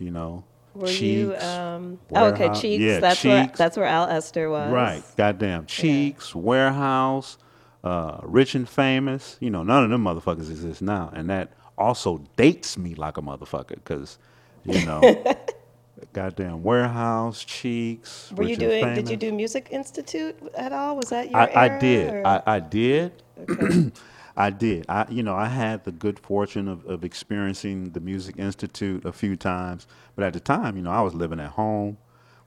you 0.00 0.10
know. 0.10 0.42
Were 0.74 0.90
you? 0.90 1.36
Um, 1.36 2.00
oh, 2.10 2.26
okay, 2.32 2.48
Cheeks. 2.48 2.82
yeah, 2.82 2.98
that's 2.98 3.22
where 3.22 3.44
Cheeks. 3.44 3.58
that's 3.58 3.76
where 3.76 3.86
Al 3.86 4.08
Esther 4.08 4.50
was. 4.50 4.72
Right. 4.72 5.04
Goddamn. 5.16 5.66
Cheeks, 5.66 6.34
Warehouse, 6.34 7.38
uh, 7.84 8.18
Rich 8.22 8.54
and 8.56 8.68
Famous. 8.68 9.36
You 9.38 9.50
know, 9.50 9.62
none 9.62 9.84
of 9.84 9.90
them 9.90 10.02
motherfuckers 10.02 10.50
exist 10.50 10.82
now. 10.82 11.12
And 11.14 11.30
that 11.30 11.52
also 11.78 12.18
dates 12.36 12.76
me 12.76 12.94
like 12.94 13.18
a 13.18 13.22
motherfucker 13.22 13.76
because, 13.76 14.18
you 14.64 14.84
know, 14.86 15.36
goddamn 16.12 16.62
Warehouse, 16.62 17.44
Cheeks. 17.44 18.32
Were 18.32 18.44
you 18.44 18.56
doing? 18.56 18.94
Did 18.94 19.08
you 19.08 19.16
do 19.16 19.32
Music 19.32 19.68
Institute 19.70 20.36
at 20.56 20.72
all? 20.72 20.96
Was 20.96 21.10
that 21.10 21.30
your 21.30 21.38
I, 21.38 21.52
I 21.54 21.78
did. 21.78 22.24
I, 22.24 22.42
I 22.46 22.60
did. 22.60 23.12
I 24.36 24.50
did. 24.50 24.86
I, 24.88 25.06
you 25.10 25.22
know, 25.22 25.36
I 25.36 25.46
had 25.46 25.84
the 25.84 25.92
good 25.92 26.18
fortune 26.18 26.66
of, 26.66 26.84
of 26.86 27.04
experiencing 27.04 27.90
the 27.90 28.00
Music 28.00 28.36
Institute 28.36 29.04
a 29.04 29.12
few 29.12 29.36
times, 29.36 29.86
but 30.16 30.24
at 30.24 30.32
the 30.32 30.40
time, 30.40 30.76
you 30.76 30.82
know, 30.82 30.90
I 30.90 31.02
was 31.02 31.14
living 31.14 31.38
at 31.38 31.50
home 31.50 31.98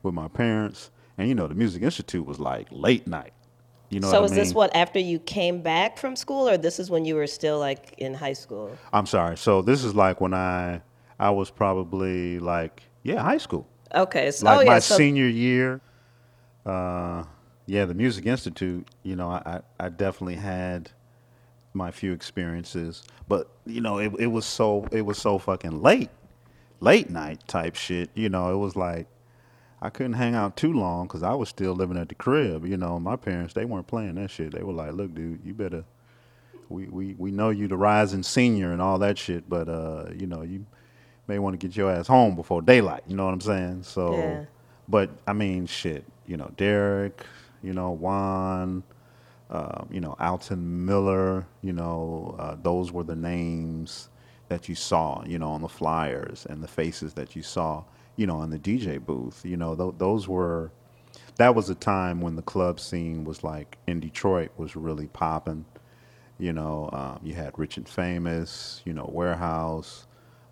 with 0.04 0.14
my 0.14 0.28
parents, 0.28 0.92
and 1.18 1.30
you 1.30 1.36
know, 1.36 1.48
the 1.48 1.56
Music 1.56 1.82
Institute 1.84 2.26
was 2.26 2.40
like 2.40 2.68
late 2.72 3.08
night. 3.08 3.32
You 3.90 4.02
know 4.02 4.12
so 4.12 4.22
what 4.22 4.26
is 4.26 4.32
I 4.32 4.36
mean? 4.36 4.44
this 4.44 4.54
what 4.54 4.76
after 4.76 5.00
you 5.00 5.20
came 5.20 5.62
back 5.62 5.98
from 5.98 6.16
school, 6.16 6.50
or 6.50 6.58
this 6.58 6.80
is 6.80 6.90
when 6.90 7.06
you 7.06 7.16
were 7.16 7.28
still 7.28 7.60
like 7.60 7.94
in 7.98 8.14
high 8.14 8.34
school? 8.34 8.78
I'm 8.92 9.06
sorry. 9.06 9.38
So 9.38 9.62
this 9.62 9.84
is 9.84 9.96
like 9.96 10.20
when 10.20 10.34
I 10.34 10.82
I 11.20 11.30
was 11.30 11.50
probably 11.50 12.40
like 12.40 12.84
yeah, 13.04 13.22
high 13.22 13.38
school. 13.38 13.68
Okay, 13.96 14.32
so 14.32 14.46
like 14.46 14.58
oh 14.58 14.62
yeah, 14.62 14.68
my 14.68 14.80
so 14.80 14.98
senior 14.98 15.28
year. 15.28 15.80
Uh, 16.66 17.24
yeah, 17.66 17.86
the 17.86 17.94
Music 17.94 18.26
Institute. 18.26 18.88
You 19.04 19.16
know, 19.16 19.30
I, 19.30 19.62
I 19.80 19.86
I 19.86 19.90
definitely 19.90 20.36
had 20.36 20.92
my 21.74 21.92
few 21.92 22.12
experiences, 22.12 23.04
but 23.30 23.50
you 23.66 23.80
know, 23.80 24.00
it 24.00 24.12
it 24.20 24.28
was 24.28 24.46
so 24.46 24.86
it 24.92 25.04
was 25.04 25.18
so 25.18 25.38
fucking 25.38 25.82
late, 25.82 26.10
late 26.82 27.10
night 27.10 27.48
type 27.48 27.76
shit. 27.76 28.10
You 28.16 28.28
know, 28.28 28.54
it 28.54 28.58
was 28.58 28.76
like 28.76 29.08
I 29.82 29.90
couldn't 29.90 30.14
hang 30.14 30.34
out 30.34 30.58
too 30.58 30.74
long 30.74 31.06
because 31.08 31.22
I 31.24 31.34
was 31.36 31.50
still 31.50 31.74
living 31.74 31.98
at 31.98 32.10
the 32.10 32.16
crib. 32.16 32.66
You 32.66 32.78
know, 32.78 33.00
my 33.00 33.16
parents 33.16 33.54
they 33.54 33.66
weren't 33.66 33.88
playing 33.88 34.16
that 34.16 34.32
shit. 34.32 34.52
They 34.54 34.64
were 34.64 34.74
like, 34.74 34.94
"Look, 34.94 35.14
dude, 35.14 35.40
you 35.46 35.54
better." 35.54 35.84
We, 36.70 36.88
we, 36.88 37.16
we 37.18 37.32
know 37.32 37.50
you 37.50 37.70
the 37.70 37.78
rising 37.78 38.24
senior 38.24 38.74
and 38.74 38.82
all 38.82 39.00
that 39.00 39.18
shit, 39.18 39.48
but 39.48 39.70
uh, 39.70 40.08
you 40.18 40.28
know, 40.28 40.42
you 40.42 40.66
may 41.28 41.40
want 41.40 41.58
to 41.58 41.66
get 41.66 41.78
your 41.78 41.90
ass 41.90 42.08
home 42.08 42.36
before 42.36 42.62
daylight. 42.62 43.04
You 43.08 43.16
know 43.16 43.24
what 43.26 43.34
I'm 43.34 43.40
saying? 43.42 43.84
So, 43.84 44.14
Yeah. 44.16 44.46
but 44.90 45.10
I 45.26 45.34
mean, 45.34 45.66
shit. 45.66 46.04
You 46.26 46.36
know, 46.38 46.52
Derrick. 46.58 47.24
You 47.64 47.74
know, 47.74 47.92
Juan. 47.92 48.84
Um, 49.50 49.88
you 49.90 50.02
know, 50.02 50.16
Alton 50.20 50.86
Miller. 50.86 51.46
You 51.62 51.72
know, 51.74 52.36
uh, 52.38 52.58
those 52.62 52.92
were 52.92 53.04
the 53.06 53.16
names 53.16 54.10
that 54.50 54.68
you 54.68 54.76
saw. 54.76 55.24
You 55.26 55.40
know, 55.40 55.52
on 55.52 55.62
the 55.62 55.70
flyers 55.70 56.46
and 56.50 56.62
the 56.64 56.68
faces 56.68 57.14
that 57.14 57.36
you 57.36 57.44
saw. 57.44 57.84
You 58.18 58.28
know, 58.28 58.42
in 58.44 58.50
the 58.50 58.60
DJ 58.60 59.04
booth. 59.04 59.42
You 59.46 59.58
know, 59.58 59.76
th- 59.76 59.96
those 59.98 60.28
were. 60.28 60.72
That 61.38 61.56
was 61.56 61.70
a 61.70 61.76
time 61.76 62.22
when 62.22 62.36
the 62.36 62.42
club 62.42 62.80
scene 62.80 63.24
was 63.24 63.44
like 63.44 63.78
in 63.88 64.00
Detroit 64.02 64.52
was 64.58 64.76
really 64.76 65.08
popping. 65.08 65.66
You 66.40 66.54
know, 66.54 66.90
um, 66.94 67.20
you 67.24 67.36
had 67.36 67.58
Rich 67.58 67.78
and 67.78 67.88
Famous. 67.88 68.82
You 68.86 68.94
know, 68.94 69.10
Warehouse 69.14 70.08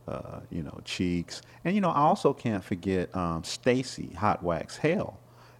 uh, 0.07 0.39
you 0.51 0.63
know, 0.63 0.79
Cheeks. 0.85 1.41
And, 1.63 1.73
you 1.75 1.81
know, 1.81 1.89
I 1.89 1.99
also 2.01 2.33
can't 2.33 2.63
forget 2.63 3.15
um, 3.15 3.43
Stacey 3.43 4.13
Hot 4.17 4.43
Wax 4.43 4.77
Hale. 4.77 5.19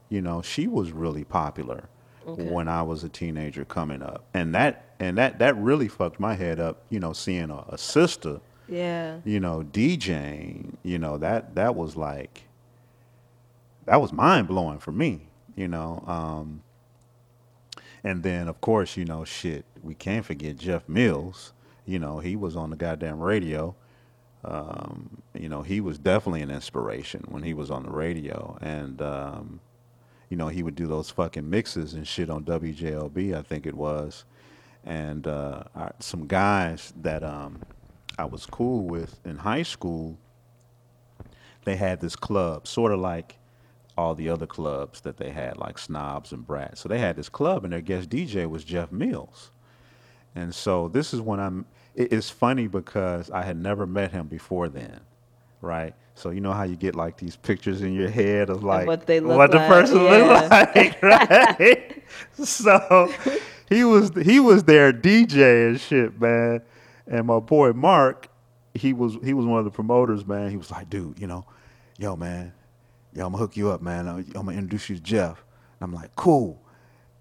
You 0.10 0.22
know, 0.22 0.42
she 0.42 0.68
was 0.68 0.92
really 0.92 1.24
popular 1.24 1.90
Okay. 2.28 2.44
when 2.50 2.68
I 2.68 2.82
was 2.82 3.04
a 3.04 3.10
teenager 3.10 3.66
coming 3.66 4.02
up. 4.02 4.26
And 4.34 4.54
that 4.56 4.96
and 5.00 5.18
that 5.18 5.40
that 5.40 5.56
really 5.58 5.88
fucked 5.88 6.20
my 6.20 6.36
head 6.36 6.60
up, 6.60 6.84
you 6.90 7.00
know, 7.00 7.14
seeing 7.14 7.52
a, 7.52 7.64
a 7.70 7.78
sister, 7.78 8.40
yeah, 8.68 9.20
you 9.26 9.40
know, 9.40 9.64
DJing, 9.72 10.76
you 10.84 10.98
know, 11.00 11.18
that 11.18 11.56
that 11.56 11.76
was 11.76 11.96
like 11.96 12.44
that 13.86 14.02
was 14.02 14.12
mind 14.12 14.48
blowing 14.48 14.80
for 14.80 14.92
me, 14.92 15.28
you 15.56 15.68
know. 15.68 16.04
Um, 16.08 16.64
and 18.04 18.24
then 18.24 18.48
of 18.48 18.62
course, 18.62 18.98
you 18.98 19.06
know, 19.06 19.24
shit, 19.24 19.66
we 19.84 19.94
can't 19.94 20.26
forget 20.26 20.58
Jeff 20.58 20.88
Mills. 20.88 21.54
You 21.86 22.00
know, 22.00 22.20
he 22.20 22.36
was 22.36 22.56
on 22.56 22.72
the 22.72 22.76
goddamn 22.76 23.20
radio. 23.20 23.76
Um, 24.44 25.22
you 25.34 25.50
know, 25.50 25.62
he 25.64 25.82
was 25.82 25.98
definitely 25.98 26.42
an 26.42 26.52
inspiration 26.52 27.24
when 27.30 27.44
he 27.44 27.54
was 27.54 27.72
on 27.72 27.84
the 27.84 27.92
radio. 27.92 28.58
And 28.62 29.02
um, 29.02 29.60
you 30.30 30.38
know, 30.38 30.48
he 30.48 30.64
would 30.64 30.76
do 30.76 30.88
those 30.88 31.10
fucking 31.10 31.50
mixes 31.50 31.94
and 31.94 32.08
shit 32.08 32.30
on 32.30 32.44
WJLB, 32.44 33.36
I 33.36 33.42
think 33.42 33.66
it 33.66 33.76
was. 33.76 34.26
And 34.84 35.26
uh, 35.28 35.64
some 36.00 36.28
guys 36.28 36.94
that 37.02 37.24
um, 37.24 37.62
I 38.18 38.26
was 38.26 38.46
cool 38.46 38.86
with 38.86 39.20
in 39.26 39.38
high 39.38 39.64
school, 39.64 40.18
they 41.66 41.76
had 41.76 42.00
this 42.00 42.16
club, 42.16 42.68
sort 42.68 42.92
of 42.92 43.00
like 43.00 43.38
all 43.98 44.16
the 44.16 44.30
other 44.30 44.46
clubs 44.46 45.02
that 45.02 45.18
they 45.18 45.32
had, 45.32 45.58
like 45.58 45.78
Snobs 45.78 46.32
and 46.32 46.46
Brats. 46.46 46.82
So 46.82 46.90
they 46.90 47.00
had 47.00 47.16
this 47.16 47.30
club, 47.30 47.64
and 47.64 47.74
their 47.74 47.82
guest 47.82 48.10
DJ 48.10 48.50
was 48.50 48.64
Jeff 48.64 48.92
Mills. 48.92 49.52
And 50.36 50.54
so 50.54 50.88
this 50.88 51.14
is 51.14 51.22
when 51.22 51.40
I'm. 51.40 51.66
It's 51.96 52.30
funny 52.30 52.68
because 52.68 53.32
I 53.32 53.44
had 53.44 53.56
never 53.58 53.86
met 53.86 54.12
him 54.12 54.28
before 54.28 54.68
then, 54.68 55.00
right? 55.62 55.94
So 56.14 56.30
you 56.30 56.42
know 56.42 56.52
how 56.52 56.64
you 56.64 56.76
get 56.76 56.94
like 56.94 57.18
these 57.18 57.38
pictures 57.38 57.82
in 57.82 57.94
your 57.94 58.10
head 58.10 58.50
of 58.50 58.64
like 58.64 58.86
what 58.86 59.06
they 59.06 59.22
look 59.22 59.38
what 59.38 59.52
the 59.52 59.58
like, 59.58 59.68
person 59.70 60.02
yeah. 60.02 60.12
look 60.12 60.52
like, 60.52 61.02
right? 61.02 62.04
so 62.44 63.10
he 63.70 63.86
was 63.86 64.12
he 64.24 64.42
was 64.42 64.64
there 64.64 64.92
DJ 64.92 65.70
and 65.70 65.80
shit, 65.80 66.20
man. 66.20 66.62
And 67.08 67.28
my 67.28 67.40
boy 67.40 67.74
Mark, 67.74 68.30
he 68.74 68.94
was 68.94 69.18
he 69.24 69.34
was 69.34 69.46
one 69.46 69.60
of 69.60 69.66
the 69.66 69.72
promoters, 69.72 70.26
man. 70.26 70.50
He 70.50 70.58
was 70.58 70.72
like, 70.72 70.90
dude, 70.90 71.20
you 71.20 71.28
know, 71.28 71.46
yo, 71.98 72.16
man, 72.16 72.54
yo, 73.14 73.26
I'm 73.26 73.32
gonna 73.32 73.42
hook 73.42 73.56
you 73.58 73.70
up, 73.70 73.82
man. 73.82 74.08
I'm, 74.08 74.18
I'm 74.18 74.46
gonna 74.46 74.54
introduce 74.54 74.90
you 74.90 74.96
to 74.96 75.02
Jeff. 75.02 75.44
And 75.80 75.90
I'm 75.90 75.94
like, 75.94 76.16
cool. 76.16 76.62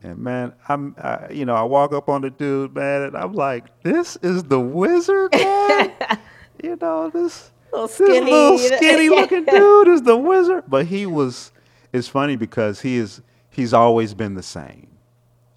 And 0.02 0.18
man, 0.18 0.52
I'm, 0.68 0.94
I, 0.98 1.30
you 1.30 1.44
know, 1.46 1.54
I 1.54 1.62
walk 1.62 1.92
up 1.92 2.08
on 2.08 2.20
the 2.20 2.30
dude, 2.30 2.74
man, 2.74 3.02
and 3.02 3.16
I'm 3.16 3.32
like, 3.32 3.82
this 3.82 4.16
is 4.16 4.44
the 4.44 4.60
wizard, 4.60 5.32
man. 5.32 5.92
you 6.62 6.76
know, 6.80 7.10
this 7.10 7.50
Little 7.74 7.88
this 7.88 8.00
little 8.00 8.58
skinny 8.58 9.08
looking 9.08 9.44
dude 9.50 9.88
is 9.88 10.02
the 10.02 10.16
wizard. 10.16 10.64
But 10.68 10.86
he 10.86 11.06
was. 11.06 11.50
It's 11.92 12.08
funny 12.08 12.36
because 12.36 12.80
he 12.80 12.96
is. 12.96 13.20
He's 13.50 13.74
always 13.74 14.14
been 14.14 14.34
the 14.34 14.42
same. 14.42 14.88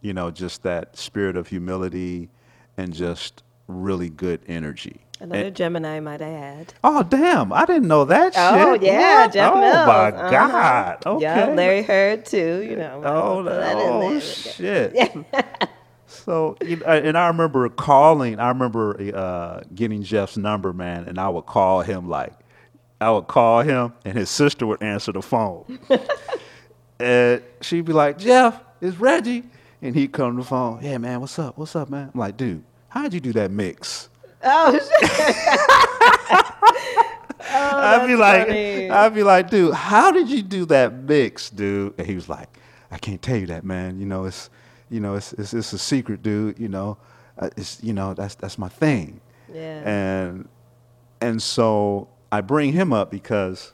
You 0.02 0.14
know, 0.14 0.32
just 0.32 0.64
that 0.64 0.98
spirit 0.98 1.38
of 1.38 1.48
humility 1.48 2.30
and 2.76 2.94
just 2.94 3.44
really 3.68 4.10
good 4.10 4.42
energy. 4.48 5.02
Another 5.20 5.46
And- 5.48 5.56
Gemini, 5.56 6.00
might 6.00 6.22
I 6.22 6.30
add. 6.30 6.74
oh 6.84 7.02
damn! 7.04 7.52
I 7.52 7.66
didn't 7.66 7.88
know 7.88 8.06
that 8.06 8.34
Oh 8.38 8.74
shit. 8.74 8.84
yeah, 8.84 9.22
What? 9.26 9.34
Jeff 9.34 9.52
oh 9.54 9.60
Mills. 9.60 9.74
my 9.88 10.10
Uh-huh. 10.12 10.30
god! 10.30 11.04
Okay. 11.06 11.22
Yeah, 11.24 11.46
Larry 11.48 11.82
Heard 11.84 12.26
too. 12.26 12.62
You 12.68 12.76
know. 12.76 13.02
Oh, 13.04 13.44
that 13.44 13.76
oh 13.78 14.20
shit. 14.20 14.96
so, 16.06 16.56
you 16.64 16.76
know, 16.78 16.86
and 16.86 17.18
I 17.18 17.28
remember 17.28 17.68
calling, 17.70 18.40
I 18.40 18.50
remember 18.50 18.96
uh, 19.16 19.62
getting 19.74 20.04
Jeff's 20.04 20.38
number, 20.38 20.72
man, 20.72 21.06
and 21.06 21.18
I 21.20 21.30
would 21.30 21.48
call 21.48 21.82
him 21.82 22.08
like, 22.08 22.34
I 23.02 23.10
would 23.12 23.28
call 23.28 23.62
him, 23.64 23.94
and 24.06 24.16
his 24.18 24.30
sister 24.30 24.68
would 24.68 24.84
answer 24.84 25.12
the 25.12 25.22
phone. 25.24 25.80
and 27.00 27.42
she'd 27.62 27.86
be 27.86 27.94
like, 27.94 28.18
Jeff, 28.18 28.60
it's 28.82 28.98
Reggie. 28.98 29.44
And 29.82 29.96
he'd 29.96 30.12
come 30.12 30.38
to 30.38 30.44
the 30.44 30.48
phone, 30.48 30.80
yeah, 30.84 30.98
man, 30.98 31.22
what's 31.22 31.38
up? 31.38 31.58
What's 31.58 31.76
up, 31.76 31.90
man? 31.90 32.10
I'm 32.14 32.20
like, 32.20 32.36
dude, 32.38 32.64
how'd 32.90 33.14
you 33.14 33.20
do 33.20 33.34
that 33.34 33.52
mix? 33.52 34.10
Oh 34.44 34.74
shit. 34.74 35.12
I'd 37.50 38.08
be 38.08 38.16
like, 38.16 38.48
funny. 38.48 38.90
I'd 38.90 39.14
be 39.14 39.24
like, 39.24 39.50
dude, 39.50 39.74
how 39.74 40.12
did 40.12 40.30
you 40.30 40.42
do 40.42 40.66
that 40.66 40.94
mix, 40.94 41.50
dude? 41.50 41.94
And 41.98 42.08
he 42.08 42.16
was 42.16 42.28
like, 42.28 42.50
I 42.92 42.98
can't 42.98 43.22
tell 43.22 43.38
you 43.38 43.48
that, 43.48 43.64
man. 43.64 44.00
You 44.00 44.06
know, 44.06 44.26
it's, 44.26 44.50
you 44.90 45.00
know, 45.00 45.16
it's, 45.16 45.34
it's, 45.34 45.54
it's 45.54 45.74
a 45.74 45.78
secret, 45.78 46.24
dude. 46.24 46.60
You 46.60 46.68
know, 46.68 46.98
uh, 47.38 47.50
it's, 47.58 47.82
you 47.84 47.94
know, 47.94 48.14
that's, 48.14 48.36
that's 48.36 48.58
my 48.58 48.70
thing. 48.70 49.22
Yeah. 49.54 50.28
And, 50.28 50.48
and 51.22 51.42
so 51.42 52.10
I 52.32 52.42
bring 52.42 52.74
him 52.74 52.94
up 52.94 53.12
because 53.12 53.74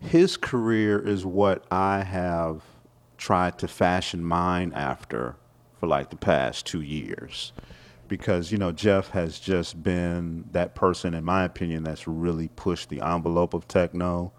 his 0.00 0.36
career 0.36 0.98
is 0.98 1.24
what 1.24 1.64
I 1.70 2.02
have 2.02 2.62
tried 3.16 3.58
to 3.58 3.68
fashion 3.68 4.24
mine 4.24 4.72
after 4.74 5.36
for 5.82 5.88
like 5.88 6.10
the 6.10 6.16
past 6.16 6.64
two 6.64 6.80
years. 6.80 7.52
Because, 8.06 8.52
you 8.52 8.58
know, 8.58 8.70
Jeff 8.70 9.08
has 9.08 9.40
just 9.40 9.82
been 9.82 10.44
that 10.52 10.76
person, 10.76 11.12
in 11.12 11.24
my 11.24 11.42
opinion, 11.42 11.82
that's 11.82 12.06
really 12.06 12.46
pushed 12.54 12.88
the 12.88 13.00
envelope 13.00 13.52
of 13.52 13.66
techno. 13.66 14.30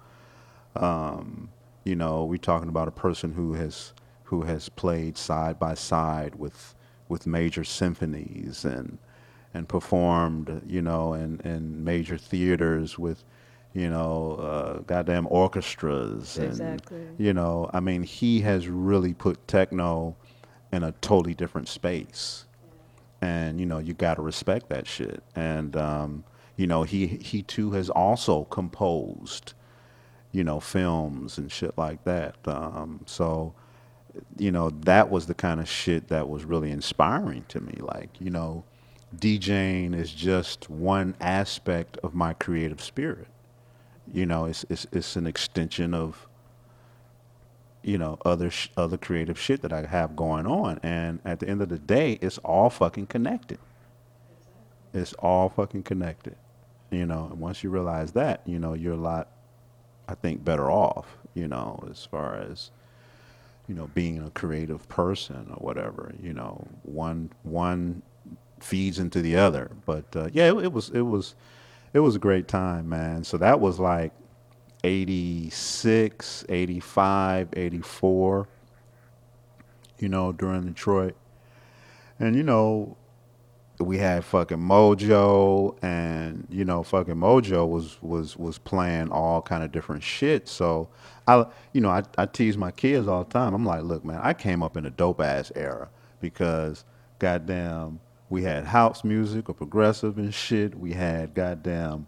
Um, 0.74 1.50
you 1.84 1.98
know, 1.98 2.24
we're 2.24 2.38
talking 2.38 2.70
about 2.70 2.88
a 2.88 2.92
person 2.92 3.34
who 3.34 3.56
has 3.56 3.92
who 4.24 4.44
has 4.44 4.70
played 4.70 5.18
side 5.18 5.60
by 5.60 5.74
side 5.74 6.36
with 6.36 6.76
with 7.10 7.28
major 7.28 7.66
symphonies 7.66 8.64
and 8.64 8.98
and 9.54 9.68
performed, 9.68 10.62
you 10.66 10.82
know, 10.82 11.14
in, 11.14 11.42
in 11.42 11.84
major 11.84 12.18
theaters 12.18 12.98
with, 12.98 13.26
you 13.74 13.90
know, 13.90 14.36
uh, 14.36 14.80
goddamn 14.84 15.28
orchestras. 15.30 16.38
And, 16.38 16.52
Exactly. 16.52 17.06
You 17.18 17.34
know, 17.34 17.70
I 17.74 17.82
mean, 17.82 18.04
he 18.04 18.40
has 18.42 18.70
really 18.70 19.14
put 19.14 19.46
techno 19.46 20.16
in 20.74 20.84
a 20.84 20.92
totally 21.02 21.36
different 21.36 21.68
space. 21.68 22.46
And, 23.22 23.60
you 23.60 23.66
know, 23.66 23.78
you 23.78 23.94
got 23.94 24.16
to 24.16 24.22
respect 24.22 24.70
that 24.70 24.88
shit. 24.88 25.24
And, 25.36 25.78
um, 25.78 26.24
you 26.58 26.66
know, 26.66 26.82
he, 26.84 27.06
he 27.08 27.44
too 27.44 27.72
has 27.72 27.90
also 27.90 28.46
composed, 28.46 29.54
you 30.32 30.44
know, 30.44 30.60
films 30.60 31.38
and 31.38 31.52
shit 31.52 31.78
like 31.78 32.04
that. 32.06 32.36
Um, 32.46 33.02
so, 33.06 33.54
you 34.38 34.52
know, 34.52 34.72
that 34.82 35.12
was 35.12 35.28
the 35.28 35.36
kind 35.36 35.60
of 35.60 35.70
shit 35.70 36.08
that 36.08 36.28
was 36.28 36.44
really 36.44 36.72
inspiring 36.72 37.46
to 37.50 37.62
me. 37.62 37.76
Like, 37.80 38.10
you 38.20 38.32
know, 38.32 38.64
DJing 39.16 39.96
is 39.96 40.12
just 40.12 40.70
one 40.70 41.16
aspect 41.22 41.98
of 42.04 42.16
my 42.16 42.34
creative 42.34 42.82
spirit. 42.82 43.28
You 44.12 44.26
know, 44.26 44.46
it's 44.46 44.66
it's 44.70 44.86
it's 44.92 45.16
an 45.16 45.28
extension 45.28 45.94
of 45.94 46.28
you 47.84 47.98
know 47.98 48.18
other 48.26 48.50
sh- 48.50 48.70
other 48.78 48.98
creative 48.98 49.40
shit 49.40 49.62
that 49.62 49.74
I 49.74 49.86
have 49.86 50.16
going 50.16 50.48
on, 50.48 50.80
and 50.84 51.20
at 51.26 51.40
the 51.40 51.48
end 51.48 51.62
of 51.62 51.70
the 51.70 51.80
day, 51.80 52.20
it's 52.22 52.38
all 52.40 52.70
fucking 52.70 53.08
connected. 53.08 53.60
It's 54.94 55.14
all 55.14 55.50
fucking 55.50 55.84
connected. 55.84 56.36
You 56.92 57.06
know, 57.06 57.28
and 57.32 57.40
once 57.40 57.64
you 57.64 57.72
realize 57.72 58.12
that, 58.14 58.42
you 58.46 58.60
know, 58.60 58.74
you're 58.74 58.94
a 58.94 58.98
lot, 58.98 59.30
I 60.08 60.16
think, 60.16 60.46
better 60.46 60.70
off. 60.72 61.18
You 61.34 61.48
know, 61.48 61.84
as 61.90 62.06
far 62.06 62.36
as 62.36 62.72
you 63.68 63.76
know, 63.76 63.90
being 63.94 64.22
a 64.22 64.30
creative 64.32 64.88
person 64.90 65.48
or 65.50 65.58
whatever. 65.58 66.14
You 66.22 66.34
know, 66.34 66.68
one 66.84 67.32
one 67.44 68.02
feeds 68.60 69.00
into 69.00 69.22
the 69.22 69.36
other. 69.38 69.72
But 69.86 70.06
uh, 70.16 70.30
yeah, 70.34 70.52
it, 70.52 70.66
it 70.66 70.74
was 70.74 70.90
it 70.90 71.02
was 71.02 71.36
it 71.94 72.00
was 72.00 72.16
a 72.16 72.20
great 72.20 72.48
time, 72.48 72.90
man. 72.90 73.24
So 73.24 73.38
that 73.38 73.60
was 73.60 73.80
like 73.80 74.12
86, 74.84 76.46
85, 76.50 77.50
84, 77.54 78.48
you 80.00 80.10
know, 80.10 80.32
during 80.32 80.66
Detroit. 80.66 81.16
And 82.20 82.36
you 82.36 82.44
know, 82.44 82.98
we 83.80 83.98
had 83.98 84.24
fucking 84.24 84.58
Mojo 84.60 85.76
and 85.82 86.48
you 86.50 86.64
know 86.64 86.84
fucking 86.84 87.16
Mojo 87.16 87.68
was 87.68 87.98
was 88.02 88.38
was 88.38 88.58
playing 88.58 89.10
all 89.10 89.42
kind 89.42 89.64
of 89.64 89.72
different 89.72 90.04
shit. 90.04 90.48
So 90.48 90.90
I 91.28 91.46
you 91.74 91.82
know 91.82 91.90
I 91.90 92.04
I 92.18 92.26
tease 92.26 92.58
my 92.58 92.72
kids 92.72 93.08
all 93.08 93.24
the 93.24 93.32
time. 93.32 93.54
I'm 93.54 93.66
like, 93.66 93.84
look, 93.84 94.06
man, 94.06 94.20
I 94.22 94.34
came 94.34 94.62
up 94.64 94.78
in 94.78 94.86
a 94.86 94.90
dope 94.90 95.22
ass 95.22 95.52
era 95.56 95.90
because 96.20 96.86
goddamn 97.20 98.00
we 98.30 98.44
had 98.44 98.66
house 98.66 99.04
music 99.04 99.50
or 99.50 99.54
progressive 99.54 100.18
and 100.18 100.34
shit. 100.34 100.78
We 100.78 100.94
had 100.94 101.34
goddamn 101.34 102.08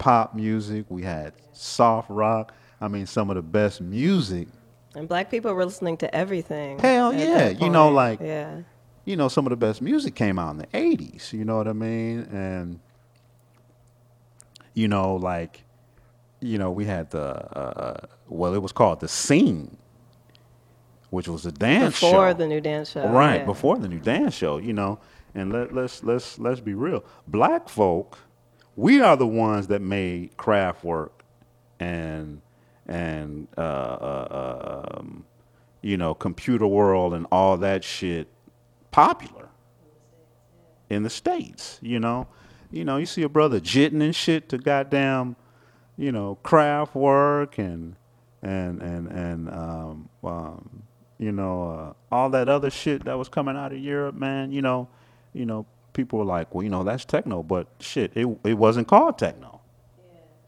pop 0.00 0.34
music. 0.34 0.86
We 0.88 1.02
had 1.02 1.34
soft 1.52 2.10
rock. 2.10 2.52
I 2.80 2.88
mean, 2.88 3.06
some 3.06 3.30
of 3.30 3.36
the 3.36 3.42
best 3.42 3.80
music. 3.80 4.48
And 4.96 5.06
black 5.06 5.30
people 5.30 5.52
were 5.54 5.64
listening 5.64 5.98
to 5.98 6.12
everything. 6.12 6.80
Hell 6.80 7.14
yeah. 7.14 7.50
You 7.50 7.70
know, 7.70 7.90
like- 7.90 8.20
yeah. 8.20 8.62
you 9.04 9.14
know, 9.14 9.28
some 9.28 9.46
of 9.46 9.50
the 9.50 9.56
best 9.56 9.80
music 9.80 10.16
came 10.16 10.38
out 10.38 10.50
in 10.52 10.58
the 10.58 10.66
80s, 10.68 11.32
you 11.32 11.44
know 11.44 11.56
what 11.56 11.68
I 11.68 11.72
mean? 11.74 12.20
And, 12.32 12.80
you 14.74 14.88
know, 14.88 15.14
like, 15.16 15.62
you 16.40 16.58
know, 16.58 16.70
we 16.70 16.86
had 16.86 17.10
the, 17.10 17.20
uh, 17.56 18.06
well, 18.28 18.54
it 18.54 18.62
was 18.62 18.72
called 18.72 19.00
The 19.00 19.08
Scene, 19.08 19.76
which 21.10 21.28
was 21.28 21.44
a 21.44 21.52
dance 21.52 21.98
show. 21.98 22.10
Before 22.10 22.34
the 22.34 22.46
new 22.46 22.60
dance 22.60 22.90
show. 22.90 23.06
Right, 23.06 23.40
yeah. 23.40 23.44
before 23.44 23.76
the 23.78 23.88
new 23.88 23.98
dance 24.00 24.34
show, 24.34 24.58
you 24.58 24.72
know. 24.72 24.98
And 25.34 25.52
let, 25.52 25.74
let's, 25.74 26.02
let's, 26.02 26.38
let's 26.38 26.60
be 26.60 26.74
real. 26.74 27.04
Black 27.28 27.68
folk, 27.68 28.18
we 28.80 29.02
are 29.02 29.14
the 29.14 29.26
ones 29.26 29.66
that 29.66 29.82
made 29.82 30.34
Kraftwerk 30.38 31.10
and, 31.78 32.40
and, 32.86 33.46
uh, 33.58 33.60
uh, 33.60 34.84
um, 34.96 35.24
you 35.82 35.98
know, 35.98 36.14
computer 36.14 36.66
world 36.66 37.12
and 37.12 37.26
all 37.30 37.58
that 37.58 37.84
shit 37.84 38.28
popular 38.90 39.50
in 40.88 41.02
the 41.02 41.10
states. 41.10 41.78
You 41.82 42.00
know, 42.00 42.26
you 42.70 42.86
know, 42.86 42.96
you 42.96 43.04
see 43.04 43.22
a 43.22 43.28
brother 43.28 43.60
jitting 43.60 44.00
and 44.00 44.16
shit 44.16 44.48
to 44.48 44.56
goddamn, 44.56 45.36
you 45.98 46.10
know, 46.10 46.38
Kraftwerk 46.42 47.58
and 47.58 47.96
and 48.42 48.80
and 48.80 49.08
and 49.08 49.50
um, 49.50 50.08
um, 50.24 50.82
you 51.18 51.32
know 51.32 51.70
uh, 51.70 52.14
all 52.14 52.30
that 52.30 52.48
other 52.48 52.70
shit 52.70 53.04
that 53.04 53.18
was 53.18 53.28
coming 53.28 53.58
out 53.58 53.72
of 53.72 53.78
Europe, 53.78 54.14
man. 54.14 54.52
You 54.52 54.62
know, 54.62 54.88
you 55.34 55.44
know, 55.44 55.66
people 55.92 56.18
were 56.20 56.24
like, 56.24 56.54
well, 56.54 56.62
you 56.62 56.70
know, 56.70 56.82
that's 56.84 57.04
techno, 57.04 57.42
but 57.42 57.66
shit, 57.80 58.12
it 58.16 58.26
it 58.44 58.54
wasn't 58.54 58.88
called 58.88 59.18
techno. 59.18 59.56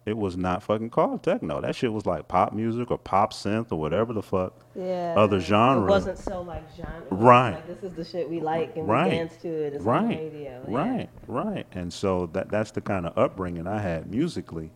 It 0.05 0.17
was 0.17 0.37
not 0.37 0.65
fucking 0.65 0.91
called 0.91 1.23
techno. 1.23 1.61
That 1.61 1.77
shit 1.77 1.93
was 1.93 2.07
like 2.07 2.27
pop 2.27 2.53
music 2.53 2.91
or 2.91 2.99
pop 2.99 3.33
synth 3.33 3.71
or 3.71 3.77
whatever 3.79 4.13
the 4.13 4.21
fuck. 4.23 4.53
yeah. 4.75 5.15
other 5.17 5.39
genre. 5.39 5.85
It 5.87 5.91
wasn't 5.91 6.19
so 6.19 6.43
like 6.43 6.65
genre. 6.77 7.07
Right. 7.11 7.53
Like, 7.53 7.69
this 7.69 7.85
is 7.85 7.95
the 7.97 8.05
shit 8.05 8.29
we 8.29 8.41
like 8.41 8.77
and 8.77 8.89
Right. 8.89 9.13
we 9.13 9.17
dance 9.19 9.37
to 9.43 9.49
it. 9.49 9.75
It's 9.75 9.87
on 9.87 10.09
right, 10.09 10.19
the 10.19 10.25
radio. 10.25 10.65
yeah. 10.69 10.77
right, 10.77 11.09
right. 11.29 11.67
And 11.71 11.93
so 11.93 12.27
that 12.33 12.49
that's 12.49 12.73
the 12.73 12.81
kind 12.81 13.07
of 13.07 13.17
upbringing 13.17 13.69
I 13.69 13.79
had 13.81 14.11
musically, 14.11 14.73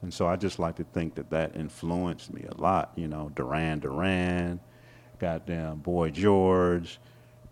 and 0.00 0.12
so 0.14 0.26
I 0.26 0.36
just 0.36 0.58
like 0.58 0.76
to 0.76 0.84
think 0.84 1.16
that 1.16 1.28
that 1.28 1.54
influenced 1.54 2.32
me 2.32 2.46
a 2.50 2.58
lot. 2.58 2.92
You 2.96 3.08
know, 3.08 3.30
Duran 3.34 3.80
Duran, 3.80 4.58
goddamn 5.18 5.80
Boy 5.80 6.08
George, 6.08 6.98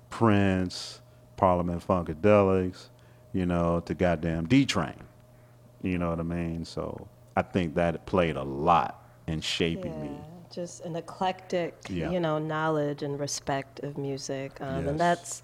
Prince, 0.09 1.03
Parliament 1.41 1.83
Funkadelics, 1.87 2.89
you 3.33 3.47
know, 3.47 3.81
to 3.87 3.95
goddamn 3.95 4.47
D 4.47 4.67
Train. 4.67 4.95
You 5.83 5.97
know 5.99 6.11
what 6.11 6.21
I 6.21 6.25
mean? 6.25 6.67
So 6.67 7.09
I 7.35 7.43
think 7.43 7.75
that 7.77 8.05
played 8.05 8.37
a 8.37 8.43
lot 8.43 9.03
in 9.27 9.41
shaping 9.41 9.95
yeah, 9.95 10.03
me. 10.03 10.11
just 10.53 10.85
an 10.85 10.97
eclectic, 10.97 11.75
Yeah. 11.89 12.11
you 12.11 12.21
know, 12.21 12.39
knowledge 12.39 13.03
and 13.03 13.19
respect 13.19 13.81
of 13.81 13.97
music, 13.97 14.61
um, 14.61 14.81
Yes. 14.83 14.89
and 14.91 15.01
that's, 15.01 15.43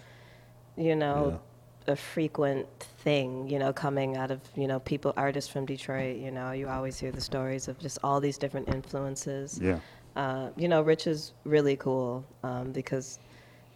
you 0.77 0.95
know, 0.95 1.41
a 1.87 1.97
frequent 1.97 2.67
thing, 3.05 3.49
you 3.49 3.59
know, 3.59 3.73
coming 3.73 4.17
out 4.17 4.31
of 4.31 4.41
you 4.57 4.67
know 4.67 4.81
people, 4.81 5.15
artists 5.17 5.51
from 5.51 5.65
Detroit. 5.65 6.17
You 6.17 6.31
know, 6.31 6.51
you 6.53 6.69
always 6.69 6.99
hear 6.99 7.13
the 7.13 7.21
stories 7.23 7.69
of 7.69 7.79
just 7.79 7.99
all 8.05 8.21
these 8.21 8.37
different 8.37 8.69
influences. 8.69 9.59
Yeah. 9.63 9.79
Uh, 10.17 10.51
you 10.57 10.69
know, 10.69 10.83
Rich 10.83 11.07
is 11.07 11.33
really 11.45 11.77
cool 11.77 12.25
um, 12.43 12.73
because, 12.73 13.19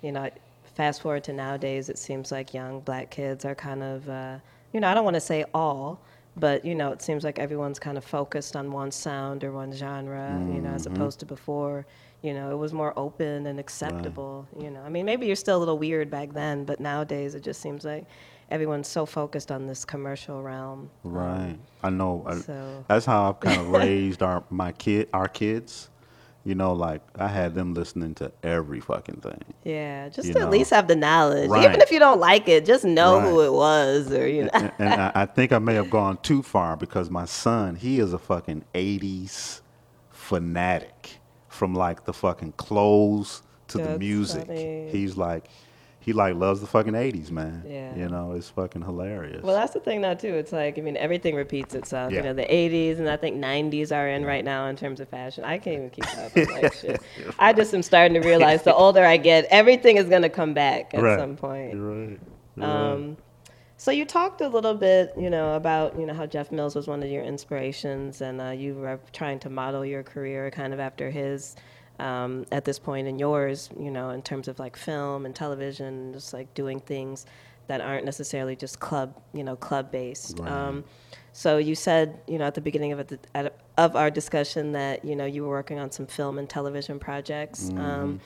you 0.03 0.11
know, 0.13 0.29
fast 0.81 1.03
forward 1.03 1.23
to 1.23 1.33
nowadays, 1.35 1.91
it 1.91 1.99
seems 1.99 2.33
like 2.33 2.55
young 2.55 2.81
black 2.81 3.11
kids 3.11 3.45
are 3.45 3.55
kind 3.55 3.83
of, 3.83 4.09
uh, 4.09 4.39
you 4.73 4.81
know, 4.81 4.89
I 4.89 4.95
don't 4.95 5.05
want 5.05 5.13
to 5.17 5.21
say 5.21 5.45
all, 5.53 6.01
but 6.39 6.65
you 6.65 6.75
know, 6.75 6.91
it 6.91 7.03
seems 7.03 7.23
like 7.23 7.39
everyone's 7.39 7.79
kind 7.79 7.99
of 7.99 8.05
focused 8.05 8.57
on 8.57 8.73
one 8.73 8.91
sound 8.91 9.45
or 9.45 9.53
one 9.53 9.73
genre, 9.75 10.41
you 10.55 10.59
know, 10.63 10.71
as 10.71 10.87
opposed 10.87 11.21
to 11.21 11.27
before. 11.27 11.85
You 12.23 12.33
know, 12.33 12.51
it 12.51 12.57
was 12.57 12.73
more 12.73 12.95
open 12.99 13.47
and 13.47 13.61
acceptable. 13.61 14.47
You 14.59 14.71
know, 14.71 14.81
I 14.81 14.89
mean, 14.89 15.05
maybe 15.05 15.27
you're 15.27 15.37
still 15.37 15.59
a 15.59 15.63
little 15.65 15.77
weird 15.77 16.11
back 16.11 16.33
then, 16.33 16.65
but 16.65 16.81
nowadays 16.81 17.35
it 17.35 17.43
just 17.43 17.61
seems 17.61 17.85
like 17.85 18.07
everyone's 18.51 18.89
so 18.89 19.05
focused 19.05 19.53
on 19.53 19.67
this 19.67 19.85
commercial 19.85 20.43
realm. 20.43 20.89
Right. 21.05 21.59
I 21.83 21.91
know. 21.91 22.23
I- 22.27 22.37
so- 22.37 22.85
that's 22.89 23.05
how 23.05 23.29
I've 23.29 23.41
kind 23.41 23.61
of 23.61 23.69
raised 23.69 24.23
our 24.23 24.45
my 24.49 24.73
kid, 24.73 25.11
our 25.13 25.29
kids. 25.29 25.91
You 26.45 26.55
know, 26.55 26.73
like 26.73 27.03
I 27.17 27.29
had 27.29 27.55
them 27.55 27.75
listening 27.75 28.15
to 28.17 28.33
every 28.43 28.81
fucking 28.81 29.21
thing. 29.21 29.45
Yeah, 29.63 30.09
just 30.09 30.33
to 30.33 30.39
know. 30.39 30.47
at 30.47 30.51
least 30.51 30.71
have 30.71 30.89
the 30.89 30.97
knowledge. 30.97 31.51
Right. 31.51 31.65
Even 31.65 31.83
if 31.83 31.91
you 31.91 31.99
don't 31.99 32.19
like 32.19 32.49
it, 32.49 32.65
just 32.65 32.85
know 32.85 33.21
who 33.21 33.43
it 33.43 33.53
was 33.53 34.11
or 34.11 34.27
you 34.27 34.45
know. 34.45 34.51
and, 34.55 34.73
and 34.79 35.01
I, 35.01 35.13
I 35.15 35.27
think 35.27 35.53
I 35.53 35.59
may 35.59 35.75
have 35.75 35.91
gone 35.91 36.17
too 36.23 36.43
far 36.43 36.77
because 36.77 37.11
my 37.11 37.27
son, 37.27 37.77
he 37.77 38.01
is 38.01 38.15
a 38.15 38.19
fucking 38.19 38.65
'80s 38.75 39.61
fanatic, 40.11 41.19
from 41.49 41.75
like 41.75 42.05
the 42.05 42.15
fucking 42.15 42.53
clothes 42.53 43.43
to 43.69 43.79
the 43.79 43.99
music. 43.99 44.47
funny. 44.47 44.89
He's 44.91 45.17
like, 45.17 45.51
he 46.03 46.13
like 46.15 46.35
loves 46.35 46.61
the 46.61 46.67
fucking 46.67 46.95
'80s, 46.95 47.31
man. 47.31 47.63
Yeah. 47.69 47.95
You 47.95 48.09
know, 48.09 48.33
it's 48.33 48.49
fucking 48.49 48.83
hilarious. 48.83 49.43
Well, 49.43 49.55
that's 49.55 49.75
the 49.75 49.81
thing 49.81 50.01
now 50.01 50.15
too. 50.15 50.35
It's 50.35 50.51
like 50.53 50.79
I 50.79 50.81
mean, 50.83 50.97
everything 50.97 51.35
repeats 51.35 51.75
itself. 51.75 52.11
Yeah. 52.13 52.19
You 52.19 52.25
know, 52.25 52.33
the 52.35 52.45
'80s 52.47 52.99
and 52.99 53.09
I 53.09 53.17
think 53.17 53.37
'90s 53.37 53.95
are 53.95 54.09
in 54.09 54.25
right 54.25 54.45
now 54.45 54.67
in 54.67 54.77
terms 54.77 55.01
of 55.01 55.09
fashion. 55.09 55.45
I 55.45 55.59
can't 55.59 55.77
even 55.77 55.91
keep 55.91 56.07
up. 56.19 56.35
with 56.35 56.51
like 56.51 56.73
shit. 56.75 57.03
I 57.39 57.53
just 57.53 57.75
am 57.75 57.83
starting 57.83 58.21
to 58.21 58.27
realize 58.27 58.63
the 58.63 58.75
older 58.75 59.05
I 59.05 59.17
get, 59.19 59.45
everything 59.51 59.97
is 59.99 60.07
gonna 60.09 60.29
come 60.31 60.55
back 60.55 60.95
at 60.95 61.03
Right. 61.03 61.19
some 61.19 61.37
point. 61.37 61.75
You're 61.75 61.83
right. 61.91 62.21
You're 62.57 62.67
right. 62.67 62.93
Um, 62.93 63.17
so 63.77 63.91
you 63.91 64.05
talked 64.05 64.43
a 64.43 64.49
little 64.49 64.75
bit, 64.75 65.13
you 65.19 65.31
know, 65.31 65.55
about 65.55 65.99
you 65.99 66.05
know 66.07 66.13
how 66.15 66.27
Jeff 66.27 66.51
Mills 66.53 66.75
was 66.75 66.87
one 66.87 67.03
of 67.03 67.09
your 67.11 67.23
inspirations, 67.25 68.21
and 68.21 68.41
uh, 68.41 68.51
you 68.51 68.75
were 68.75 69.01
trying 69.13 69.39
to 69.41 69.51
model 69.51 69.85
your 69.85 70.03
career 70.03 70.51
kind 70.51 70.73
of 70.75 70.81
after 70.81 71.11
his. 71.11 71.57
Um, 72.01 72.47
at 72.51 72.65
this 72.65 72.79
point 72.79 73.07
in 73.07 73.19
yours, 73.19 73.71
you 73.79 73.91
know, 73.91 74.11
in 74.11 74.23
terms 74.23 74.49
of 74.49 74.59
like 74.59 74.77
film 74.77 75.27
and 75.27 75.35
television, 75.35 76.13
just 76.13 76.33
like 76.33 76.53
doing 76.55 76.81
things 76.81 77.27
that 77.67 77.81
aren't 77.81 78.05
necessarily 78.05 78.57
just 78.57 78.81
club, 78.81 79.15
you 79.33 79.45
know, 79.45 79.55
club 79.55 79.93
based. 79.93 80.39
Right. 80.41 80.51
Um, 80.51 80.85
so 81.33 81.59
you 81.59 81.75
said, 81.75 82.21
you 82.27 82.39
know, 82.39 82.45
at 82.45 82.55
the 82.55 82.61
beginning 82.61 82.93
of 82.93 83.01
it, 83.01 83.27
at, 83.35 83.55
of 83.79 83.95
our 83.97 84.11
discussion 84.11 84.73
that 84.73 85.05
you 85.05 85.15
know 85.15 85.25
you 85.25 85.43
were 85.43 85.51
working 85.51 85.79
on 85.79 85.91
some 85.91 86.07
film 86.07 86.39
and 86.39 86.49
television 86.49 86.99
projects. 86.99 87.65
Mm-hmm. 87.65 87.81
Um, 87.81 88.21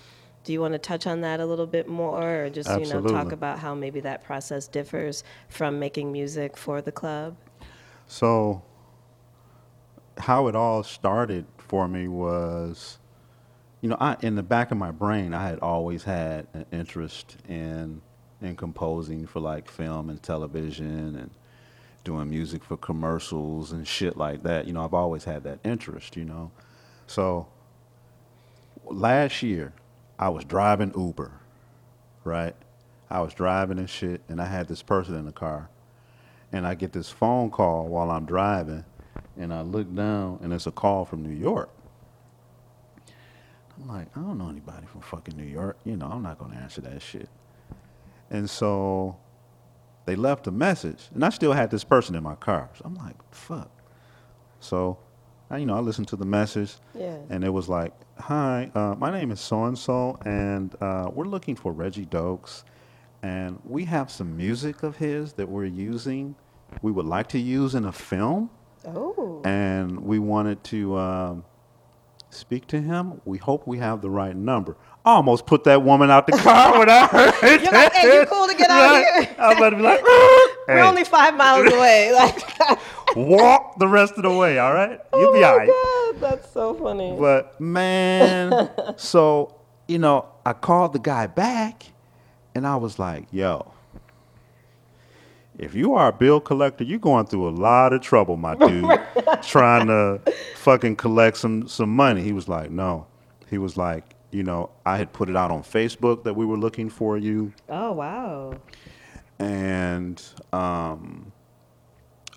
do 0.44 0.52
you 0.52 0.60
want 0.60 0.72
to 0.72 0.78
touch 0.78 1.06
on 1.06 1.22
that 1.22 1.40
a 1.40 1.46
little 1.46 1.66
bit 1.66 1.88
more, 1.88 2.44
or 2.44 2.50
just 2.50 2.68
you 2.68 2.86
know 2.86 3.00
talk 3.02 3.32
about 3.32 3.58
how 3.58 3.74
maybe 3.74 4.00
that 4.00 4.24
process 4.24 4.66
differs 4.68 5.24
from 5.48 5.78
making 5.78 6.12
music 6.12 6.56
for 6.56 6.82
the 6.82 6.92
club? 6.92 7.36
So, 8.06 8.62
how 10.18 10.46
it 10.48 10.54
all 10.54 10.82
started 10.82 11.46
for 11.56 11.88
me 11.88 12.08
was, 12.08 12.98
you 13.84 13.90
know, 13.90 13.98
I 14.00 14.16
in 14.22 14.34
the 14.34 14.42
back 14.42 14.70
of 14.70 14.78
my 14.78 14.92
brain, 14.92 15.34
I 15.34 15.46
had 15.46 15.58
always 15.58 16.04
had 16.04 16.46
an 16.54 16.64
interest 16.72 17.36
in 17.46 18.00
in 18.40 18.56
composing 18.56 19.26
for 19.26 19.40
like 19.40 19.70
film 19.70 20.08
and 20.08 20.22
television 20.22 21.16
and 21.16 21.30
doing 22.02 22.30
music 22.30 22.64
for 22.64 22.78
commercials 22.78 23.72
and 23.72 23.86
shit 23.86 24.16
like 24.16 24.42
that. 24.44 24.66
You 24.66 24.72
know, 24.72 24.82
I've 24.82 24.94
always 24.94 25.24
had 25.24 25.44
that 25.44 25.58
interest. 25.64 26.16
You 26.16 26.24
know, 26.24 26.50
so 27.06 27.46
last 28.86 29.42
year 29.42 29.74
I 30.18 30.30
was 30.30 30.46
driving 30.46 30.94
Uber, 30.96 31.32
right? 32.24 32.56
I 33.10 33.20
was 33.20 33.34
driving 33.34 33.78
and 33.78 33.90
shit, 33.90 34.22
and 34.30 34.40
I 34.40 34.46
had 34.46 34.66
this 34.66 34.80
person 34.80 35.14
in 35.14 35.26
the 35.26 35.32
car 35.32 35.68
and 36.52 36.66
I 36.66 36.74
get 36.74 36.94
this 36.94 37.10
phone 37.10 37.50
call 37.50 37.88
while 37.88 38.10
I'm 38.10 38.24
driving, 38.24 38.84
and 39.36 39.52
I 39.52 39.60
look 39.60 39.94
down, 39.94 40.38
and 40.40 40.54
it's 40.54 40.66
a 40.66 40.72
call 40.72 41.04
from 41.04 41.22
New 41.22 41.34
York. 41.34 41.68
I'm 43.76 43.88
like, 43.88 44.06
I 44.16 44.20
don't 44.20 44.38
know 44.38 44.48
anybody 44.48 44.86
from 44.86 45.00
fucking 45.00 45.36
New 45.36 45.44
York. 45.44 45.78
You 45.84 45.96
know, 45.96 46.06
I'm 46.06 46.22
not 46.22 46.38
gonna 46.38 46.56
answer 46.56 46.80
that 46.82 47.02
shit. 47.02 47.28
And 48.30 48.48
so 48.48 49.16
they 50.06 50.16
left 50.16 50.46
a 50.46 50.50
message, 50.50 51.08
and 51.14 51.24
I 51.24 51.30
still 51.30 51.52
had 51.52 51.70
this 51.70 51.84
person 51.84 52.14
in 52.14 52.22
my 52.22 52.34
car. 52.36 52.70
So 52.74 52.82
I'm 52.84 52.94
like, 52.94 53.16
fuck. 53.32 53.70
So, 54.60 54.98
I, 55.50 55.58
you 55.58 55.66
know, 55.66 55.74
I 55.76 55.80
listened 55.80 56.08
to 56.08 56.16
the 56.16 56.24
message, 56.24 56.74
Yeah. 56.94 57.16
and 57.30 57.44
it 57.44 57.50
was 57.50 57.68
like, 57.68 57.92
"Hi, 58.18 58.70
uh, 58.74 58.94
my 58.98 59.10
name 59.10 59.30
is 59.30 59.40
so 59.40 59.64
and 59.64 59.78
so, 59.78 60.18
and 60.24 60.74
uh, 60.80 61.10
we're 61.12 61.26
looking 61.26 61.54
for 61.56 61.72
Reggie 61.72 62.06
Dokes, 62.06 62.64
and 63.22 63.58
we 63.64 63.84
have 63.86 64.10
some 64.10 64.36
music 64.36 64.82
of 64.82 64.96
his 64.96 65.34
that 65.34 65.48
we're 65.48 65.64
using. 65.66 66.34
We 66.82 66.92
would 66.92 67.06
like 67.06 67.28
to 67.28 67.38
use 67.38 67.74
in 67.74 67.84
a 67.84 67.92
film, 67.92 68.50
Oh. 68.86 69.40
and 69.44 70.00
we 70.00 70.18
wanted 70.18 70.62
to 70.64 70.96
um, 70.96 71.44
speak 72.34 72.66
to 72.68 72.80
him. 72.80 73.20
We 73.24 73.38
hope 73.38 73.66
we 73.66 73.78
have 73.78 74.02
the 74.02 74.10
right 74.10 74.36
number." 74.36 74.76
I 75.06 75.16
almost 75.16 75.44
put 75.44 75.64
that 75.64 75.82
woman 75.82 76.10
out 76.10 76.26
the 76.26 76.32
car 76.38 76.78
when 76.78 76.88
I 76.88 77.06
heard 77.06 77.60
You're 77.62 77.72
like, 77.72 77.92
hey, 77.92 78.20
you 78.20 78.26
cool 78.26 78.46
to 78.46 78.54
get 78.54 78.70
out 78.70 78.96
of 78.96 79.26
here? 79.26 79.36
I'm 79.38 79.56
about 79.58 79.70
to 79.70 79.76
be 79.76 79.82
like, 79.82 80.02
We're 80.66 80.78
"Hey, 80.78 80.80
only 80.80 81.04
five 81.04 81.36
miles 81.36 81.70
away. 81.70 82.10
Like, 82.14 83.16
walk 83.16 83.78
the 83.78 83.86
rest 83.86 84.14
of 84.16 84.22
the 84.22 84.32
way, 84.32 84.58
all 84.58 84.72
right? 84.72 84.98
You'll 85.12 85.28
oh 85.28 85.32
be 85.34 85.44
all 85.44 85.58
right. 85.58 85.68
God, 85.68 86.20
that's 86.20 86.50
so 86.50 86.72
funny. 86.74 87.14
But 87.18 87.60
man, 87.60 88.70
so 88.96 89.56
you 89.88 89.98
know, 89.98 90.26
I 90.46 90.54
called 90.54 90.94
the 90.94 90.98
guy 90.98 91.26
back, 91.26 91.92
and 92.54 92.66
I 92.66 92.76
was 92.76 92.98
like, 92.98 93.26
"Yo, 93.30 93.73
if 95.58 95.74
you 95.74 95.94
are 95.94 96.08
a 96.08 96.12
bill 96.12 96.40
collector, 96.40 96.84
you're 96.84 96.98
going 96.98 97.26
through 97.26 97.48
a 97.48 97.50
lot 97.56 97.92
of 97.92 98.00
trouble, 98.00 98.36
my 98.36 98.54
dude, 98.68 99.00
trying 99.42 99.86
to 99.88 100.20
fucking 100.56 100.96
collect 100.96 101.36
some 101.36 101.68
some 101.68 101.90
money." 101.94 102.22
He 102.22 102.32
was 102.32 102.48
like, 102.48 102.70
"No," 102.70 103.06
he 103.50 103.58
was 103.58 103.76
like, 103.76 104.04
"You 104.30 104.42
know, 104.42 104.70
I 104.84 104.96
had 104.96 105.12
put 105.12 105.28
it 105.28 105.36
out 105.36 105.50
on 105.50 105.62
Facebook 105.62 106.24
that 106.24 106.34
we 106.34 106.44
were 106.46 106.58
looking 106.58 106.88
for 106.90 107.16
you." 107.16 107.52
Oh 107.68 107.92
wow. 107.92 108.54
and 109.38 110.22
um, 110.52 111.32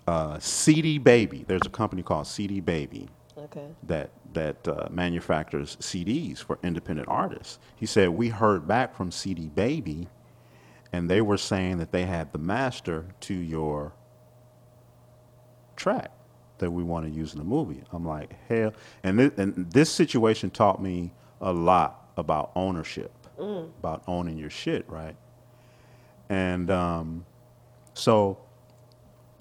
uh, 0.06 0.38
CD 0.38 0.98
Baby. 0.98 1.44
There's 1.46 1.66
a 1.66 1.70
company 1.70 2.02
called 2.02 2.26
CD 2.26 2.60
Baby 2.60 3.08
Okay. 3.36 3.66
that 3.84 4.10
that 4.34 4.66
uh, 4.68 4.88
manufactures 4.90 5.76
CDs 5.80 6.38
for 6.38 6.58
independent 6.62 7.08
artists. 7.08 7.58
He 7.76 7.86
said 7.86 8.10
we 8.10 8.28
heard 8.28 8.66
back 8.66 8.94
from 8.94 9.10
CD 9.10 9.46
Baby, 9.48 10.08
and 10.92 11.08
they 11.10 11.20
were 11.20 11.36
saying 11.36 11.78
that 11.78 11.92
they 11.92 12.04
had 12.04 12.32
the 12.32 12.38
master 12.38 13.06
to 13.20 13.34
your 13.34 13.92
track 15.76 16.10
that 16.58 16.70
we 16.70 16.82
want 16.82 17.06
to 17.06 17.10
use 17.10 17.32
in 17.32 17.38
the 17.38 17.44
movie. 17.44 17.82
I'm 17.92 18.04
like 18.04 18.34
hell, 18.48 18.72
and 19.02 19.18
this, 19.18 19.32
and 19.36 19.70
this 19.70 19.90
situation 19.90 20.50
taught 20.50 20.82
me 20.82 21.12
a 21.40 21.52
lot 21.52 22.10
about 22.16 22.50
ownership, 22.56 23.12
about 23.38 24.02
owning 24.06 24.36
your 24.36 24.50
shit, 24.50 24.88
right? 24.88 25.16
And 26.28 26.70
um, 26.70 27.24
so 27.94 28.38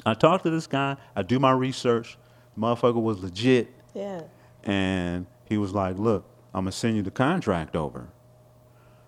I 0.06 0.14
talked 0.14 0.43
to 0.43 0.50
this 0.50 0.68
guy. 0.68 0.98
I 1.16 1.22
do 1.22 1.39
my 1.39 1.52
research. 1.52 2.18
Motherfucker 2.58 3.02
was 3.02 3.20
legit. 3.20 3.74
Yeah. 3.93 4.22
And 4.64 5.26
he 5.45 5.58
was 5.58 5.74
like, 5.74 5.98
look, 5.98 6.26
I'm 6.54 6.64
going 6.64 6.72
to 6.72 6.78
send 6.78 6.95
you 6.95 7.02
the 7.02 7.12
contract 7.12 7.76
over. 7.76 8.10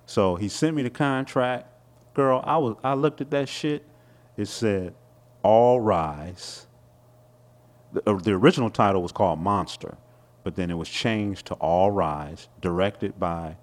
So 0.05 0.35
he 0.35 0.49
sent 0.49 0.75
me 0.75 0.83
the 0.83 0.89
contract. 0.89 1.67
Girl, 2.13 2.41
I 2.45 2.57
was 2.57 2.75
I 2.83 2.93
looked 2.93 3.21
at 3.21 3.31
that 3.31 3.49
shit. 3.49 3.85
It 4.37 4.47
said, 4.47 4.93
All 5.43 5.79
Rise. 5.79 6.67
The, 7.91 8.09
uh, 8.09 8.17
the 8.17 8.31
original 8.31 8.69
title 8.69 9.01
was 9.01 9.11
called 9.11 9.39
Monster, 9.39 9.97
but 10.43 10.55
then 10.55 10.69
it 10.69 10.75
was 10.75 10.89
changed 10.89 11.47
to 11.47 11.55
All 11.55 11.91
Rise, 11.91 12.47
directed 12.61 13.19
by 13.19 13.57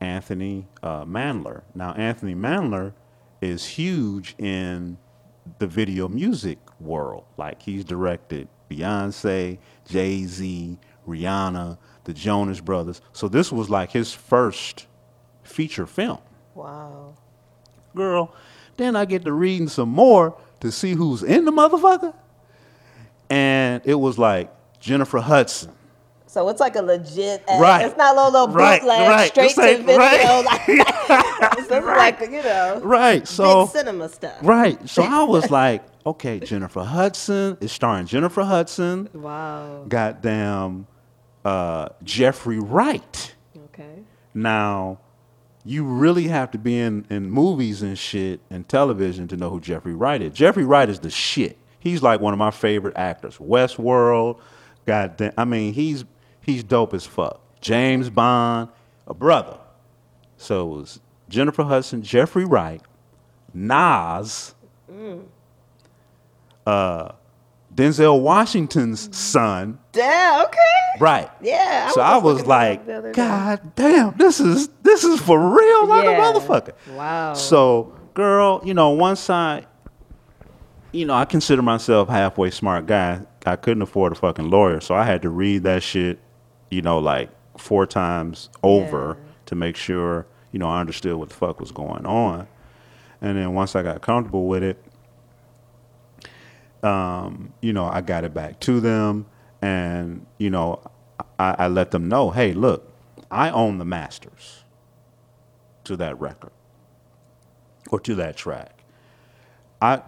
Anthony 0.00 0.68
uh, 0.82 1.04
Mandler. 1.04 1.62
Now, 1.74 1.92
Anthony 1.92 2.34
Mandler 2.34 2.92
is 3.40 3.66
huge 3.66 4.34
in 4.38 4.98
the 5.58 5.66
video 5.66 6.08
music 6.08 6.58
world. 6.80 7.24
Like 7.36 7.62
he's 7.62 7.84
directed 7.84 8.48
Beyonce, 8.70 9.58
Jay 9.88 10.24
Z, 10.24 10.78
Rihanna, 11.06 11.78
the 12.04 12.12
Jonas 12.12 12.60
Brothers. 12.60 13.00
So 13.12 13.28
this 13.28 13.52
was 13.52 13.70
like 13.70 13.90
his 13.92 14.12
first 14.12 14.86
feature 15.42 15.86
film. 15.86 16.18
Wow. 16.54 17.14
Girl, 17.96 18.32
then 18.76 18.94
I 18.94 19.04
get 19.06 19.24
to 19.24 19.32
reading 19.32 19.68
some 19.68 19.88
more 19.88 20.36
to 20.60 20.70
see 20.70 20.92
who's 20.92 21.22
in 21.22 21.44
the 21.46 21.50
motherfucker. 21.52 22.14
and 23.30 23.82
it 23.84 23.94
was 23.96 24.18
like 24.18 24.52
Jennifer 24.80 25.18
Hudson. 25.18 25.72
So 26.28 26.48
it's 26.50 26.60
like 26.60 26.76
a 26.76 26.82
legit. 26.82 27.42
Ad. 27.48 27.60
Right. 27.60 27.86
It's 27.86 27.96
not 27.96 28.14
a 28.14 28.16
little, 28.16 28.30
little 28.48 28.54
Right, 28.54 28.80
bootleg 28.82 29.08
right. 29.08 29.28
straight 29.30 29.46
It's 29.46 29.54
to 29.54 29.76
video. 29.78 29.96
right. 29.96 30.44
Like, 30.44 30.62
it's 31.58 31.70
like 31.70 32.20
you 32.20 32.42
know, 32.42 32.80
Right. 32.84 33.26
So 33.26 33.64
big 33.66 33.72
cinema 33.72 34.08
stuff. 34.10 34.36
right. 34.42 34.88
So 34.88 35.02
I 35.02 35.22
was 35.24 35.50
like, 35.62 35.82
okay, 36.04 36.38
Jennifer 36.40 36.82
Hudson 36.84 37.56
is 37.62 37.72
starring 37.72 38.06
Jennifer 38.06 38.44
Hudson. 38.44 39.08
Wow. 39.14 39.84
Goddamn, 39.88 40.86
uh, 41.44 41.88
Jeffrey 42.02 42.58
Wright. 42.58 43.34
Okay. 43.72 44.00
Now, 44.34 44.98
you 45.66 45.84
really 45.84 46.28
have 46.28 46.52
to 46.52 46.58
be 46.58 46.78
in, 46.78 47.04
in 47.10 47.28
movies 47.28 47.82
and 47.82 47.98
shit 47.98 48.40
and 48.50 48.68
television 48.68 49.26
to 49.28 49.36
know 49.36 49.50
who 49.50 49.60
Jeffrey 49.60 49.94
Wright 49.94 50.22
is. 50.22 50.32
Jeffrey 50.32 50.64
Wright 50.64 50.88
is 50.88 51.00
the 51.00 51.10
shit. 51.10 51.58
He's 51.80 52.02
like 52.02 52.20
one 52.20 52.32
of 52.32 52.38
my 52.38 52.52
favorite 52.52 52.96
actors. 52.96 53.36
Westworld, 53.38 54.40
goddamn. 54.86 55.32
I 55.36 55.44
mean, 55.44 55.74
he's 55.74 56.04
he's 56.40 56.62
dope 56.62 56.94
as 56.94 57.04
fuck. 57.04 57.40
James 57.60 58.10
Bond, 58.10 58.68
a 59.06 59.14
brother. 59.14 59.58
So 60.36 60.72
it 60.72 60.76
was 60.78 61.00
Jennifer 61.28 61.64
Hudson, 61.64 62.02
Jeffrey 62.02 62.44
Wright, 62.44 62.80
Nas, 63.52 64.54
uh, 66.66 67.12
Denzel 67.76 68.20
Washington's 68.20 69.14
son. 69.16 69.78
Damn. 69.92 70.44
Okay. 70.46 70.58
Right. 70.98 71.30
Yeah. 71.42 71.90
So 71.90 72.00
was 72.00 72.10
I 72.10 72.16
was 72.16 72.34
looking 72.46 72.86
that 72.86 72.98
up 72.98 73.04
like. 73.04 73.12
God 73.14 73.72
damn, 73.76 74.16
this 74.16 74.40
is 74.40 74.68
this 74.82 75.04
is 75.04 75.20
for 75.20 75.38
real, 75.38 75.86
like 75.86 76.04
Yeah. 76.04 76.30
a 76.30 76.40
motherfucker. 76.40 76.72
Wow. 76.96 77.34
So, 77.34 77.94
girl, 78.14 78.62
you 78.64 78.72
know, 78.72 78.90
once 78.90 79.28
I, 79.28 79.66
you 80.92 81.04
know, 81.04 81.14
I 81.14 81.26
consider 81.26 81.60
myself 81.62 82.08
halfway 82.08 82.50
smart 82.50 82.86
guy. 82.86 83.20
I 83.44 83.56
couldn't 83.56 83.82
afford 83.82 84.12
a 84.12 84.14
fucking 84.16 84.50
lawyer, 84.50 84.80
so 84.80 84.94
I 84.94 85.04
had 85.04 85.22
to 85.22 85.28
read 85.30 85.62
that 85.64 85.82
shit, 85.82 86.18
you 86.70 86.82
know, 86.82 86.98
like 86.98 87.28
four 87.58 87.86
times 87.86 88.48
over 88.62 89.16
Yeah. 89.18 89.32
to 89.46 89.54
make 89.54 89.76
sure, 89.76 90.26
you 90.50 90.58
know, 90.58 90.68
I 90.68 90.80
understood 90.80 91.14
what 91.16 91.28
the 91.28 91.34
fuck 91.34 91.60
was 91.60 91.70
going 91.72 92.06
on. 92.06 92.48
And 93.20 93.36
then 93.38 93.54
once 93.54 93.76
I 93.76 93.82
got 93.82 94.00
comfortable 94.00 94.46
with 94.48 94.62
it, 94.64 94.82
um, 96.86 97.52
you 97.60 97.72
know, 97.72 97.86
I 97.86 98.00
got 98.00 98.24
it 98.24 98.32
back 98.32 98.60
to 98.60 98.80
them, 98.80 99.26
and 99.60 100.24
you 100.38 100.50
know, 100.50 100.80
I, 101.38 101.56
I 101.58 101.68
let 101.68 101.90
them 101.90 102.08
know, 102.08 102.30
hey, 102.30 102.52
look, 102.52 102.92
I 103.30 103.50
own 103.50 103.78
the 103.78 103.84
masters 103.84 104.62
to 105.84 105.96
that 105.96 106.20
record 106.20 106.52
or 107.90 107.98
to 108.00 108.14
that 108.16 108.36
track. 108.36 108.84
I 109.82 110.02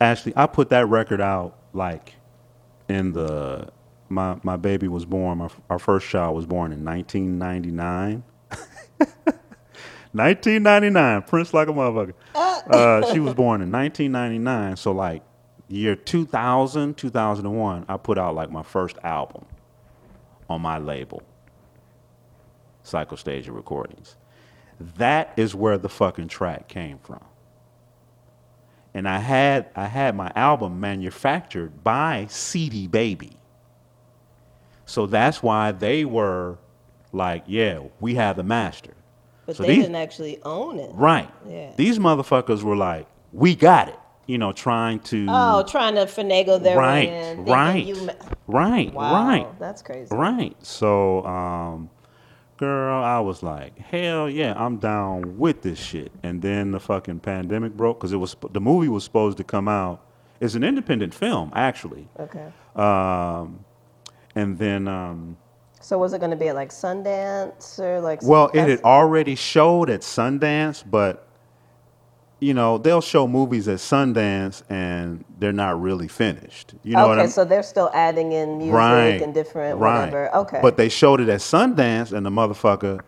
actually 0.00 0.34
I 0.36 0.46
put 0.46 0.70
that 0.70 0.86
record 0.88 1.20
out 1.20 1.56
like 1.72 2.14
in 2.88 3.12
the 3.12 3.68
my 4.08 4.38
my 4.42 4.56
baby 4.56 4.86
was 4.86 5.04
born. 5.04 5.38
My, 5.38 5.48
our 5.68 5.78
first 5.80 6.08
child 6.08 6.36
was 6.36 6.46
born 6.46 6.72
in 6.72 6.84
1999. 6.84 8.22
1999, 10.12 11.22
Prince 11.26 11.52
like 11.52 11.68
a 11.68 11.72
motherfucker. 11.72 12.14
Uh, 12.34 13.12
she 13.12 13.18
was 13.20 13.34
born 13.34 13.60
in 13.60 13.70
1999, 13.70 14.76
so 14.76 14.92
like 14.92 15.22
year 15.68 15.96
2000, 15.96 16.96
2001, 16.96 17.86
I 17.88 17.96
put 17.96 18.18
out 18.18 18.34
like 18.34 18.50
my 18.50 18.62
first 18.62 18.96
album 19.02 19.44
on 20.48 20.60
my 20.60 20.78
label, 20.78 21.22
Psychostasia 22.84 23.52
Recordings. 23.52 24.16
That 24.96 25.32
is 25.36 25.54
where 25.54 25.78
the 25.78 25.88
fucking 25.88 26.28
track 26.28 26.68
came 26.68 26.98
from. 26.98 27.22
And 28.94 29.08
I 29.08 29.18
had 29.18 29.68
I 29.76 29.86
had 29.86 30.14
my 30.16 30.30
album 30.36 30.80
manufactured 30.80 31.82
by 31.84 32.26
CD 32.30 32.86
Baby. 32.86 33.32
So 34.86 35.06
that's 35.06 35.42
why 35.42 35.72
they 35.72 36.04
were 36.04 36.58
like, 37.12 37.44
yeah, 37.46 37.80
we 38.00 38.14
have 38.14 38.36
the 38.36 38.42
master. 38.42 38.92
But 39.46 39.56
So 39.56 39.62
they 39.64 39.70
these- 39.76 39.84
didn't 39.84 39.96
actually 39.96 40.40
own 40.44 40.78
it. 40.78 40.90
Right. 40.94 41.30
Yeah. 41.48 41.72
These 41.76 41.98
motherfuckers 41.98 42.62
were 42.62 42.76
like, 42.76 43.06
we 43.32 43.54
got 43.54 43.88
it. 43.88 43.98
You 44.26 44.38
know, 44.38 44.52
trying 44.52 44.98
to 45.00 45.26
Oh, 45.28 45.64
trying 45.68 45.94
to 45.94 46.02
finagle 46.06 46.60
their 46.62 46.76
right, 46.76 47.08
way 47.08 47.30
in. 47.32 47.44
right, 47.44 47.84
You, 47.86 48.10
right, 48.48 48.92
wow. 48.92 49.12
right. 49.28 49.58
That's 49.60 49.82
crazy. 49.82 50.14
Right. 50.14 50.56
So, 50.64 51.24
um, 51.24 51.90
girl, 52.56 53.02
I 53.04 53.20
was 53.20 53.42
like, 53.44 53.78
hell 53.78 54.28
yeah, 54.28 54.54
I'm 54.56 54.78
down 54.78 55.38
with 55.38 55.62
this 55.62 55.78
shit. 55.78 56.10
And 56.24 56.42
then 56.42 56.72
the 56.72 56.80
fucking 56.80 57.20
pandemic 57.20 57.76
broke 57.76 57.98
because 58.00 58.12
it 58.12 58.16
was 58.16 58.34
the 58.50 58.60
movie 58.60 58.88
was 58.88 59.04
supposed 59.04 59.36
to 59.38 59.44
come 59.44 59.68
out. 59.68 60.02
It's 60.40 60.54
an 60.54 60.64
independent 60.64 61.14
film, 61.14 61.52
actually. 61.54 62.08
Okay. 62.18 62.46
Um, 62.74 63.64
and 64.34 64.58
then, 64.58 64.86
um, 64.88 65.36
So 65.80 65.98
was 65.98 66.12
it 66.14 66.18
going 66.18 66.32
to 66.32 66.36
be 66.36 66.48
at 66.48 66.54
like 66.56 66.70
Sundance 66.70 67.78
or 67.78 68.00
like? 68.00 68.22
well, 68.22 68.50
it 68.52 68.68
had 68.68 68.82
already 68.82 69.34
showed 69.36 69.88
at 69.88 70.00
Sundance, 70.00 70.82
but 70.88 71.25
you 72.38 72.52
know 72.52 72.78
they'll 72.78 73.00
show 73.00 73.26
movies 73.26 73.66
at 73.68 73.78
Sundance 73.78 74.62
and 74.68 75.24
they're 75.38 75.52
not 75.52 75.80
really 75.80 76.08
finished. 76.08 76.74
You 76.82 76.94
know 76.94 77.12
okay, 77.12 77.28
so 77.28 77.44
they're 77.44 77.62
still 77.62 77.90
adding 77.94 78.32
in 78.32 78.58
music 78.58 78.74
right, 78.74 79.22
and 79.22 79.32
different 79.32 79.78
right. 79.78 80.00
whatever. 80.00 80.34
Okay. 80.34 80.58
But 80.60 80.76
they 80.76 80.88
showed 80.88 81.20
it 81.20 81.28
at 81.28 81.40
Sundance, 81.40 82.12
and 82.12 82.24
the 82.24 82.30
motherfucker 82.30 83.00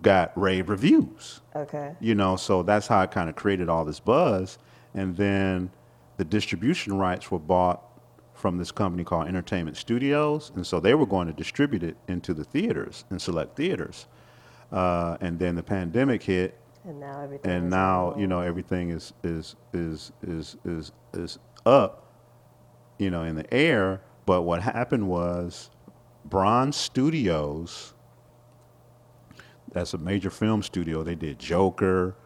got 0.00 0.32
rave 0.40 0.68
reviews. 0.68 1.40
okay. 1.54 1.94
You 2.00 2.14
know, 2.14 2.36
so 2.36 2.62
that's 2.62 2.86
how 2.86 3.02
it 3.02 3.10
kind 3.10 3.28
of 3.28 3.36
created 3.36 3.68
all 3.68 3.84
this 3.84 4.00
buzz. 4.00 4.58
And 4.94 5.16
then 5.16 5.70
the 6.16 6.24
distribution 6.24 6.96
rights 6.96 7.30
were 7.30 7.38
bought 7.38 7.82
from 8.34 8.56
this 8.56 8.70
company 8.70 9.02
called 9.02 9.26
Entertainment 9.26 9.76
Studios, 9.76 10.52
and 10.54 10.64
so 10.64 10.78
they 10.78 10.94
were 10.94 11.06
going 11.06 11.26
to 11.26 11.32
distribute 11.32 11.82
it 11.82 11.96
into 12.06 12.32
the 12.32 12.44
theaters 12.44 13.04
and 13.10 13.20
select 13.20 13.56
theaters. 13.56 14.06
Uh, 14.70 15.16
and 15.20 15.38
then 15.38 15.56
the 15.56 15.62
pandemic 15.62 16.22
hit, 16.22 16.56
And 16.88 17.00
now 17.00 17.20
everything. 17.22 17.50
and 17.50 17.66
is 17.66 17.70
now 17.70 18.14
you 18.16 18.26
know 18.26 18.40
everything 18.40 18.90
is 18.90 19.12
is 19.22 19.56
is 19.72 20.10
is 20.22 20.56
is 20.64 20.92
is 21.12 21.38
up 21.66 22.12
you 22.98 23.10
know 23.10 23.22
in 23.22 23.36
the 23.36 23.52
air. 23.52 24.00
But 24.26 24.42
what 24.42 24.62
happened 24.62 25.08
was 25.08 25.70
Bron 26.24 26.72
studios 26.72 27.94
that's 29.72 29.92
a 29.92 29.98
major 29.98 30.30
film 30.30 30.62
studio. 30.62 31.02
They 31.02 31.14
did 31.14 31.38
joker 31.38 32.16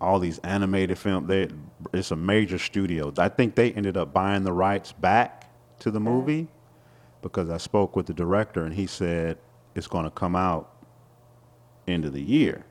all 0.00 0.18
these 0.18 0.38
animated 0.40 0.98
film. 0.98 1.26
They 1.28 1.48
it's 1.92 2.10
a 2.10 2.16
major 2.16 2.58
studio. 2.58 3.12
I 3.16 3.28
think 3.28 3.54
they 3.54 3.72
ended 3.72 3.96
up 3.96 4.12
buying 4.12 4.42
the 4.42 4.52
rights 4.52 4.92
back 4.92 5.50
to 5.78 5.90
the 5.90 6.00
movie 6.00 6.48
because 7.22 7.48
i 7.50 7.56
spoke 7.56 7.96
with 7.96 8.06
the 8.06 8.14
director 8.14 8.64
and 8.64 8.74
he 8.74 8.86
said 8.86 9.38
it's 9.74 9.86
going 9.86 10.04
to 10.04 10.10
come 10.10 10.36
out 10.36 10.70
end 11.88 12.04
of 12.04 12.12
the 12.12 12.22
year 12.22 12.64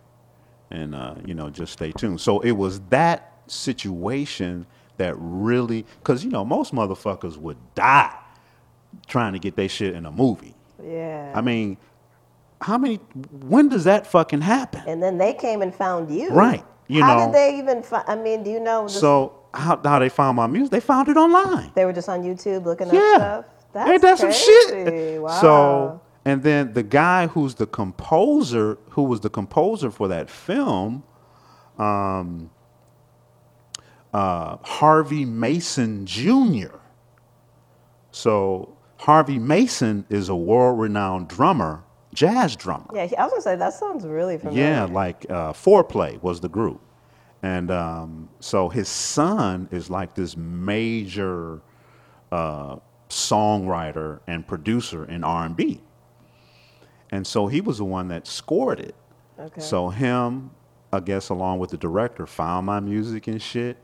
and 0.71 0.95
uh, 0.95 1.15
you 1.25 1.33
know 1.33 1.49
just 1.49 1.73
stay 1.73 1.91
tuned 1.91 2.19
so 2.19 2.39
it 2.41 2.51
was 2.51 2.79
that 2.89 3.33
situation 3.47 4.65
that 4.97 5.13
really 5.17 5.85
because 5.99 6.23
you 6.23 6.31
know 6.31 6.43
most 6.45 6.73
motherfuckers 6.73 7.37
would 7.37 7.57
die 7.75 8.13
trying 9.07 9.33
to 9.33 9.39
get 9.39 9.55
their 9.55 9.69
shit 9.69 9.93
in 9.95 10.05
a 10.05 10.11
movie 10.11 10.53
Yeah. 10.83 11.31
i 11.35 11.41
mean 11.41 11.77
how 12.61 12.77
many 12.77 12.95
when 13.41 13.69
does 13.69 13.83
that 13.85 14.05
fucking 14.07 14.41
happen 14.41 14.83
and 14.87 15.01
then 15.01 15.17
they 15.17 15.33
came 15.33 15.61
and 15.61 15.73
found 15.73 16.11
you. 16.15 16.29
Right. 16.29 16.63
You 16.87 17.01
How 17.03 17.17
know. 17.17 17.25
did 17.27 17.35
they 17.35 17.57
even? 17.57 17.83
Fi- 17.83 18.03
I 18.05 18.15
mean, 18.17 18.43
do 18.43 18.51
you 18.51 18.59
know? 18.59 18.83
This, 18.83 18.99
so 18.99 19.33
how, 19.53 19.79
how 19.81 19.97
they 19.99 20.09
found 20.09 20.35
my 20.35 20.45
music 20.45 20.71
they 20.71 20.79
found 20.81 21.07
it 21.07 21.15
online 21.17 21.71
they 21.73 21.85
were 21.85 21.93
just 21.93 22.09
on 22.09 22.21
YouTube 22.21 22.65
looking 22.65 22.87
yeah 22.93 22.99
up 22.99 23.15
stuff. 23.17 23.45
That's 23.73 23.89
Ain't 23.89 24.01
that 24.01 24.17
some 24.19 24.31
shit 24.33 25.21
Wow. 25.21 25.41
so 25.41 26.00
and 26.23 26.43
then 26.43 26.73
the 26.73 26.83
guy 26.83 27.27
who's 27.27 27.55
the 27.55 27.67
composer 27.67 28.77
who 28.91 29.03
was 29.03 29.21
the 29.21 29.29
composer 29.29 29.89
for 29.89 30.07
that 30.07 30.29
film 30.29 31.03
um, 31.77 32.49
uh, 34.13 34.57
harvey 34.63 35.25
mason 35.25 36.05
jr 36.05 36.75
so 38.11 38.75
harvey 38.97 39.39
mason 39.39 40.05
is 40.09 40.29
a 40.29 40.35
world-renowned 40.35 41.27
drummer 41.27 41.83
jazz 42.13 42.55
drummer 42.55 42.87
yeah, 42.93 43.07
I 43.17 43.23
was 43.23 43.31
gonna 43.31 43.41
say 43.41 43.55
that 43.55 43.73
sounds 43.73 44.05
really 44.05 44.37
familiar. 44.37 44.63
yeah, 44.63 44.83
like 44.83 45.25
uh, 45.29 45.53
Fourplay 45.53 46.21
was 46.21 46.41
the 46.41 46.49
group. 46.49 46.81
And 47.43 47.71
um, 47.71 48.29
so 48.39 48.69
his 48.69 48.87
son 48.87 49.67
is 49.71 49.89
like 49.89 50.13
this 50.13 50.37
major 50.37 51.61
uh, 52.31 52.77
songwriter 53.09 54.19
and 54.27 54.45
producer 54.45 55.05
in 55.05 55.23
R&B. 55.23 55.81
And 57.11 57.27
so 57.27 57.47
he 57.47 57.61
was 57.61 57.77
the 57.77 57.85
one 57.85 58.07
that 58.07 58.25
scored 58.25 58.79
it. 58.79 58.95
Okay. 59.37 59.61
So 59.61 59.89
him, 59.89 60.51
I 60.93 60.99
guess, 60.99 61.29
along 61.29 61.59
with 61.59 61.71
the 61.71 61.77
director, 61.77 62.25
found 62.25 62.65
my 62.65 62.79
music 62.79 63.27
and 63.27 63.41
shit. 63.41 63.77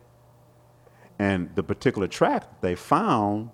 And 1.20 1.50
the 1.56 1.64
particular 1.64 2.08
track 2.08 2.62
they 2.62 2.76
found, 2.76 3.50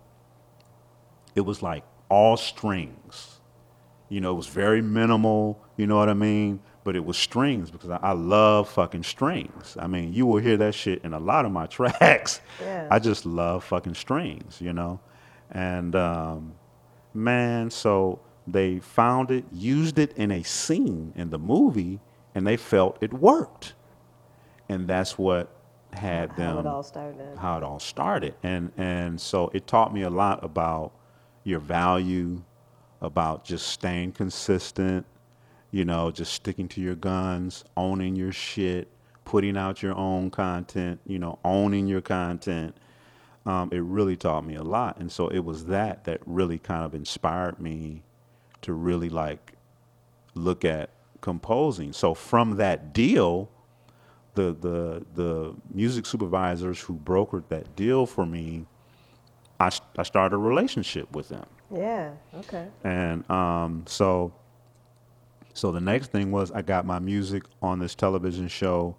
it 1.35 1.41
was 1.41 1.61
like 1.61 1.83
all 2.09 2.37
strings. 2.37 3.39
You 4.09 4.21
know, 4.21 4.31
it 4.31 4.35
was 4.35 4.47
very 4.47 4.81
minimal, 4.81 5.59
you 5.77 5.87
know 5.87 5.95
what 5.95 6.09
I 6.09 6.13
mean? 6.13 6.59
But 6.83 6.95
it 6.95 7.03
was 7.03 7.17
strings 7.17 7.71
because 7.71 7.89
I, 7.89 7.97
I 7.97 8.11
love 8.11 8.69
fucking 8.69 9.03
strings. 9.03 9.77
I 9.79 9.87
mean, 9.87 10.13
you 10.13 10.25
will 10.25 10.39
hear 10.39 10.57
that 10.57 10.75
shit 10.75 11.03
in 11.03 11.13
a 11.13 11.19
lot 11.19 11.45
of 11.45 11.51
my 11.51 11.65
tracks. 11.77 12.41
Yeah. 12.61 12.87
I 12.91 12.99
just 12.99 13.25
love 13.25 13.63
fucking 13.63 13.95
strings, 13.95 14.59
you 14.61 14.73
know? 14.73 14.99
And 15.49 15.95
um, 15.95 16.53
man, 17.13 17.69
so 17.69 18.19
they 18.47 18.79
found 18.79 19.31
it, 19.31 19.45
used 19.51 19.99
it 19.99 20.13
in 20.17 20.31
a 20.31 20.43
scene 20.43 21.13
in 21.15 21.29
the 21.29 21.39
movie, 21.39 21.99
and 22.35 22.45
they 22.47 22.57
felt 22.57 22.97
it 23.01 23.13
worked. 23.13 23.73
And 24.69 24.87
that's 24.87 25.17
what 25.17 25.49
had 25.93 26.31
How 26.31 26.35
them 26.37 26.57
it 26.59 26.65
all 26.67 26.83
started. 26.83 27.37
how 27.37 27.57
it 27.57 27.63
all 27.63 27.79
started. 27.79 28.35
And 28.43 28.71
and 28.77 29.21
so 29.21 29.51
it 29.53 29.67
taught 29.67 29.93
me 29.93 30.01
a 30.03 30.09
lot 30.09 30.43
about 30.43 30.93
your 31.43 31.59
value, 31.59 32.43
about 33.01 33.45
just 33.45 33.67
staying 33.67 34.13
consistent, 34.13 35.05
you 35.71 35.85
know, 35.85 36.11
just 36.11 36.33
sticking 36.33 36.67
to 36.69 36.81
your 36.81 36.95
guns, 36.95 37.63
owning 37.77 38.15
your 38.15 38.31
shit, 38.31 38.89
putting 39.25 39.57
out 39.57 39.83
your 39.83 39.95
own 39.95 40.31
content, 40.31 40.99
you 41.05 41.19
know, 41.19 41.39
owning 41.45 41.87
your 41.87 42.01
content. 42.01 42.75
Um, 43.45 43.69
it 43.73 43.83
really 43.83 44.15
taught 44.17 44.45
me 44.45 44.55
a 44.55 44.63
lot. 44.63 44.97
And 44.99 45.11
so 45.11 45.27
it 45.27 45.39
was 45.39 45.65
that 45.65 46.05
that 46.05 46.21
really 46.25 46.57
kind 46.59 46.85
of 46.85 46.95
inspired 46.95 47.59
me 47.59 48.03
to 48.63 48.73
really 48.73 49.09
like 49.09 49.53
look 50.35 50.65
at 50.65 50.89
composing. 51.21 51.93
So 51.93 52.13
from 52.13 52.57
that 52.57 52.93
deal, 52.93 53.49
the 54.35 54.53
the 54.53 55.05
the 55.13 55.53
music 55.73 56.05
supervisors 56.05 56.79
who 56.79 56.95
brokered 56.95 57.47
that 57.49 57.75
deal 57.75 58.05
for 58.05 58.25
me, 58.25 58.65
I 59.59 59.71
I 59.97 60.03
started 60.03 60.35
a 60.35 60.39
relationship 60.39 61.15
with 61.15 61.29
them. 61.29 61.45
Yeah. 61.73 62.11
Okay. 62.35 62.67
And 62.83 63.29
um, 63.31 63.83
so, 63.87 64.33
so 65.53 65.71
the 65.71 65.81
next 65.81 66.11
thing 66.11 66.31
was 66.31 66.51
I 66.51 66.61
got 66.61 66.85
my 66.85 66.99
music 66.99 67.43
on 67.61 67.79
this 67.79 67.95
television 67.95 68.47
show, 68.47 68.95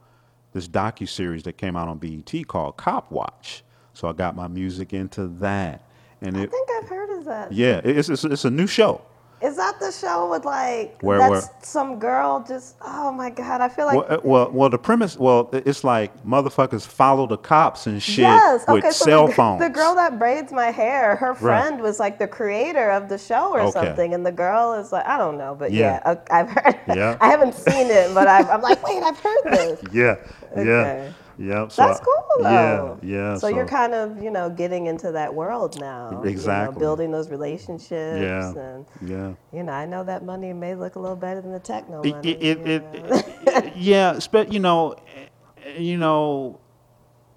this 0.53 0.67
docu 0.67 1.09
series 1.09 1.45
that 1.45 1.57
came 1.57 1.77
out 1.77 1.87
on 1.89 1.99
BET 1.99 2.33
called 2.49 2.77
Cop 2.77 3.12
Watch. 3.12 3.62
So 3.93 4.09
I 4.09 4.12
got 4.12 4.35
my 4.35 4.49
music 4.49 4.93
into 4.93 5.29
that, 5.39 5.89
and 6.21 6.37
I 6.37 6.43
it 6.43 6.51
think 6.51 6.69
I've 6.71 6.89
heard 6.89 7.17
of 7.17 7.25
that. 7.27 7.53
yeah, 7.53 7.81
it's 7.85 8.09
it's, 8.09 8.25
it's 8.25 8.45
a 8.45 8.51
new 8.51 8.67
show. 8.67 9.03
Is 9.45 9.57
that 9.57 9.78
the 9.78 9.92
show 9.92 10.30
with 10.30 10.47
like 10.47 10.97
Where- 11.03 11.18
that's 11.18 11.30
where- 11.30 11.42
some 11.61 11.99
girl 11.99 12.42
just? 12.49 12.76
Oh 12.80 13.12
my 13.12 13.28
god! 13.28 13.61
I 13.61 13.68
feel 13.68 13.84
like 13.84 13.97
Well, 13.97 14.07
uh, 14.09 14.18
well, 14.24 14.51
well, 14.51 14.70
the 14.70 14.78
premise, 14.78 15.18
well, 15.18 15.51
it's 15.53 15.84
like 15.84 16.11
motherfuckers 16.24 16.86
follow 16.86 17.26
the 17.26 17.36
cops 17.36 17.86
and 17.86 18.03
shit 18.03 18.20
yes. 18.20 18.64
with 18.66 18.78
Okay. 18.84 18.90
So 18.90 19.05
cell 19.05 19.26
the, 19.26 19.34
phones. 19.34 19.61
the 19.61 19.68
girl 19.68 19.95
that 19.97 20.18
braids 20.18 20.51
my 20.51 20.70
hair, 20.70 21.16
her 21.16 21.34
friend 21.34 21.80
was 21.82 22.01
like 22.01 22.18
the 22.18 22.26
creator 22.26 22.90
of 22.90 23.11
the 23.11 23.18
show 23.18 23.53
or 23.53 23.61
Okay. 23.61 23.70
something, 23.72 24.14
and 24.14 24.24
the 24.24 24.32
girl 24.32 24.72
is 24.74 24.92
like 24.92 25.07
I 25.07 25.18
don't 25.18 25.36
know, 25.36 25.55
but 25.59 25.72
Yeah. 25.72 26.01
yeah, 26.07 26.14
I- 26.30 26.40
I've 26.40 26.51
heard. 26.51 26.76
Yeah. 26.88 27.16
I 27.20 27.28
haven't 27.28 27.55
seen 27.55 27.88
it, 27.90 28.14
but 28.14 28.26
I've, 28.26 28.49
I'm 28.49 28.62
like, 28.62 28.82
wait, 28.86 29.03
I've 29.03 29.18
heard 29.18 29.42
this. 29.45 29.80
yeah, 29.92 30.14
Okay. 30.53 30.64
yeah, 30.66 31.12
yeah. 31.39 31.68
So 31.68 31.87
That's 31.87 32.01
cool 32.01 32.24
though. 32.43 32.99
Yeah, 33.03 33.16
yeah. 33.32 33.37
So, 33.39 33.49
you're 33.49 33.66
kind 33.66 33.95
of, 33.95 34.22
you 34.22 34.30
know, 34.30 34.51
getting 34.51 34.87
into 34.87 35.12
that 35.12 35.35
world 35.35 35.78
now. 35.80 36.11
you 36.11 36.16
know, 36.18 36.22
Exactly. 36.24 36.78
building 36.78 37.11
those 37.11 37.30
relationships. 37.30 37.91
yeah, 38.20 38.53
And, 38.57 38.87
yeah. 39.03 39.32
you 39.53 39.62
know, 39.62 39.72
I 39.72 39.87
know 39.87 40.05
that 40.05 40.24
money 40.24 40.53
may 40.53 40.74
look 40.74 40.97
a 40.97 40.99
little 41.01 41.16
better 41.16 41.41
than 41.41 41.53
the 41.53 41.59
techno 41.61 42.03
money. 42.03 42.30
it, 42.30 42.43
it, 42.43 42.66
it, 42.68 42.85
it- 42.95 43.76
yeah, 43.76 44.18
spe- 44.18 44.51
you 44.51 44.59
know, 44.61 44.95
eh, 45.64 45.78
you 45.78 45.97
know, 45.97 46.61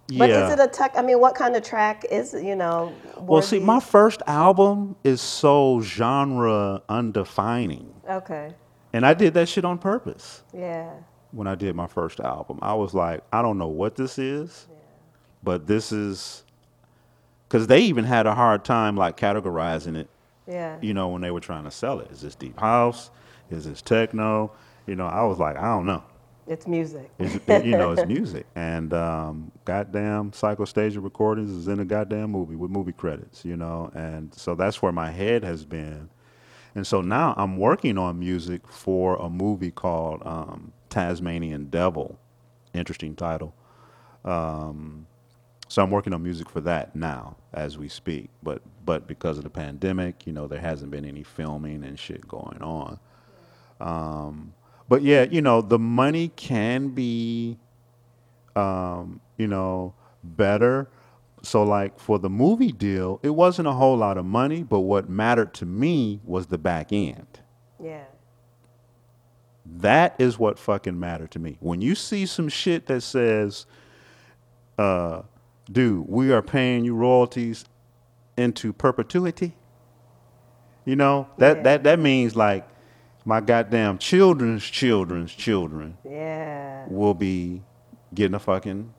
yeah. 0.09 0.19
But 0.19 0.29
is 0.29 0.51
it 0.53 0.59
a 0.59 0.67
tech? 0.67 0.93
I 0.95 1.01
mean, 1.01 1.19
what 1.19 1.35
kind 1.35 1.55
of 1.55 1.63
track 1.63 2.05
is 2.09 2.33
it? 2.33 2.43
You 2.45 2.55
know. 2.55 2.93
well, 3.19 3.41
see, 3.41 3.59
my 3.59 3.79
first 3.81 4.21
album 4.25 4.95
is 5.03 5.19
so 5.19 5.81
genre 5.81 6.81
undefining, 6.87 7.87
Okay. 8.09 8.53
and 8.93 9.05
I 9.05 9.13
did 9.13 9.33
that 9.33 9.49
shit 9.49 9.65
on 9.65 9.77
purpose. 9.77 10.43
Yeah. 10.53 10.91
When 11.32 11.47
I 11.47 11.55
did 11.55 11.75
my 11.75 11.88
first 11.88 12.19
album, 12.19 12.59
I 12.61 12.73
was 12.73 12.93
like, 12.93 13.23
I 13.34 13.41
don't 13.41 13.57
know 13.57 13.67
what 13.67 13.95
this 13.95 14.17
is, 14.17 14.67
but 15.43 15.67
this 15.67 15.91
is, 15.91 16.43
because 17.47 17.67
they 17.67 17.80
even 17.82 18.05
had 18.05 18.25
a 18.28 18.34
hard 18.36 18.63
time 18.65 18.95
like 18.95 19.17
categorizing 19.17 19.95
it 19.97 20.09
Yeah. 20.47 20.78
you 20.82 20.93
know, 20.93 21.09
when 21.09 21.21
they 21.21 21.32
were 21.32 21.39
trying 21.41 21.65
to 21.65 21.71
sell 21.71 21.99
it. 21.99 22.09
Is 22.11 22.21
this 22.21 22.36
deep 22.36 22.59
house? 22.59 23.11
Is 23.51 23.65
this 23.65 23.82
techno? 23.82 24.51
You 24.86 24.95
know, 24.95 25.05
I 25.07 25.23
was 25.23 25.38
like, 25.38 25.57
I 25.57 25.63
don't 25.63 25.86
know. 25.86 26.03
It's 26.47 26.65
music. 26.65 27.09
It's, 27.19 27.36
it- 27.45 27.65
you 27.65 27.78
know, 27.78 27.91
it's 27.91 28.05
music. 28.07 28.45
And 28.55 28.93
um, 28.93 29.51
goddamn, 29.65 30.32
Psychostasia 30.32 31.01
Recordings 31.01 31.49
is 31.51 31.67
in 31.67 31.82
a 31.82 31.86
goddamn 31.86 32.32
movie 32.32 32.55
with 32.55 32.71
movie 32.71 32.93
credits, 32.93 33.43
you 33.43 33.57
know. 33.57 33.91
And 33.93 34.34
so 34.34 34.55
that's 34.55 34.82
where 34.82 34.93
my 34.93 35.11
head 35.11 35.43
has 35.43 35.65
been. 35.65 36.09
And 36.73 36.88
so 36.88 37.01
now 37.01 37.34
I'm 37.36 37.57
working 37.57 37.97
on 37.97 38.17
music 38.19 38.65
for 38.67 39.15
a 39.17 39.30
movie 39.30 39.71
called 39.71 40.21
um, 40.25 40.71
Tasmanian 40.89 41.69
Devil. 41.69 42.19
Interesting 42.73 43.15
title. 43.15 43.53
Um, 44.25 45.07
so 45.67 45.83
I'm 45.83 45.91
working 45.91 46.13
on 46.13 46.23
music 46.23 46.49
for 46.49 46.61
that 46.61 46.95
now 46.95 47.35
as 47.53 47.77
we 47.77 47.89
speak. 47.89 48.29
But 48.41 48.61
but 48.85 49.07
because 49.07 49.38
of 49.38 49.43
the 49.43 49.49
pandemic, 49.49 50.25
you 50.25 50.33
know, 50.33 50.47
there 50.47 50.59
hasn't 50.59 50.91
been 50.91 51.05
any 51.05 51.23
filming 51.23 51.83
and 51.83 51.99
shit 51.99 52.27
going 52.27 52.61
on. 52.61 52.99
Um, 53.79 54.53
but 54.89 55.01
yeah, 55.01 55.23
you 55.23 55.41
know, 55.41 55.61
the 55.61 55.77
money 55.77 56.29
can 56.29 56.89
be, 56.89 57.57
um, 58.55 59.19
you 59.38 59.47
know, 59.47 59.93
better. 60.23 60.89
So 61.43 61.63
like 61.63 61.99
for 61.99 62.17
the 62.17 62.29
movie 62.29 62.71
deal, 62.71 63.19
it 63.23 63.29
wasn't 63.31 63.67
a 63.67 63.73
whole 63.73 63.97
lot 63.97 64.17
of 64.17 64.25
money, 64.25 64.63
but 64.63 64.81
what 64.81 65.09
mattered 65.09 65.53
to 65.55 65.65
me 65.65 66.21
was 66.23 66.47
the 66.47 66.57
back 66.57 66.91
end. 66.91 67.41
Yeah. 67.83 68.05
That 69.78 70.15
is 70.20 70.39
what 70.39 70.57
fucking 70.57 70.99
mattered 70.99 71.32
to 71.32 71.39
me. 71.39 71.57
When 71.59 71.82
you 71.82 71.93
see 71.95 72.26
some 72.26 72.49
shit 72.49 72.88
that 72.88 73.01
says, 73.01 73.65
uh, 74.78 75.24
dude, 75.72 76.05
we 76.07 76.32
are 76.32 76.41
paying 76.41 76.86
you 76.86 76.95
royalties 76.95 77.65
into 78.38 78.72
perpetuity, 78.74 79.55
you 80.86 80.95
know, 80.95 81.28
that, 81.38 81.57
Yeah. 81.57 81.63
that, 81.63 81.84
that 81.84 81.99
means 81.99 82.36
like 82.36 82.68
my 83.26 83.41
goddamn 83.41 83.97
children's 83.97 84.63
children's 84.63 85.34
children 85.34 85.97
Yeah. 86.05 86.86
will 86.88 87.13
be 87.13 87.61
getting 88.13 88.36
a 88.36 88.39
fucking 88.39 88.93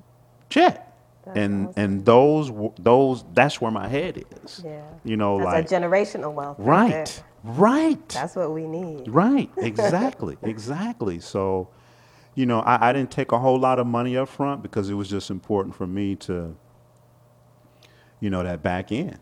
check. 0.51 0.85
That's 1.29 1.39
and 1.41 1.69
awesome. 1.69 1.83
and 1.83 2.05
those 2.07 2.51
those 2.79 3.25
that's 3.35 3.61
where 3.61 3.71
my 3.71 3.87
head 3.87 4.25
is. 4.45 4.63
Yeah. 4.65 4.83
You 5.05 5.17
know, 5.19 5.39
That's 5.39 5.71
like 5.71 5.83
a 5.83 5.87
generational 5.87 6.33
wealth. 6.33 6.57
Right. 6.59 6.91
right, 6.91 7.23
right. 7.45 8.09
That's 8.09 8.35
what 8.35 8.53
we 8.53 8.67
need. 8.67 9.09
Right, 9.09 9.51
exactly, 9.59 10.39
exactly. 10.43 11.21
So, 11.21 11.69
you 12.35 12.47
know, 12.47 12.61
I, 12.61 12.89
I 12.89 12.93
didn't 12.95 13.11
take 13.11 13.33
a 13.33 13.39
whole 13.39 13.59
lot 13.59 13.79
of 13.79 13.87
money 13.87 14.17
up 14.17 14.29
front 14.31 14.63
because 14.63 14.89
it 14.89 14.95
was 14.95 15.11
just 15.11 15.31
important 15.31 15.75
for 15.75 15.87
me 15.87 16.17
to, 16.17 16.57
you 18.21 18.31
know, 18.31 18.43
that 18.43 18.63
back 18.63 18.91
end. 18.91 19.19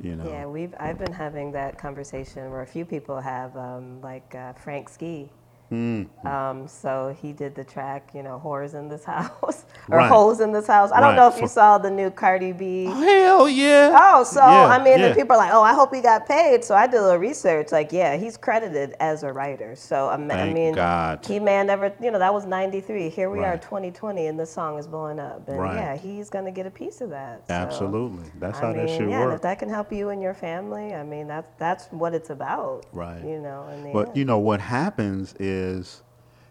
You 0.00 0.16
know, 0.16 0.28
Yeah, 0.28 0.46
we've 0.46 0.74
I've 0.78 0.98
been 0.98 1.12
having 1.12 1.50
that 1.52 1.78
conversation 1.78 2.50
where 2.50 2.60
a 2.60 2.66
few 2.66 2.84
people 2.84 3.20
have, 3.20 3.56
um, 3.56 4.02
like 4.02 4.34
uh, 4.34 4.52
Frank 4.52 4.90
Ski. 4.90 5.30
Mm-hmm. 5.72 6.26
Um, 6.26 6.66
so 6.66 7.14
he 7.20 7.32
did 7.32 7.54
the 7.54 7.64
track, 7.64 8.10
you 8.14 8.22
know, 8.22 8.40
"Whores 8.44 8.74
in 8.74 8.88
This 8.88 9.04
House" 9.04 9.64
or 9.90 9.98
Right. 9.98 10.08
"Hoes 10.08 10.40
in 10.40 10.50
This 10.52 10.66
House." 10.66 10.90
I 10.92 11.00
don't 11.00 11.10
Right. 11.10 11.16
know 11.16 11.28
if 11.28 11.40
you 11.40 11.46
saw 11.46 11.76
the 11.78 11.90
new 11.90 12.10
Cardi 12.10 12.52
B. 12.52 12.86
hell 12.86 13.48
yeah. 13.48 13.94
Oh, 14.00 14.24
so 14.24 14.40
Yeah, 14.40 14.66
I 14.68 14.82
mean, 14.82 14.98
yeah. 14.98 15.14
people 15.14 15.34
are 15.36 15.38
like, 15.38 15.52
"Oh, 15.52 15.62
I 15.62 15.74
hope 15.74 15.94
he 15.94 16.00
got 16.00 16.26
paid." 16.26 16.64
So 16.64 16.74
I 16.74 16.86
did 16.86 17.00
a 17.00 17.02
little 17.02 17.18
research. 17.18 17.70
Like, 17.72 17.92
yeah, 17.92 18.16
he's 18.16 18.36
credited 18.38 18.94
as 19.00 19.22
a 19.24 19.32
writer. 19.32 19.74
So 19.76 20.08
um, 20.10 20.30
I 20.30 20.50
mean, 20.52 20.74
God. 20.74 21.24
he 21.26 21.34
have 21.34 21.66
never, 21.66 21.92
you 22.00 22.10
know, 22.10 22.18
that 22.18 22.32
was 22.32 22.46
'93. 22.46 23.10
Here 23.10 23.28
we 23.30 23.40
are, 23.44 23.58
2020, 23.58 24.26
and 24.26 24.38
this 24.40 24.50
song 24.50 24.78
is 24.78 24.86
blowing 24.86 25.18
up. 25.20 25.46
And 25.48 25.58
Right. 25.58 25.74
yeah, 25.76 25.96
he's 25.96 26.30
gonna 26.30 26.50
get 26.50 26.64
a 26.66 26.70
piece 26.70 27.00
of 27.02 27.10
that. 27.10 27.46
So, 27.46 27.54
Absolutely, 27.54 28.24
that's 28.38 28.58
I 28.58 28.60
how 28.62 28.68
mean, 28.72 28.86
that 28.86 28.90
should 28.96 29.10
yeah, 29.10 29.22
and 29.24 29.32
if 29.34 29.42
that 29.42 29.58
can 29.58 29.68
help 29.68 29.92
you 29.92 30.08
and 30.08 30.22
your 30.22 30.34
family, 30.34 30.94
I 30.94 31.02
mean, 31.02 31.26
that's 31.28 31.50
that's 31.58 31.86
what 31.92 32.14
it's 32.14 32.30
about. 32.30 32.86
Right. 32.92 33.22
You 33.22 33.38
know, 33.38 33.66
But 33.92 34.08
end. 34.08 34.16
you 34.16 34.24
know 34.24 34.38
what 34.38 34.60
happens 34.60 35.34
is, 35.38 35.57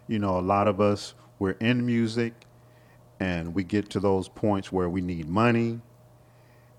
you 0.08 0.20
know, 0.20 0.40
a 0.40 0.42
lot 0.42 0.68
of 0.68 0.80
us 0.82 1.14
we're 1.40 1.52
in 1.60 1.86
music, 1.86 2.34
and 3.20 3.54
we 3.54 3.64
get 3.64 3.90
to 3.92 4.00
those 4.00 4.28
points 4.28 4.72
where 4.72 4.90
we 4.90 5.02
need 5.02 5.28
money, 5.30 5.80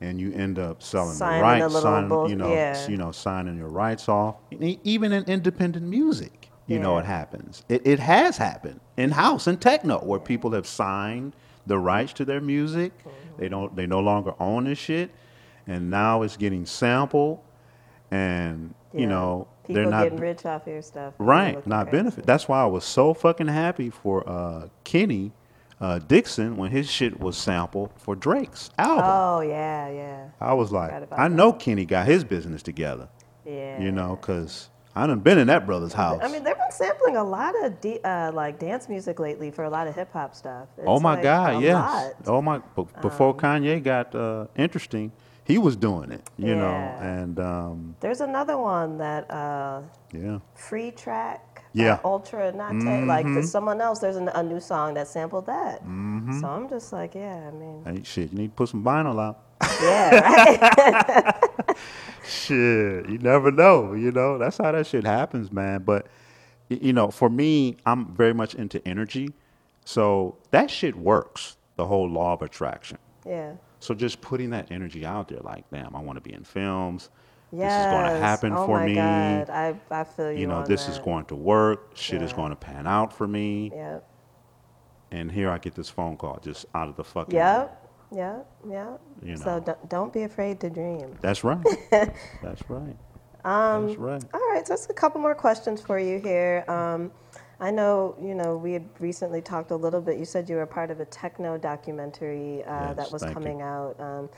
and 0.01 0.21
you 0.21 0.33
end 0.33 0.59
up 0.59 0.83
selling 0.83 1.15
Signing 1.15 1.39
the 1.61 1.65
rights, 1.67 1.83
signing, 1.83 2.29
you 2.31 2.37
know, 2.37 2.53
yeah. 2.53 2.89
you 2.89 2.97
know, 2.97 3.13
signing 3.13 3.57
your 3.57 3.69
rights 3.69 4.09
off. 4.09 4.37
Even 4.51 5.13
in 5.13 5.25
independent 5.25 5.87
music, 5.87 6.51
you 6.67 6.79
know, 6.79 6.95
Yeah. 6.95 7.01
it 7.01 7.07
happens. 7.07 7.65
It, 7.69 7.87
it 7.87 7.99
has 7.99 8.37
happened 8.37 8.81
in 8.97 9.11
house 9.11 9.47
and 9.47 9.61
techno 9.61 9.99
where 9.99 10.21
people 10.21 10.53
have 10.53 10.67
signed 10.67 11.35
the 11.67 11.79
rights 11.79 12.13
to 12.15 12.25
their 12.25 12.41
music. 12.41 12.97
Mm-hmm. 12.99 13.41
They 13.41 13.49
don't. 13.49 13.77
They 13.77 13.87
no 13.87 14.01
longer 14.01 14.35
own 14.41 14.65
this 14.65 14.79
shit, 14.79 15.11
and 15.67 15.91
now 15.91 16.23
it's 16.23 16.37
getting 16.37 16.67
sampled, 16.67 17.41
and 18.11 18.75
you 18.93 19.07
know 19.07 19.49
people 19.67 19.83
they're 19.83 19.91
not 19.91 20.05
getting 20.05 20.19
rich 20.19 20.47
off 20.47 20.67
your 20.67 20.83
stuff. 20.83 21.15
Right, 21.19 21.65
not 21.67 21.89
crazy. 21.89 21.97
benefit. 21.97 22.27
That's 22.27 22.49
why 22.49 22.63
I 22.63 22.67
was 22.67 22.85
so 22.85 23.15
fucking 23.15 23.49
happy 23.49 23.91
for 23.91 24.29
uh, 24.29 24.69
Kenny 24.85 25.33
uh, 25.81 25.99
Dixon 26.01 26.57
when 26.57 26.71
his 26.71 26.91
shit 26.91 27.21
was 27.21 27.37
sampled 27.37 27.91
for 27.97 28.15
Drake's 28.17 28.71
album. 28.79 29.05
Oh 29.07 29.41
yeah, 29.41 29.89
yeah, 29.91 30.29
I 30.41 30.55
was 30.55 30.73
like, 30.73 30.91
about 30.91 31.19
I 31.19 31.29
know 31.29 31.53
Kenny 31.53 31.85
got 31.85 32.07
his 32.07 32.25
business 32.25 32.63
together, 32.63 33.09
yeah. 33.45 33.81
you 33.81 33.93
know, 33.93 34.17
because 34.17 34.71
I 34.99 35.07
done 35.07 35.21
been 35.21 35.39
in 35.39 35.47
that 35.47 35.65
brother's 35.65 35.93
house. 35.93 36.21
I 36.23 36.29
mean, 36.29 36.43
they've 36.43 36.57
been 36.57 36.73
sampling 36.73 37.17
a 37.17 37.23
lot 37.23 37.55
of 37.65 37.81
de- 37.81 38.03
uh, 38.03 38.33
like 38.33 38.59
dance 38.59 38.89
music 38.89 39.21
lately 39.21 39.51
for 39.53 39.65
a 39.65 39.71
lot 39.71 39.87
of 39.87 39.95
hip 39.95 40.13
hop 40.13 40.35
stuff. 40.35 40.67
oh 40.85 40.99
my 40.99 41.15
like 41.15 41.23
God, 41.23 41.63
yes. 41.63 41.75
lot. 41.75 42.07
Um, 42.07 42.13
Oh 42.27 42.43
my, 42.43 42.59
b- 42.59 42.87
before 43.01 43.37
Kanye 43.37 43.83
got 43.83 44.15
uh, 44.15 44.47
interesting, 44.57 45.13
he 45.49 45.59
was 45.59 45.77
doing 45.77 46.13
it, 46.13 46.23
you 46.39 46.55
know, 46.55 46.75
and 47.01 47.41
um, 47.41 47.97
There's 48.01 48.21
another 48.21 48.57
one 48.59 48.99
that 48.99 49.29
uh, 49.31 49.83
yeah, 50.13 50.39
free 50.55 50.93
track. 50.93 51.65
Yeah. 51.73 51.97
Mm-hmm. 51.97 52.07
Uh, 52.07 52.11
Ultra 52.11 52.53
Nate. 52.53 53.07
Like 53.07 53.27
there's 53.27 53.51
someone 53.51 53.81
else. 53.81 53.99
There's 53.99 54.17
an, 54.17 54.29
a 54.29 54.43
new 54.43 54.61
song 54.61 54.95
that 54.95 55.09
sampled 55.09 55.47
that. 55.47 55.83
Mm-hmm. 55.83 56.41
So 56.41 56.47
I'm 56.47 56.69
just 56.69 56.93
like, 56.93 57.15
yeah. 57.15 57.49
I 57.49 57.51
mean, 57.51 57.83
hey, 57.85 58.03
shit, 58.05 58.31
you 58.33 58.39
need 58.39 58.49
to 58.49 58.55
put 58.55 58.69
some 58.69 58.85
vinyl 58.85 59.19
out. 59.21 59.41
yeah. 59.83 61.41
Right. 61.69 61.77
shit, 62.25 63.09
you 63.09 63.19
never 63.19 63.51
know. 63.51 63.95
You 63.95 64.13
know, 64.13 64.39
that's 64.39 64.59
how 64.59 64.73
that 64.73 64.87
shit 64.87 65.05
happens, 65.05 65.51
man. 65.53 65.83
But 65.83 66.07
you 66.69 66.93
know, 66.93 67.11
for 67.11 67.31
me, 67.31 67.77
I'm 67.87 68.15
very 68.15 68.35
much 68.35 68.55
into 68.55 68.87
energy, 68.87 69.31
so 69.85 70.37
that 70.51 70.71
shit 70.71 70.97
works. 70.97 71.57
The 71.77 71.87
whole 71.87 72.09
law 72.11 72.33
of 72.35 72.43
attraction. 72.43 72.99
yeah. 73.27 73.53
So 73.81 73.95
just 73.95 74.21
putting 74.21 74.51
that 74.51 74.71
energy 74.71 75.07
out 75.07 75.29
there, 75.29 75.41
like, 75.41 75.65
damn, 75.71 75.95
I 75.95 76.01
want 76.01 76.17
to 76.17 76.21
be 76.21 76.33
in 76.33 76.45
films. 76.45 77.11
Yes. 77.53 77.73
This 77.73 77.87
is 77.87 77.93
going 77.93 78.13
to 78.13 78.19
happen 78.19 78.53
oh 78.53 78.67
for 78.67 78.81
my 78.81 78.87
me. 78.87 78.95
God. 78.97 79.51
I, 79.51 79.75
I 79.91 80.05
feel 80.05 80.33
you. 80.33 80.41
You 80.41 80.47
know, 80.47 80.65
this 80.65 80.89
is 80.89 80.99
going 80.99 81.25
to 81.27 81.35
work. 81.35 81.93
Shit 81.97 82.23
is 82.23 82.33
going 82.33 82.51
to 82.51 82.57
pan 82.57 82.87
out 82.87 83.13
for 83.13 83.27
me. 83.27 83.71
Yep. 83.75 84.09
And 85.11 85.33
here 85.33 85.51
I 85.51 85.59
get 85.59 85.75
this 85.75 85.89
phone 85.89 86.17
call 86.17 86.39
just 86.43 86.67
out 86.75 86.89
of 86.89 86.97
the 86.97 87.05
fucking. 87.05 87.35
Yep. 87.35 87.87
Yep. 88.15 88.47
Yep. 88.69 89.01
You 89.23 89.37
know. 89.37 89.37
So 89.37 89.61
don't, 89.61 89.89
don't 89.89 90.13
be 90.13 90.23
afraid 90.23 90.61
to 90.61 90.71
dream. 90.71 91.17
That's 91.21 91.45
right. 91.45 91.65
That's 91.91 92.69
right. 92.69 92.97
Um, 93.45 93.87
That's 93.87 93.99
right. 93.99 94.25
All 94.35 94.41
right, 94.53 94.67
so 94.67 94.75
just 94.75 94.91
a 94.91 94.95
couple 94.95 95.21
more 95.21 95.35
questions 95.35 95.81
for 95.81 95.99
you 95.99 96.19
here. 96.19 96.65
Um, 96.69 97.11
I 97.61 97.71
know, 97.73 98.17
you 98.23 98.35
know, 98.35 98.57
we 98.57 98.73
had 98.73 98.85
recently 99.01 99.43
talked 99.43 99.71
a 99.73 99.77
little 99.77 100.01
bit. 100.01 100.19
You 100.19 100.25
said 100.25 100.49
you 100.49 100.57
were 100.57 100.67
part 100.67 100.91
of 100.91 101.01
a 101.01 101.05
techno 101.07 101.59
documentary 101.59 102.63
uh, 102.65 102.89
Yes, 102.89 102.97
that 102.97 103.13
was 103.13 103.23
thank 103.23 103.31
you. 103.31 103.35
coming 103.35 103.63
out. 103.63 103.99
Um, 103.99 104.29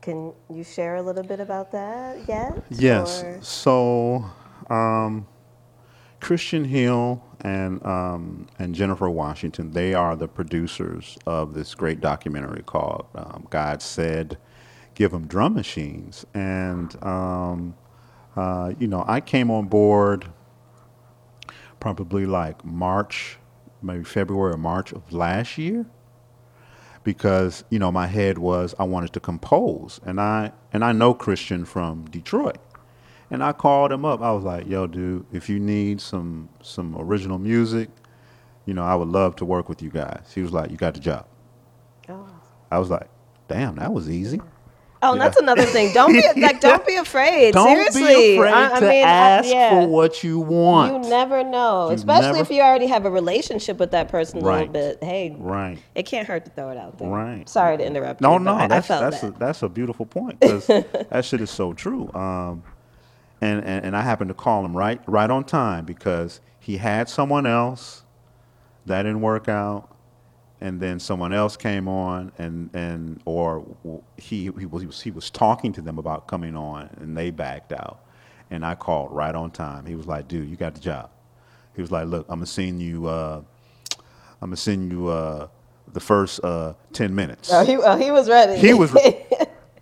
can 0.00 0.32
you 0.48 0.64
share 0.64 0.96
a 0.96 1.02
little 1.02 1.22
bit 1.22 1.40
about 1.40 1.70
that 1.72 2.26
yet? 2.26 2.62
Yes. 2.70 3.22
Or- 3.22 3.38
So, 3.42 4.24
um, 4.70 5.26
Kristian 6.22 6.66
Hill 6.66 7.22
and 7.42 7.84
um, 7.84 8.46
and 8.58 8.74
Jennifer 8.74 9.08
Washington, 9.10 9.72
they 9.72 9.92
are 9.94 10.16
the 10.16 10.28
producers 10.28 11.16
of 11.26 11.52
this 11.54 11.74
great 11.74 12.00
documentary 12.00 12.62
called 12.62 13.06
um, 13.14 13.46
"God 13.50 13.80
Said, 13.82 14.36
Give 14.94 15.10
Them 15.10 15.26
Drum 15.26 15.54
Machines." 15.54 16.24
And 16.34 16.94
um, 17.02 17.74
uh, 18.36 18.72
you 18.78 18.86
know, 18.86 19.04
I 19.06 19.20
came 19.20 19.50
on 19.50 19.66
board 19.66 20.26
probably 21.80 22.26
like 22.26 22.64
March, 22.64 23.38
maybe 23.82 24.04
February 24.04 24.54
or 24.54 24.58
March 24.58 24.92
of 24.92 25.12
last 25.12 25.58
year 25.58 25.86
because 27.02 27.64
you 27.70 27.78
know 27.78 27.90
my 27.90 28.06
head 28.06 28.38
was 28.38 28.74
I 28.78 28.84
wanted 28.84 29.12
to 29.14 29.20
compose, 29.20 30.00
and 30.04 30.20
I 30.20 30.52
and 30.72 30.84
I 30.84 30.92
know 30.92 31.14
Kristian 31.14 31.66
from 31.66 32.04
Detroit, 32.06 32.58
and 33.30 33.42
I 33.42 33.52
called 33.52 33.92
him 33.92 34.04
up. 34.04 34.20
I 34.20 34.32
was 34.32 34.44
like, 34.44 34.66
"Yo, 34.68 34.86
dude, 34.86 35.26
if 35.32 35.48
you 35.48 35.58
need 35.58 36.00
some 36.00 36.48
some 36.62 36.94
original 36.98 37.38
music, 37.38 37.88
you 38.66 38.74
know, 38.74 38.84
I 38.84 38.94
would 38.94 39.08
love 39.08 39.36
to 39.36 39.44
work 39.44 39.68
with 39.68 39.82
you 39.82 39.90
guys." 39.90 40.30
He 40.34 40.42
was 40.42 40.52
like, 40.52 40.70
"You 40.70 40.76
got 40.76 40.94
the 40.94 41.00
job." 41.00 41.26
Oh. 42.08 42.26
I 42.70 42.78
was 42.78 42.90
like, 42.90 43.08
"Damn, 43.48 43.76
that 43.76 43.92
was 43.92 44.10
easy." 44.10 44.40
Oh, 45.02 45.12
and 45.12 45.20
that's 45.20 45.38
another 45.38 45.62
thing. 45.64 45.94
Don't 45.94 46.12
be 46.12 46.22
like, 46.40 46.60
don't 46.60 46.86
be 46.86 46.96
afraid. 46.96 47.54
Don't 47.54 47.68
Seriously, 47.68 48.02
be 48.02 48.36
afraid 48.36 48.52
I, 48.52 48.76
I 48.76 48.80
to 48.80 48.86
mean, 48.86 49.04
I- 49.04 49.08
ask 49.08 49.48
yeah. 49.48 49.70
for 49.70 49.88
what 49.88 50.22
you 50.22 50.38
want. 50.40 51.04
You 51.04 51.10
never 51.10 51.42
know, 51.42 51.88
You 51.88 51.94
especially 51.94 52.26
never- 52.32 52.38
if 52.40 52.50
you 52.50 52.60
already 52.60 52.86
have 52.86 53.06
a 53.06 53.10
relationship 53.10 53.78
with 53.78 53.92
that 53.92 54.08
person 54.08 54.40
a 54.40 54.44
little 54.44 54.68
bit. 54.68 55.02
Hey, 55.02 55.34
right. 55.38 55.78
it 55.94 56.02
can't 56.04 56.28
hurt 56.28 56.44
to 56.44 56.50
throw 56.50 56.68
it 56.70 56.76
out 56.76 56.98
there. 56.98 57.08
Right. 57.08 57.48
Sorry 57.48 57.78
to 57.78 57.84
interrupt 57.86 58.20
No, 58.20 58.34
you. 58.34 58.40
no, 58.40 58.52
but 58.54 58.60
I- 58.60 58.64
I, 58.64 58.68
that's 58.68 58.88
that's 58.88 59.20
that. 59.22 59.34
a, 59.36 59.38
that's 59.38 59.62
a 59.62 59.68
beautiful 59.70 60.04
point 60.04 60.38
because 60.40 60.66
that 60.66 61.24
shit 61.24 61.40
is 61.40 61.50
so 61.50 61.72
true. 61.72 62.12
Um, 62.12 62.62
and, 63.40 63.64
and 63.64 63.86
and 63.86 63.96
I 63.96 64.02
happened 64.02 64.28
to 64.28 64.34
call 64.34 64.64
him 64.66 64.76
right 64.76 65.00
right 65.06 65.30
on 65.30 65.44
time 65.44 65.86
because 65.86 66.40
he 66.58 66.76
had 66.76 67.08
someone 67.08 67.46
else 67.46 68.02
that 68.84 69.04
didn't 69.04 69.22
work 69.22 69.48
out, 69.48 69.88
and 70.60 70.80
then 70.80 70.98
someone 71.00 71.32
else 71.32 71.56
came 71.56 71.88
on, 71.88 72.32
and 72.38 72.70
and 72.74 73.20
or 73.24 73.64
he 74.16 74.50
he 74.58 74.66
was 74.66 74.82
he 74.82 74.86
was 74.86 75.00
he 75.00 75.10
was 75.10 75.30
talking 75.30 75.72
to 75.74 75.80
them 75.80 75.98
about 75.98 76.26
coming 76.26 76.56
on, 76.56 76.90
and 77.00 77.16
they 77.16 77.30
backed 77.30 77.72
out, 77.72 78.00
and 78.50 78.64
I 78.64 78.74
called 78.74 79.12
right 79.12 79.34
on 79.34 79.50
time. 79.50 79.86
He 79.86 79.94
was 79.94 80.06
like, 80.06 80.28
"Dude, 80.28 80.48
you 80.48 80.56
got 80.56 80.74
the 80.74 80.80
job." 80.80 81.10
He 81.74 81.82
was 81.82 81.90
like, 81.90 82.06
"Look, 82.06 82.26
I'm 82.28 82.36
gonna 82.36 82.46
send 82.46 82.82
you." 82.82 83.06
Uh, 83.06 83.42
I'm 84.42 84.48
gonna 84.48 84.56
send 84.56 84.90
you 84.90 85.08
uh, 85.08 85.48
the 85.92 86.00
first 86.00 86.42
uh, 86.42 86.74
ten 86.92 87.14
minutes. 87.14 87.50
Oh, 87.52 87.64
he, 87.64 87.76
oh, 87.76 87.96
he 87.96 88.10
was 88.10 88.28
ready. 88.28 88.56
He 88.58 88.72
was- 88.74 88.96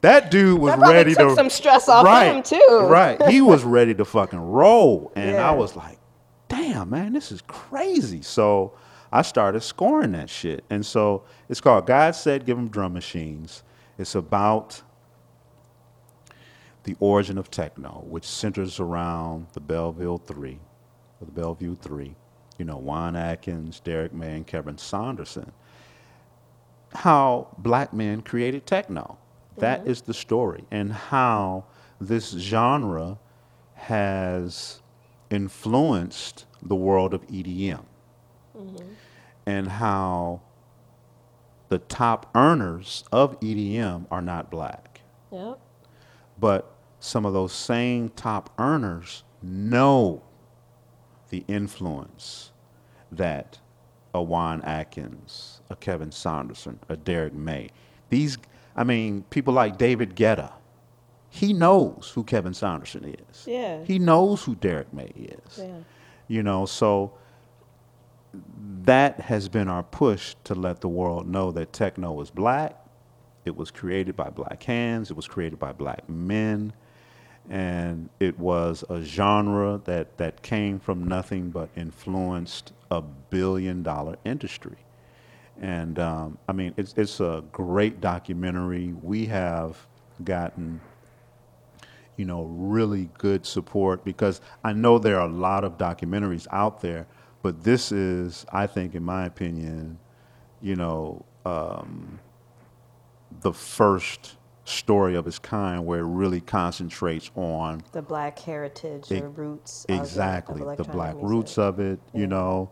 That 0.01 0.31
dude 0.31 0.61
was 0.61 0.77
That 0.79 0.81
ready 0.81 1.13
took 1.13 1.31
to 1.31 1.35
some 1.35 1.51
stress 1.51 1.89
off 1.89 2.05
right, 2.05 2.27
him, 2.37 2.43
too. 2.45 2.87
Right. 2.89 3.21
He 3.29 3.41
was 3.41 3.65
ready 3.65 3.95
to 3.95 4.05
fucking 4.05 4.39
roll. 4.39 5.11
And 5.17 5.33
Yeah. 5.33 5.49
I 5.51 5.53
was 5.53 5.75
like, 5.75 5.99
damn, 6.49 6.91
man, 6.91 7.13
this 7.13 7.33
is 7.33 7.43
crazy. 7.49 8.23
So 8.23 8.75
I 9.11 9.23
started 9.23 9.63
scoring 9.63 10.13
that 10.13 10.31
shit. 10.31 10.65
And 10.71 10.85
so 10.85 11.25
it's 11.49 11.61
called 11.61 11.87
God 11.87 12.15
Said 12.15 12.45
Give 12.45 12.57
Them 12.57 12.69
Drum 12.69 12.93
Machines. 12.93 13.63
It's 13.99 14.15
about 14.15 14.83
the 16.85 16.97
origin 17.01 17.39
of 17.39 17.51
techno, 17.51 18.05
which 18.07 18.25
centers 18.25 18.81
around 18.81 19.47
the 19.53 19.61
Belleville 19.61 20.19
Three, 20.19 20.59
or 21.21 21.27
the 21.27 21.33
Bellevue 21.33 21.77
Three. 21.77 22.15
You 22.59 22.65
know, 22.65 22.79
Juan 22.79 23.17
Atkins, 23.17 23.81
Derrick 23.81 24.13
May, 24.13 24.37
and 24.37 24.47
Kevin 24.47 24.79
Saunderson 24.79 25.53
how 26.95 27.49
black 27.59 27.93
men 27.93 28.23
created 28.23 28.67
techno. 28.67 29.19
That 29.59 29.81
mm-hmm. 29.81 29.91
is 29.91 30.03
the 30.03 30.15
story, 30.15 30.65
and 30.71 30.93
how 30.93 31.65
this 32.01 32.31
genre 32.31 33.19
has 33.75 34.81
influenced 35.31 36.47
the 36.63 36.77
world 36.77 37.13
of 37.13 37.27
EDM, 37.27 37.85
and 39.47 39.69
how 39.69 40.41
the 41.69 41.79
top 41.79 42.31
earners 42.35 43.05
of 43.13 43.39
EDM 43.41 44.07
are 44.11 44.23
not 44.23 44.51
black. 44.51 45.01
Yep. 45.33 45.59
But 46.39 46.75
some 47.01 47.27
of 47.27 47.33
those 47.33 47.53
same 47.53 48.09
top 48.11 48.51
earners 48.59 49.25
know 49.43 50.23
the 51.31 51.45
influence 51.49 52.53
that 53.13 53.59
a 54.15 54.23
Juan 54.23 54.63
Atkins, 54.63 55.61
a 55.71 55.77
Kevin 55.77 56.11
Saunderson, 56.11 56.79
a 56.89 56.97
Derrick 56.97 57.35
May, 57.35 57.71
these, 58.09 58.39
I 58.75 58.85
mean, 58.85 59.23
people 59.31 59.53
like 59.53 59.77
David 59.77 60.17
Guetta, 60.17 60.53
he 61.31 61.53
knows 61.53 62.11
who 62.15 62.25
Kevin 62.25 62.55
Saunderson 62.55 63.15
is. 63.31 63.47
Yeah. 63.47 63.85
He 63.85 63.99
knows 63.99 64.43
who 64.43 64.55
Derrick 64.55 64.93
May 64.93 65.13
is. 65.17 65.59
Yeah. 65.59 65.81
You 66.27 66.43
know, 66.43 66.65
so 66.67 67.13
that 68.85 69.21
has 69.21 69.49
been 69.49 69.69
our 69.69 69.83
push 69.83 70.35
to 70.45 70.55
let 70.55 70.81
the 70.81 70.89
world 70.89 71.29
know 71.29 71.51
that 71.53 71.73
techno 71.73 72.21
is 72.21 72.31
black. 72.31 72.77
It 73.45 73.57
was 73.57 73.71
created 73.71 74.17
by 74.17 74.31
black 74.31 74.63
hands. 74.63 75.11
It 75.11 75.17
was 75.17 75.27
created 75.27 75.59
by 75.59 75.73
black 75.73 76.09
men. 76.09 76.73
And 77.51 78.11
it 78.21 78.39
was 78.39 78.85
a 78.91 79.03
genre 79.03 79.81
that, 79.85 80.19
that 80.19 80.43
came 80.43 80.79
from 80.79 81.09
nothing 81.09 81.51
but 81.51 81.71
influenced 81.77 82.73
a 82.91 83.01
billion 83.01 83.83
dollar 83.83 84.17
industry. 84.25 84.77
And 85.61 85.99
um, 85.99 86.39
I 86.49 86.53
mean, 86.53 86.75
it's, 86.77 86.95
it's 86.97 87.21
a 87.21 87.43
great 87.53 88.01
documentary. 88.01 88.95
We 89.03 89.27
have 89.27 89.87
gotten 90.25 90.81
you 92.19 92.25
know, 92.25 92.43
really 92.43 93.09
good 93.17 93.47
support 93.47 94.05
because 94.05 94.41
I 94.65 94.73
know 94.75 94.99
there 94.99 95.19
are 95.19 95.29
a 95.29 95.33
lot 95.33 95.65
of 95.65 95.79
documentaries 95.79 96.47
out 96.51 96.83
there, 96.83 97.07
but 97.43 97.63
this 97.65 97.93
is, 97.93 98.45
I 98.53 98.67
think, 98.67 98.95
in 98.95 99.03
my 99.05 99.27
opinion, 99.27 99.99
you 100.61 100.77
know, 100.77 101.25
um, 101.47 102.19
the 103.41 103.53
first 103.53 104.37
story 104.65 105.15
of 105.15 105.27
its 105.27 105.39
kind 105.39 105.87
where 105.87 106.01
it 106.01 106.07
really 106.07 106.41
concentrates 106.41 107.31
on 107.37 107.83
The 107.93 108.03
black 108.03 108.39
heritage 108.39 109.11
Ex- 109.11 109.23
or 109.23 109.29
roots. 109.31 109.85
of- 109.89 109.95
of 109.95 110.01
exactly 110.01 110.77
the 110.77 110.85
black 110.85 111.15
music. 111.15 111.31
roots 111.31 111.59
of 111.59 111.81
it, 111.81 111.99
you 112.13 112.27
know, 112.27 112.69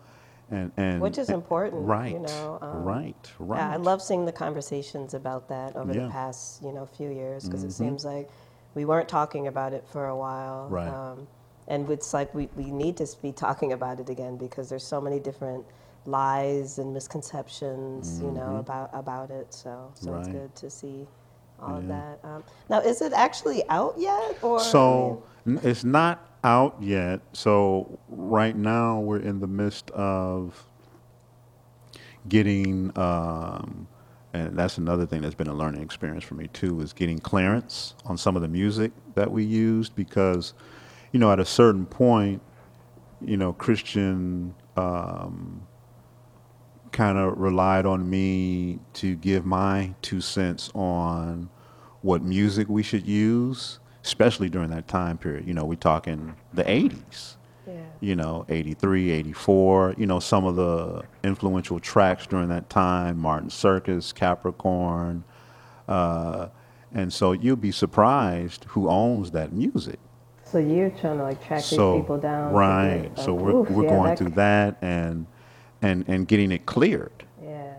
and 0.51 0.73
and 0.77 1.01
Which 1.01 1.17
is 1.19 1.29
and- 1.31 1.37
important, 1.37 1.83
you 1.83 1.89
right? 1.89 2.21
know, 2.21 2.59
um, 2.61 2.85
right, 2.85 3.33
right. 3.39 3.59
Yeah, 3.59 3.71
I 3.73 3.77
love 3.77 4.03
seeing 4.03 4.27
the 4.27 4.33
conversations 4.33 5.15
about 5.15 5.49
that 5.49 5.75
over 5.75 5.93
Yeah. 5.93 6.01
Mm-hmm. 6.01 6.07
the 6.09 6.13
past, 6.13 6.63
you 6.63 6.73
know, 6.73 6.85
few 6.87 7.09
years 7.11 7.45
because 7.47 7.65
it 7.65 7.73
seems 7.73 8.05
like 8.05 8.29
we 8.75 8.85
weren't 8.85 9.09
talking 9.09 9.47
about 9.47 9.73
it 9.73 9.87
for 9.89 10.07
a 10.09 10.17
while. 10.17 10.69
Right. 10.69 10.89
Um, 10.89 11.27
and 11.69 11.91
it's 11.91 12.15
like 12.15 12.35
we, 12.35 12.49
we 12.57 12.71
need 12.71 12.97
to 12.99 13.09
be 13.23 13.33
talking 13.33 13.73
about 13.73 14.01
it 14.01 14.11
again 14.11 14.37
because 14.37 14.69
there's 14.71 14.85
so 14.85 15.01
many 15.01 15.21
different 15.21 15.65
lies 16.07 16.79
and 16.79 16.95
misconceptions, 16.95 18.21
you 18.23 18.33
know, 18.33 18.57
about 18.59 18.91
about 18.95 19.31
it. 19.31 19.55
So 19.55 19.93
so 19.95 20.15
it's 20.17 20.29
Mm-hmm. 20.29 20.39
Good 20.39 20.57
to 20.57 20.71
see 20.71 21.07
all 21.61 21.77
of 21.79 21.87
that. 21.89 22.21
Um, 22.25 22.45
now, 22.71 22.81
is 22.81 23.03
it 23.03 23.13
actually 23.15 23.69
out 23.69 23.95
yet? 23.99 24.39
Or 24.43 24.61
I 24.61 24.63
So 24.63 25.25
it's 25.65 25.85
not 25.85 26.31
out 26.45 26.77
yet. 26.83 27.21
So 27.35 27.99
right 28.09 28.57
now 28.57 29.01
we're 29.01 29.21
in 29.21 29.41
the 29.41 29.49
midst 29.49 29.91
of 29.93 30.65
getting 32.29 32.97
um, 32.99 33.89
and 34.35 34.57
that's 34.59 34.79
another 34.79 35.07
thing 35.07 35.23
that's 35.23 35.35
been 35.35 35.49
a 35.49 35.55
learning 35.55 35.83
experience 35.83 36.25
for 36.25 36.35
me 36.35 36.49
too 36.49 36.81
is 36.81 36.93
getting 36.93 37.19
clearance 37.19 37.95
on 38.07 38.19
some 38.19 38.37
of 38.37 38.43
the 38.43 38.49
music 38.49 38.93
that 39.15 39.31
we 39.31 39.45
used 39.45 39.97
because 39.97 40.55
you 41.17 41.21
know 41.21 41.33
at 41.33 41.41
a 41.41 41.47
certain 41.47 41.87
point 41.87 42.43
you 43.25 43.39
know 43.39 43.55
Kristian 43.55 44.53
um, 44.77 45.67
kind 46.93 47.17
of 47.17 47.39
relied 47.39 47.87
on 47.87 48.11
me 48.11 48.81
to 48.93 49.17
give 49.17 49.47
my 49.47 49.95
two 50.03 50.21
cents 50.21 50.71
on 50.75 51.49
what 52.03 52.21
music 52.23 52.69
we 52.69 52.83
should 52.83 53.07
use 53.07 53.81
especially 54.05 54.51
during 54.51 54.69
that 54.69 54.89
time 54.89 55.17
period 55.17 55.49
you 55.49 55.55
know 55.55 55.65
we're 55.65 55.75
talking 55.75 56.35
the 56.53 56.65
80s 56.65 57.37
Yeah. 57.67 57.81
you 58.01 58.15
know, 58.15 58.45
83, 58.51 59.11
84, 59.11 59.95
you 59.97 60.05
know, 60.07 60.21
some 60.21 60.45
of 60.45 60.55
the 60.57 61.03
influential 61.25 61.81
tracks 61.81 62.27
during 62.27 62.49
that 62.51 62.69
time, 62.71 63.19
Martin 63.19 63.51
Circus, 63.51 64.13
Capricorn. 64.13 65.25
Uh, 65.89 66.49
and 66.95 67.13
so 67.13 67.33
you'll 67.33 67.57
be 67.57 67.73
surprised 67.73 68.65
who 68.69 68.89
owns 68.89 69.33
that 69.33 69.53
music. 69.53 69.99
So 70.51 70.59
you're 70.59 70.91
trying 70.91 71.19
to 71.19 71.25
like 71.25 71.45
track 71.45 71.61
so, 71.63 71.95
these 71.95 72.03
people 72.03 72.19
down. 72.19 72.53
Right. 72.53 73.13
get, 73.15 73.19
So 73.25 73.35
we're, 73.35 73.51
oof, 73.63 73.71
we're 73.71 73.83
yeah, 73.85 73.89
going 73.91 74.09
that- 74.11 74.19
through 74.19 74.31
that 74.31 74.77
and, 74.81 75.27
and, 75.83 76.09
and 76.09 76.27
getting 76.29 76.53
it 76.53 76.67
cleared, 76.67 77.25
Yeah. 77.43 77.75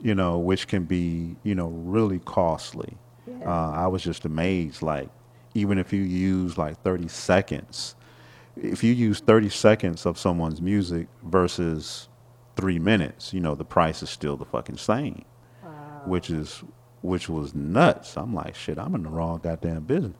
you 0.00 0.14
know, 0.14 0.38
which 0.38 0.66
can 0.66 0.84
be, 0.84 1.36
you 1.44 1.54
know, 1.54 1.68
really 1.68 2.18
costly. 2.18 2.96
Yeah. 3.26 3.48
Uh, 3.48 3.70
I 3.70 3.86
was 3.86 4.02
just 4.02 4.24
amazed, 4.24 4.82
like, 4.82 5.08
even 5.54 5.78
if 5.78 5.92
you 5.92 6.02
use 6.02 6.58
like 6.58 6.82
30 6.82 7.06
seconds, 7.08 7.94
if 8.56 8.82
you 8.82 8.92
use 8.92 9.20
30 9.20 9.48
seconds 9.48 10.04
of 10.04 10.18
someone's 10.18 10.60
music 10.60 11.06
versus 11.22 12.08
three 12.56 12.78
minutes, 12.80 13.32
you 13.32 13.40
know, 13.40 13.54
the 13.54 13.64
price 13.64 14.02
is 14.02 14.10
still 14.10 14.36
the 14.36 14.44
fucking 14.44 14.76
same, 14.78 15.24
Wow. 15.64 16.02
which 16.06 16.28
is, 16.28 16.62
which 17.02 17.28
was 17.28 17.54
nuts. 17.54 18.16
I'm 18.16 18.34
like, 18.34 18.56
shit, 18.56 18.78
I'm 18.78 18.94
in 18.96 19.04
the 19.04 19.08
wrong 19.10 19.40
goddamn 19.42 19.84
business. 19.84 20.16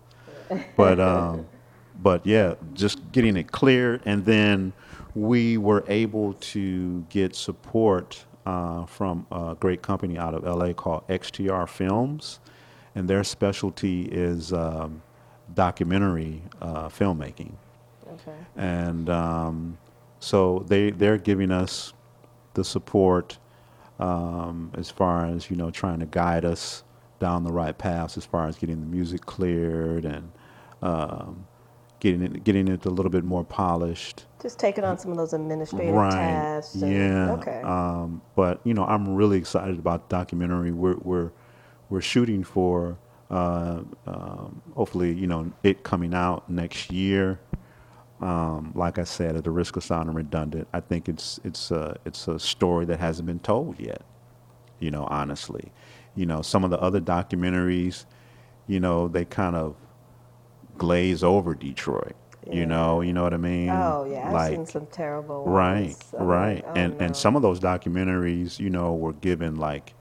But, 0.77 1.01
um, 1.01 1.47
but 2.03 2.27
yeah, 2.27 2.55
just 2.75 3.13
getting 3.13 3.37
it 3.37 3.53
cleared. 3.53 4.03
And 4.05 4.25
then 4.25 4.73
we 5.15 5.59
were 5.59 5.85
able 5.89 6.35
to 6.35 7.01
get 7.09 7.35
support 7.37 8.25
uh, 8.47 8.85
from 8.87 9.27
a 9.33 9.57
great 9.59 9.83
company 9.83 10.19
out 10.19 10.35
of 10.35 10.45
LA 10.45 10.73
called 10.73 11.07
XTR 11.09 11.69
Films. 11.69 12.41
And 12.95 13.09
their 13.09 13.25
specialty 13.25 14.03
is 14.05 14.53
um, 14.53 15.03
documentary 15.55 16.43
uh, 16.61 16.89
filmmaking 16.89 17.53
Okay. 18.13 18.37
and 18.57 19.09
um, 19.11 19.79
so 20.21 20.65
they 20.69 20.91
they're 20.91 21.19
giving 21.19 21.51
us 21.51 21.93
the 22.55 22.65
support 22.65 23.39
um, 23.99 24.71
as 24.75 24.91
far 24.91 25.27
as 25.27 25.51
you 25.51 25.57
know 25.57 25.71
trying 25.71 26.01
to 26.01 26.07
guide 26.07 26.45
us 26.45 26.85
down 27.21 27.45
the 27.45 27.53
right 27.53 27.77
paths 27.77 28.17
as 28.17 28.25
far 28.25 28.47
as 28.47 28.57
getting 28.57 28.81
the 28.81 28.87
music 28.87 29.25
cleared 29.27 30.05
and 30.05 30.31
um, 30.83 31.47
getting 32.05 32.23
it 32.23 32.45
getting 32.45 32.69
it 32.69 32.85
a 32.85 32.91
little 32.91 33.11
bit 33.11 33.25
more 33.25 33.43
polished. 33.45 34.27
Just 34.43 34.59
taking 34.59 34.85
on 34.85 34.99
some 34.99 35.11
of 35.11 35.17
those 35.17 35.33
administrative 35.33 35.95
Right. 35.95 36.11
tasks. 36.11 36.75
and- 36.75 36.93
Yeah. 36.93 37.33
Okay. 37.33 37.63
Um, 37.63 38.21
but 38.37 38.61
you 38.65 38.75
know, 38.75 38.85
I'm 38.85 39.15
really 39.15 39.39
excited 39.39 39.79
about 39.79 40.09
the 40.11 40.17
documentary. 40.17 40.71
We're 40.71 40.97
we're 41.03 41.31
we're 41.89 42.03
shooting 42.03 42.45
for 42.45 42.99
uh, 43.31 43.81
um, 44.07 44.61
hopefully 44.77 45.15
you 45.15 45.27
know 45.27 45.51
it 45.63 45.83
coming 45.83 46.13
out 46.15 46.49
next 46.51 46.93
year. 46.93 47.41
Um, 48.21 48.73
like 48.75 48.99
I 48.99 49.05
said, 49.05 49.35
at 49.37 49.45
the 49.45 49.51
risk 49.51 49.77
of 49.77 49.83
sounding 49.83 50.15
redundant, 50.15 50.69
I 50.75 50.81
think 50.81 51.09
it's 51.09 51.41
it's 51.43 51.71
a 51.71 51.97
it's 52.05 52.29
a 52.29 52.39
story 52.39 52.85
that 52.85 53.01
hasn't 53.01 53.27
been 53.27 53.41
told 53.41 53.81
yet. 53.81 54.03
You 54.79 54.91
know, 54.91 55.05
honestly, 55.11 55.73
you 56.15 56.27
know, 56.27 56.43
some 56.43 56.65
of 56.65 56.71
the 56.71 56.79
other 56.81 57.01
documentaries, 57.01 58.05
you 58.67 58.79
know, 58.79 59.09
they 59.09 59.25
kind 59.25 59.57
of 59.57 59.75
glaze 60.79 61.23
over 61.23 61.55
Detroit. 61.55 62.17
You 62.51 62.67
know, 62.67 63.01
you 63.01 63.15
know 63.15 63.23
what 63.23 63.33
I 63.33 63.39
mean? 63.39 63.71
oh 63.71 64.07
yeah, 64.11 64.27
I've 64.27 64.33
like, 64.35 64.53
seen 64.53 64.67
some 64.67 64.87
terrible 64.89 65.45
Right, 65.47 65.85
ones. 65.87 65.99
Right. 66.13 66.55
like, 66.57 66.65
oh, 66.67 66.73
and 66.75 66.99
no. 66.99 67.05
and 67.07 67.17
some 67.17 67.37
of 67.37 67.43
those 67.43 67.59
documentaries, 67.59 68.59
you 68.61 68.69
know, 68.69 68.95
were 68.95 69.15
given 69.15 69.57
like 69.57 69.95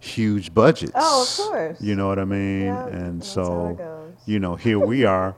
huge 0.00 0.54
budgets. 0.54 0.92
Oh, 0.94 1.22
of 1.22 1.36
course. 1.36 1.80
You 1.80 1.96
know 1.96 2.08
what 2.08 2.18
I 2.18 2.24
mean? 2.24 2.62
Yeah, 2.62 2.86
and 2.86 3.20
that's 3.20 3.34
how 3.34 3.42
it 3.68 3.78
so, 3.78 4.14
you 4.26 4.38
know, 4.38 4.56
here 4.56 4.78
we 4.78 5.04
are, 5.04 5.36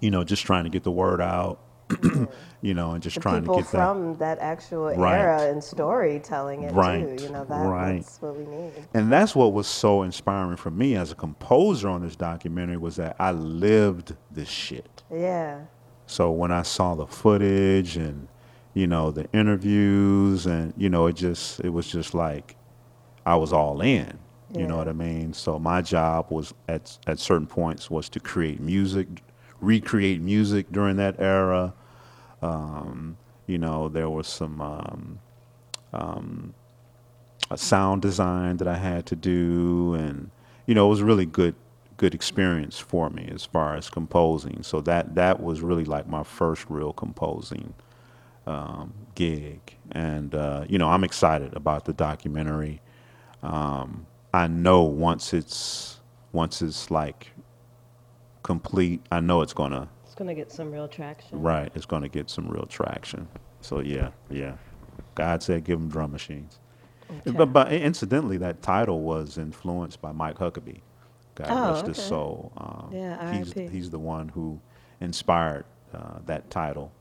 you 0.00 0.10
know, 0.10 0.24
just 0.24 0.44
trying 0.46 0.64
to 0.64 0.70
get 0.70 0.82
the 0.82 0.90
word 0.90 1.20
out, 1.20 1.60
you 2.62 2.74
know, 2.74 2.92
and 2.92 3.02
just 3.02 3.14
the 3.16 3.20
trying 3.20 3.44
to 3.44 3.48
get 3.54 3.64
that. 3.64 3.70
from 3.70 4.16
that 4.18 4.38
actual 4.40 4.86
Right. 4.94 5.18
era 5.18 5.42
and 5.42 5.62
storytelling 5.62 6.62
it 6.64 6.72
Right, 6.72 7.18
too. 7.18 7.24
You 7.24 7.30
know 7.30 7.44
that, 7.44 7.66
right. 7.66 7.96
that's 8.00 8.20
what 8.20 8.36
we 8.36 8.44
need. 8.44 8.72
And 8.94 9.12
that's 9.12 9.36
what 9.36 9.52
was 9.52 9.66
so 9.66 10.02
inspiring 10.02 10.56
for 10.56 10.70
me 10.70 10.96
as 10.96 11.12
a 11.12 11.14
composer 11.14 11.88
on 11.88 12.02
this 12.02 12.16
documentary 12.16 12.76
was 12.76 12.96
that 12.96 13.14
I 13.18 13.30
lived 13.32 14.16
this 14.30 14.48
shit. 14.48 15.02
Yeah. 15.12 15.60
So 16.06 16.30
when 16.30 16.50
I 16.52 16.62
saw 16.62 16.94
the 16.94 17.06
footage 17.06 17.96
and 17.96 18.28
you 18.74 18.86
know 18.86 19.10
the 19.10 19.26
interviews 19.32 20.46
and 20.46 20.74
you 20.76 20.88
know 20.90 21.06
it 21.06 21.16
just 21.16 21.60
it 21.60 21.70
was 21.70 21.86
just 21.88 22.14
like 22.14 22.56
I 23.24 23.36
was 23.36 23.52
all 23.52 23.80
in. 23.80 24.18
You 24.54 24.66
know 24.66 24.76
what 24.76 24.88
I 24.88 24.92
mean? 24.92 25.32
So 25.34 25.58
my 25.58 25.82
job 25.82 26.26
was 26.30 26.54
at 26.68 26.96
at 27.06 27.18
certain 27.18 27.46
points 27.46 27.90
was 27.90 28.08
to 28.10 28.20
create 28.20 28.60
music, 28.60 29.08
recreate 29.60 30.20
music 30.20 30.66
during 30.70 30.96
that 30.96 31.16
era. 31.18 31.74
Um, 32.42 33.16
you 33.46 33.58
know 33.58 33.88
there 33.88 34.10
was 34.10 34.26
some 34.26 34.60
um, 34.60 35.18
um, 35.92 36.54
sound 37.54 38.02
design 38.02 38.56
that 38.58 38.68
I 38.68 38.76
had 38.76 39.06
to 39.06 39.16
do, 39.16 39.94
and 39.94 40.30
you 40.66 40.74
know 40.74 40.86
it 40.86 40.90
was 40.90 41.02
really 41.02 41.26
good 41.26 41.54
good 41.96 42.14
experience 42.14 42.78
for 42.78 43.08
me 43.08 43.28
as 43.32 43.44
far 43.44 43.74
as 43.74 43.88
composing. 43.88 44.62
So 44.62 44.80
that 44.82 45.14
that 45.14 45.42
was 45.42 45.60
really 45.60 45.84
like 45.84 46.06
my 46.08 46.22
first 46.24 46.66
real 46.68 46.92
composing 46.92 47.72
um, 48.46 48.92
gig, 49.14 49.60
and 49.92 50.34
uh, 50.34 50.64
you 50.68 50.78
know 50.78 50.88
I'm 50.88 51.04
excited 51.04 51.54
about 51.54 51.84
the 51.84 51.92
documentary. 51.92 52.80
Um, 53.42 54.06
I 54.34 54.48
know 54.48 54.82
once 54.82 55.32
it's 55.32 56.00
once 56.32 56.60
it's 56.62 56.90
like 56.90 57.30
complete, 58.46 59.02
I 59.10 59.18
know 59.18 59.42
it's 59.42 59.52
gonna 59.52 59.88
It's 60.04 60.14
gonna 60.14 60.32
get 60.34 60.52
some 60.52 60.70
real 60.70 60.86
traction. 60.86 61.42
right. 61.42 61.70
It's 61.74 61.84
gonna 61.84 62.08
get 62.08 62.30
some 62.30 62.46
real 62.48 62.64
traction. 62.66 63.26
So 63.60 63.80
yeah, 63.80 64.10
yeah. 64.30 64.54
God 65.16 65.42
said, 65.42 65.64
give 65.64 65.80
them 65.80 65.88
drum 65.88 66.12
machines. 66.12 66.60
Okay. 67.26 67.32
But, 67.36 67.46
but 67.52 67.72
incidentally, 67.72 68.36
that 68.38 68.62
title 68.62 69.00
was 69.00 69.36
influenced 69.36 70.00
by 70.00 70.12
Mike 70.12 70.38
Huckaby. 70.38 70.80
God 71.34 71.48
Oh, 71.50 71.72
rest 71.74 71.86
his 71.88 71.98
okay. 71.98 72.08
soul. 72.08 72.52
Um, 72.56 72.90
Yeah, 72.92 73.36
he's 73.36 73.52
R.I.P.. 73.52 73.68
he's 73.72 73.90
the 73.90 73.98
one 73.98 74.28
who 74.28 74.60
inspired 75.00 75.64
uh, 75.92 76.18
that 76.26 76.48
title 76.48 76.92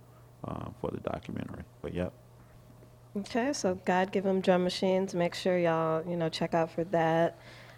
uh, 0.47 0.65
for 0.81 0.89
the 0.89 0.99
documentary. 0.99 1.63
But 1.83 1.93
yep. 1.93 2.11
Okay, 3.17 3.53
so 3.53 3.75
God 3.85 4.11
give 4.11 4.23
them 4.23 4.41
drum 4.41 4.63
machines. 4.63 5.13
Make 5.13 5.35
sure 5.35 5.57
y'all, 5.59 6.03
you 6.09 6.17
know, 6.17 6.27
check 6.29 6.53
out 6.55 6.71
for 6.71 6.83
that. 6.85 7.37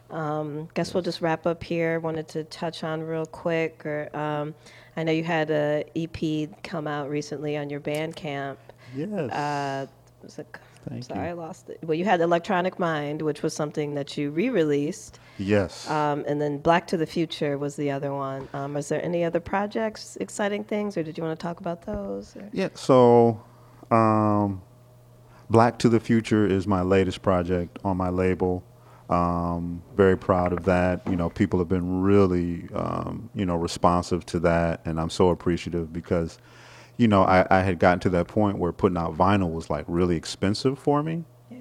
Um, 0.10 0.70
guess 0.74 0.94
we'll 0.94 1.04
just 1.04 1.22
wrap 1.22 1.46
up 1.46 1.64
here. 1.64 2.00
Wanted 2.00 2.28
to 2.30 2.44
touch 2.46 2.84
on 2.84 3.02
real 3.02 3.26
quick, 3.26 3.86
or 3.86 4.10
um, 4.16 4.56
I 4.96 5.04
know 5.04 5.12
you 5.12 5.24
had 5.24 5.50
a 5.52 5.84
EP 5.96 6.50
come 6.64 6.88
out 6.88 7.10
recently 7.10 7.58
on 7.58 7.70
your 7.70 7.80
Bandcamp. 7.80 8.58
Yes. 8.96 9.32
Uh, 9.32 9.88
was 10.24 10.40
it, 10.40 10.48
Thank 10.90 11.04
sorry, 11.04 11.20
you. 11.20 11.26
I 11.28 11.34
lost 11.34 11.70
it. 11.70 11.80
Well, 11.84 11.96
you 11.96 12.06
had 12.06 12.22
Electronic 12.22 12.80
Mind, 12.80 13.22
which 13.22 13.44
was 13.44 13.54
something 13.54 13.94
that 13.96 14.18
you 14.18 14.32
re-released, 14.32 15.20
yes. 15.38 15.90
um, 15.90 16.24
and 16.28 16.42
then 16.42 16.58
Black 16.60 16.88
to 16.88 16.98
the 16.98 17.06
Future 17.06 17.58
was 17.58 17.76
the 17.76 17.92
other 17.92 18.14
one. 18.14 18.48
Um, 18.54 18.78
is 18.78 18.88
there 18.90 19.04
any 19.04 19.24
other 19.26 19.40
projects, 19.42 20.18
exciting 20.22 20.64
things, 20.64 20.96
or 20.98 21.04
did 21.04 21.18
you 21.18 21.24
want 21.24 21.38
to 21.38 21.44
talk 21.44 21.60
about 21.60 21.86
those? 21.86 22.36
or- 22.38 22.50
Yeah, 22.54 22.70
so 22.74 23.42
um, 23.92 24.62
Black 25.50 25.78
to 25.80 25.90
the 25.90 26.00
Future 26.00 26.46
is 26.48 26.66
my 26.66 26.82
latest 26.82 27.22
project 27.22 27.78
on 27.84 27.98
my 27.98 28.10
label. 28.10 28.64
Um, 29.10 29.82
very 29.96 30.18
proud 30.18 30.52
of 30.52 30.66
that. 30.66 31.02
You 31.08 31.16
know, 31.16 31.30
people 31.30 31.60
have 31.60 31.70
been 31.70 32.02
really, 32.02 32.68
um, 32.74 33.30
you 33.34 33.46
know, 33.46 33.56
responsive 33.56 34.26
to 34.28 34.40
that, 34.42 34.82
and 34.86 35.00
I'm 35.00 35.10
so 35.10 35.30
appreciative 35.30 35.94
because, 35.94 36.38
you 36.98 37.08
know, 37.08 37.24
I, 37.24 37.46
I 37.50 37.62
had 37.62 37.80
gotten 37.80 38.00
to 38.02 38.10
that 38.10 38.28
point 38.28 38.58
where 38.58 38.74
putting 38.74 38.98
out 38.98 39.16
vinyl 39.18 39.52
was 39.52 39.70
like 39.70 39.86
really 39.88 40.18
expensive 40.18 40.78
for 40.78 41.04
me. 41.04 41.24
Yeah. 41.50 41.58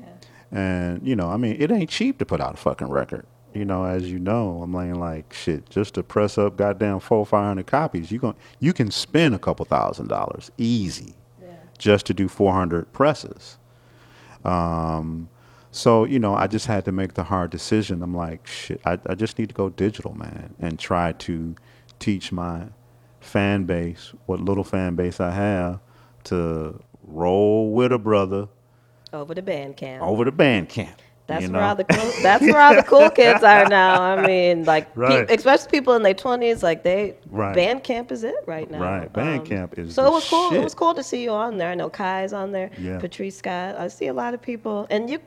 And, 0.50 1.06
you 1.06 1.14
know, 1.14 1.28
I 1.30 1.36
mean, 1.36 1.56
it 1.60 1.70
ain't 1.70 1.90
cheap 1.90 2.18
to 2.18 2.24
put 2.26 2.40
out 2.40 2.54
a 2.54 2.56
fucking 2.56 2.88
record. 2.88 3.26
You 3.54 3.64
know, 3.64 3.84
as 3.84 4.10
you 4.10 4.18
know, 4.18 4.60
I'm 4.62 4.74
laying 4.74 4.96
like 5.00 5.32
shit 5.32 5.70
just 5.70 5.94
to 5.94 6.02
press 6.02 6.36
up 6.36 6.56
goddamn 6.56 7.00
four, 7.00 7.24
five 7.24 7.46
hundred 7.46 7.66
copies. 7.66 8.10
You 8.10 8.18
going 8.18 8.34
you 8.60 8.72
can 8.74 8.90
spend 8.90 9.34
a 9.34 9.38
couple 9.38 9.64
thousand 9.64 10.08
dollars 10.08 10.50
easy 10.58 11.14
Yeah. 11.40 11.54
just 11.78 12.04
to 12.06 12.12
do 12.14 12.28
400 12.28 12.92
presses. 12.92 13.56
Um, 14.44 15.28
so 15.76 16.04
you 16.04 16.18
know, 16.18 16.34
I 16.34 16.46
just 16.46 16.66
had 16.66 16.84
to 16.86 16.92
make 16.92 17.14
the 17.14 17.24
hard 17.24 17.50
decision. 17.50 18.02
I'm 18.02 18.14
like, 18.14 18.46
shit, 18.46 18.80
I, 18.84 18.98
I 19.06 19.14
just 19.14 19.38
need 19.38 19.48
to 19.50 19.54
go 19.54 19.68
digital, 19.68 20.14
man, 20.14 20.54
and 20.58 20.78
try 20.78 21.12
to 21.12 21.54
teach 21.98 22.32
my 22.32 22.66
fan 23.20 23.64
base, 23.64 24.12
what 24.26 24.40
little 24.40 24.64
fan 24.64 24.94
base 24.94 25.20
I 25.20 25.30
have, 25.32 25.80
to 26.24 26.80
roll 27.02 27.72
with 27.72 27.92
a 27.92 27.98
brother 27.98 28.48
Over 29.12 29.34
to 29.34 29.42
Bandcamp. 29.42 30.00
over 30.00 30.24
to 30.24 30.32
Bandcamp. 30.32 30.96
That's 31.28 31.42
you 31.44 31.50
where 31.50 31.62
all 31.62 31.74
the 31.74 31.82
cool. 31.82 32.12
That's 32.22 32.42
where 32.42 32.60
all 32.60 32.74
the 32.76 32.84
cool 32.84 33.10
kids 33.20 33.42
are 33.42 33.66
now. 33.68 34.00
I 34.00 34.24
mean, 34.24 34.64
like, 34.64 34.94
pe- 34.94 35.26
especially 35.34 35.70
people 35.72 35.94
in 35.94 36.02
their 36.04 36.14
twenties, 36.14 36.62
like 36.62 36.84
they. 36.84 37.16
Right. 37.28 37.56
Bandcamp 37.56 38.12
is 38.12 38.22
it 38.22 38.36
right 38.46 38.70
now. 38.70 38.76
Um, 38.78 38.82
Right. 38.84 39.12
Bandcamp 39.12 39.76
is 39.76 39.92
So 39.94 40.02
the 40.02 40.08
it 40.08 40.12
was 40.12 40.28
cool. 40.28 40.52
It 40.54 40.62
was 40.62 40.72
cool 40.74 40.94
to 40.94 41.02
see 41.02 41.24
you 41.24 41.30
on 41.32 41.58
there. 41.58 41.70
I 41.70 41.74
know 41.74 41.90
Kai's 41.90 42.32
on 42.32 42.52
there. 42.52 42.70
Yeah. 42.78 43.00
Patrice 43.00 43.36
Scott. 43.38 43.74
I 43.76 43.88
see 43.88 44.06
a 44.06 44.12
lot 44.14 44.34
of 44.34 44.40
people, 44.40 44.86
and 44.88 45.10
you 45.10 45.18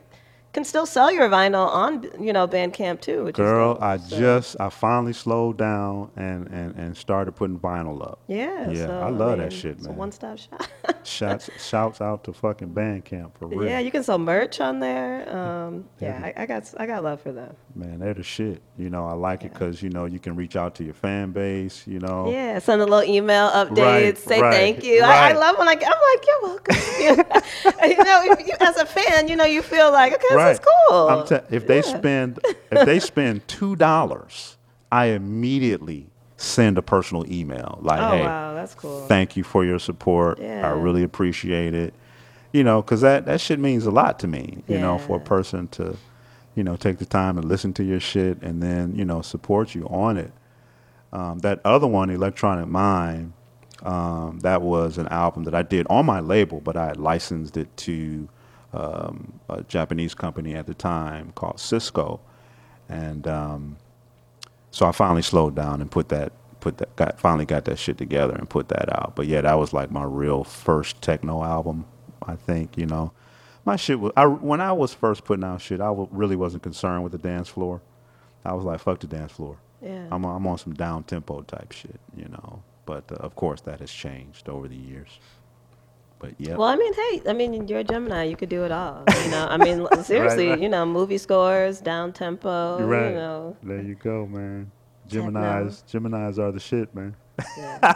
can 0.53 0.63
still 0.63 0.85
sell 0.85 1.11
your 1.11 1.29
vinyl 1.29 1.67
on 1.67 2.09
you 2.19 2.33
know 2.33 2.47
Bandcamp 2.47 3.01
too. 3.01 3.25
Which 3.25 3.35
Girl. 3.35 3.77
I 3.81 3.97
So, 3.97 4.17
just 4.17 4.55
I 4.59 4.69
finally 4.69 5.13
slowed 5.13 5.57
down 5.57 6.11
and, 6.15 6.47
and, 6.47 6.75
and 6.75 6.97
started 6.97 7.33
putting 7.33 7.59
vinyl 7.59 8.01
up. 8.01 8.19
Yeah. 8.27 8.69
Yeah, 8.69 8.87
so, 8.87 8.99
I 8.99 9.09
love 9.09 9.37
that 9.37 9.49
mean, 9.51 9.59
shit, 9.59 9.81
man. 9.81 9.95
one-stop 9.95 10.37
shop. 10.37 10.63
Shouts 11.03 11.49
shouts 11.69 12.01
out 12.01 12.23
to 12.25 12.33
fucking 12.33 12.69
Bandcamp 12.69 13.31
for 13.37 13.47
real. 13.47 13.65
yeah, 13.65 13.79
you 13.79 13.91
can 13.91 14.03
sell 14.03 14.17
merch 14.17 14.59
on 14.59 14.79
there. 14.79 15.29
Um, 15.35 15.85
yeah, 15.99 16.19
I, 16.23 16.43
I 16.43 16.45
got 16.45 16.73
I 16.77 16.85
got 16.85 17.03
love 17.03 17.21
for 17.21 17.31
them. 17.31 17.55
Man, 17.75 17.99
they're 17.99 18.13
the 18.13 18.23
shit. 18.23 18.61
You 18.77 18.89
know, 18.89 19.05
I 19.05 19.13
like 19.13 19.43
it 19.43 19.53
because 19.53 19.81
you 19.83 19.89
know 19.89 20.05
you 20.05 20.19
can 20.19 20.35
reach 20.35 20.55
out 20.55 20.75
to 20.75 20.83
your 20.83 20.93
fan 20.93 21.31
base. 21.31 21.85
You 21.87 21.99
know. 21.99 22.31
Yeah, 22.31 22.59
send 22.59 22.81
a 22.81 22.85
little 22.85 23.03
email 23.03 23.49
updates, 23.49 23.77
Right, 23.77 24.17
say 24.17 24.41
right, 24.41 24.53
thank 24.53 24.83
you. 24.83 25.01
I, 25.01 25.29
I 25.29 25.33
love 25.33 25.57
when 25.57 25.67
I 25.67 25.75
get, 25.75 25.91
I'm 25.91 25.99
like, 26.15 26.25
you're 26.27 26.41
welcome. 26.41 27.39
you 27.89 28.03
know, 28.03 28.21
if 28.25 28.47
you, 28.47 28.53
as 28.59 28.77
a 28.77 28.85
fan, 28.85 29.27
you 29.27 29.35
know, 29.35 29.45
you 29.45 29.61
feel 29.61 29.91
like, 29.91 30.13
okay, 30.13 30.35
right. 30.45 30.59
cool. 30.89 31.23
Te- 31.23 31.39
if 31.55 31.67
they 31.67 31.77
Yeah. 31.77 31.97
spend 31.97 32.39
if 32.71 32.85
they 32.85 32.99
spend 32.99 33.47
two 33.47 33.75
dollars, 33.75 34.57
I 34.91 35.07
immediately 35.07 36.07
send 36.37 36.77
a 36.77 36.81
personal 36.81 37.25
email 37.31 37.79
like, 37.81 38.01
oh 38.01 38.07
"Hey, 38.07 38.25
wow, 38.25 38.53
that's 38.53 38.73
cool. 38.75 39.05
thank 39.07 39.35
you 39.37 39.43
for 39.43 39.63
your 39.65 39.79
support. 39.79 40.39
Yeah. 40.39 40.67
I 40.67 40.71
really 40.71 41.03
appreciate 41.03 41.73
it." 41.73 41.93
You 42.53 42.63
know, 42.63 42.81
because 42.81 43.01
that 43.01 43.25
that 43.25 43.39
shit 43.41 43.59
means 43.59 43.85
a 43.85 43.91
lot 43.91 44.19
to 44.19 44.27
me. 44.27 44.63
You 44.67 44.79
know, 44.79 44.97
for 44.97 45.17
a 45.17 45.19
person 45.19 45.67
to, 45.69 45.97
you 46.55 46.63
know, 46.63 46.75
take 46.75 46.97
the 46.97 47.05
time 47.05 47.37
and 47.37 47.45
listen 47.47 47.73
to 47.73 47.83
your 47.83 47.99
shit 47.99 48.41
and 48.41 48.61
then 48.63 48.95
you 48.95 49.05
know 49.05 49.21
support 49.21 49.75
you 49.75 49.85
on 49.87 50.17
it. 50.17 50.31
Um, 51.13 51.39
that 51.39 51.59
other 51.65 51.87
one, 51.87 52.09
Electronic 52.09 52.67
Mind, 52.67 53.33
um, 53.83 54.39
that 54.41 54.61
was 54.61 54.97
an 54.97 55.07
album 55.07 55.43
that 55.45 55.55
I 55.55 55.61
did 55.63 55.87
on 55.89 56.05
my 56.05 56.19
label, 56.19 56.59
but 56.59 56.75
I 56.77 56.91
licensed 56.93 57.57
it 57.57 57.75
to 57.77 58.29
um, 58.73 59.39
a 59.49 59.63
Japanese 59.63 60.13
company 60.13 60.55
at 60.55 60.67
the 60.67 60.73
time 60.73 61.31
called 61.35 61.59
Cisco, 61.59 62.19
and 62.87 63.27
um, 63.27 63.77
so 64.71 64.85
I 64.85 64.91
finally 64.91 65.21
slowed 65.21 65.55
down 65.55 65.81
and 65.81 65.89
put 65.89 66.09
that 66.09 66.31
put 66.59 66.77
that 66.77 66.95
got 66.95 67.19
finally 67.19 67.45
got 67.45 67.65
that 67.65 67.79
shit 67.79 67.97
together 67.97 68.35
and 68.35 68.49
put 68.49 68.69
that 68.69 68.91
out. 68.97 69.13
But 69.15 69.27
yeah, 69.27 69.41
that 69.41 69.57
was 69.57 69.73
like 69.73 69.91
my 69.91 70.03
real 70.03 70.43
first 70.43 71.01
techno 71.01 71.43
album. 71.43 71.85
I 72.25 72.35
think 72.35 72.77
you 72.77 72.85
know, 72.85 73.11
my 73.65 73.75
shit 73.75 73.99
was 73.99 74.11
I, 74.15 74.25
when 74.25 74.61
I 74.61 74.71
was 74.73 74.93
first 74.93 75.23
putting 75.25 75.43
out 75.43 75.61
shit, 75.61 75.81
I 75.81 75.87
w- 75.87 76.09
really 76.11 76.35
wasn't 76.35 76.63
concerned 76.63 77.03
with 77.03 77.11
the 77.11 77.17
dance 77.17 77.49
floor. 77.49 77.81
I 78.45 78.53
was 78.53 78.65
like, 78.65 78.79
fuck 78.79 78.99
the 78.99 79.07
dance 79.07 79.31
floor. 79.31 79.57
Yeah. 79.81 80.07
I'm 80.11 80.23
I'm 80.25 80.45
on 80.47 80.57
some 80.57 80.73
down 80.73 81.03
tempo 81.03 81.41
type 81.41 81.71
shit, 81.71 81.99
you 82.15 82.27
know. 82.27 82.61
But 82.85 83.11
uh, 83.11 83.15
of 83.15 83.35
course, 83.35 83.61
that 83.61 83.79
has 83.79 83.91
changed 83.91 84.49
over 84.49 84.67
the 84.67 84.75
years. 84.75 85.19
But 86.19 86.33
yeah, 86.37 86.55
Well, 86.57 86.67
I 86.67 86.75
mean, 86.75 86.93
hey, 86.93 87.21
I 87.29 87.33
mean, 87.33 87.67
you're 87.67 87.79
a 87.79 87.83
Gemini. 87.83 88.23
You 88.25 88.35
could 88.35 88.49
do 88.49 88.65
it 88.65 88.71
all. 88.71 89.03
You 89.23 89.31
know, 89.31 89.47
I 89.49 89.57
mean, 89.65 89.87
seriously, 90.03 90.49
right. 90.49 90.59
you 90.59 90.67
know, 90.69 90.85
movie 90.85 91.17
scores, 91.17 91.79
down 91.79 92.11
tempo. 92.13 92.79
right. 92.83 93.09
You 93.09 93.15
know, 93.15 93.57
There 93.63 93.81
you 93.81 93.95
go, 93.95 94.25
man. 94.27 94.71
Techno. 95.09 95.31
Gemini's 95.31 95.81
Gemini's 95.83 96.37
are 96.37 96.51
the 96.51 96.59
shit, 96.59 96.93
man. 96.93 97.15
yeah. 97.57 97.93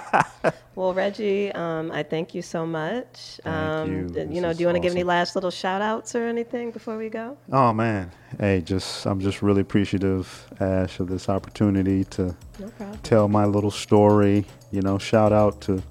well, 0.76 0.94
Reggie, 0.94 1.52
um, 1.52 1.92
I 1.92 2.02
thank 2.02 2.34
you 2.34 2.42
so 2.42 2.66
much. 2.66 3.40
Thank 3.44 3.56
um, 3.56 3.92
you. 3.92 4.28
You 4.32 4.42
know, 4.42 4.54
do 4.54 4.60
you 4.62 4.66
want 4.68 4.78
to 4.78 4.80
give 4.80 4.94
any 4.94 5.04
last 5.04 5.36
little 5.36 5.52
shout 5.52 5.82
outs 5.82 6.16
or 6.16 6.24
anything 6.28 6.72
before 6.72 6.98
we 6.98 7.10
go? 7.10 7.38
Oh 7.52 7.74
man, 7.74 8.10
hey, 8.40 8.62
just 8.62 9.06
I'm 9.06 9.20
just 9.20 9.42
really 9.42 9.62
appreciative, 9.62 10.48
Ash, 10.60 11.00
of 11.00 11.08
this 11.08 11.28
opportunity 11.30 12.06
to 12.06 12.36
No 12.58 12.72
tell 13.04 13.28
my 13.28 13.46
little 13.46 13.72
story. 13.72 14.46
You 14.72 14.82
know, 14.82 14.98
shout 14.98 15.34
out 15.34 15.60
to 15.62 15.84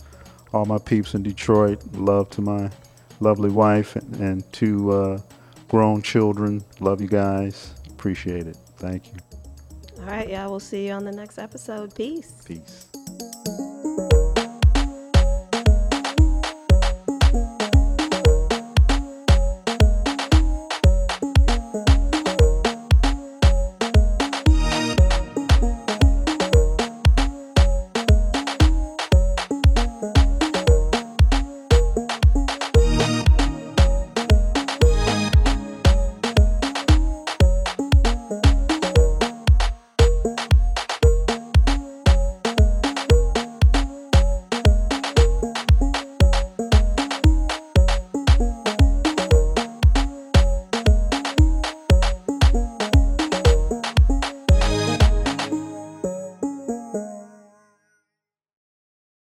all 0.53 0.65
my 0.65 0.79
peeps 0.79 1.15
in 1.15 1.23
Detroit. 1.23 1.83
Love 1.95 2.31
to 2.31 2.41
my 2.41 2.71
lovely 3.21 3.51
wife 3.51 3.97
and, 3.97 4.17
and 4.17 4.53
two 4.53 4.91
uh, 4.91 5.19
grown 5.69 6.03
children. 6.03 6.65
Love 6.81 7.01
you 7.01 7.09
guys. 7.09 7.75
Appreciate 7.91 8.47
it. 8.47 8.57
Thank 8.77 9.07
you. 9.09 9.15
All 10.01 10.07
right, 10.07 10.29
yeah, 10.29 10.47
we'll 10.47 10.61
see 10.61 10.89
you 10.89 10.93
on 10.93 11.05
the 11.05 11.13
next 11.13 11.39
episode. 11.39 11.95
Peace. 11.95 12.43
Peace. 12.45 12.89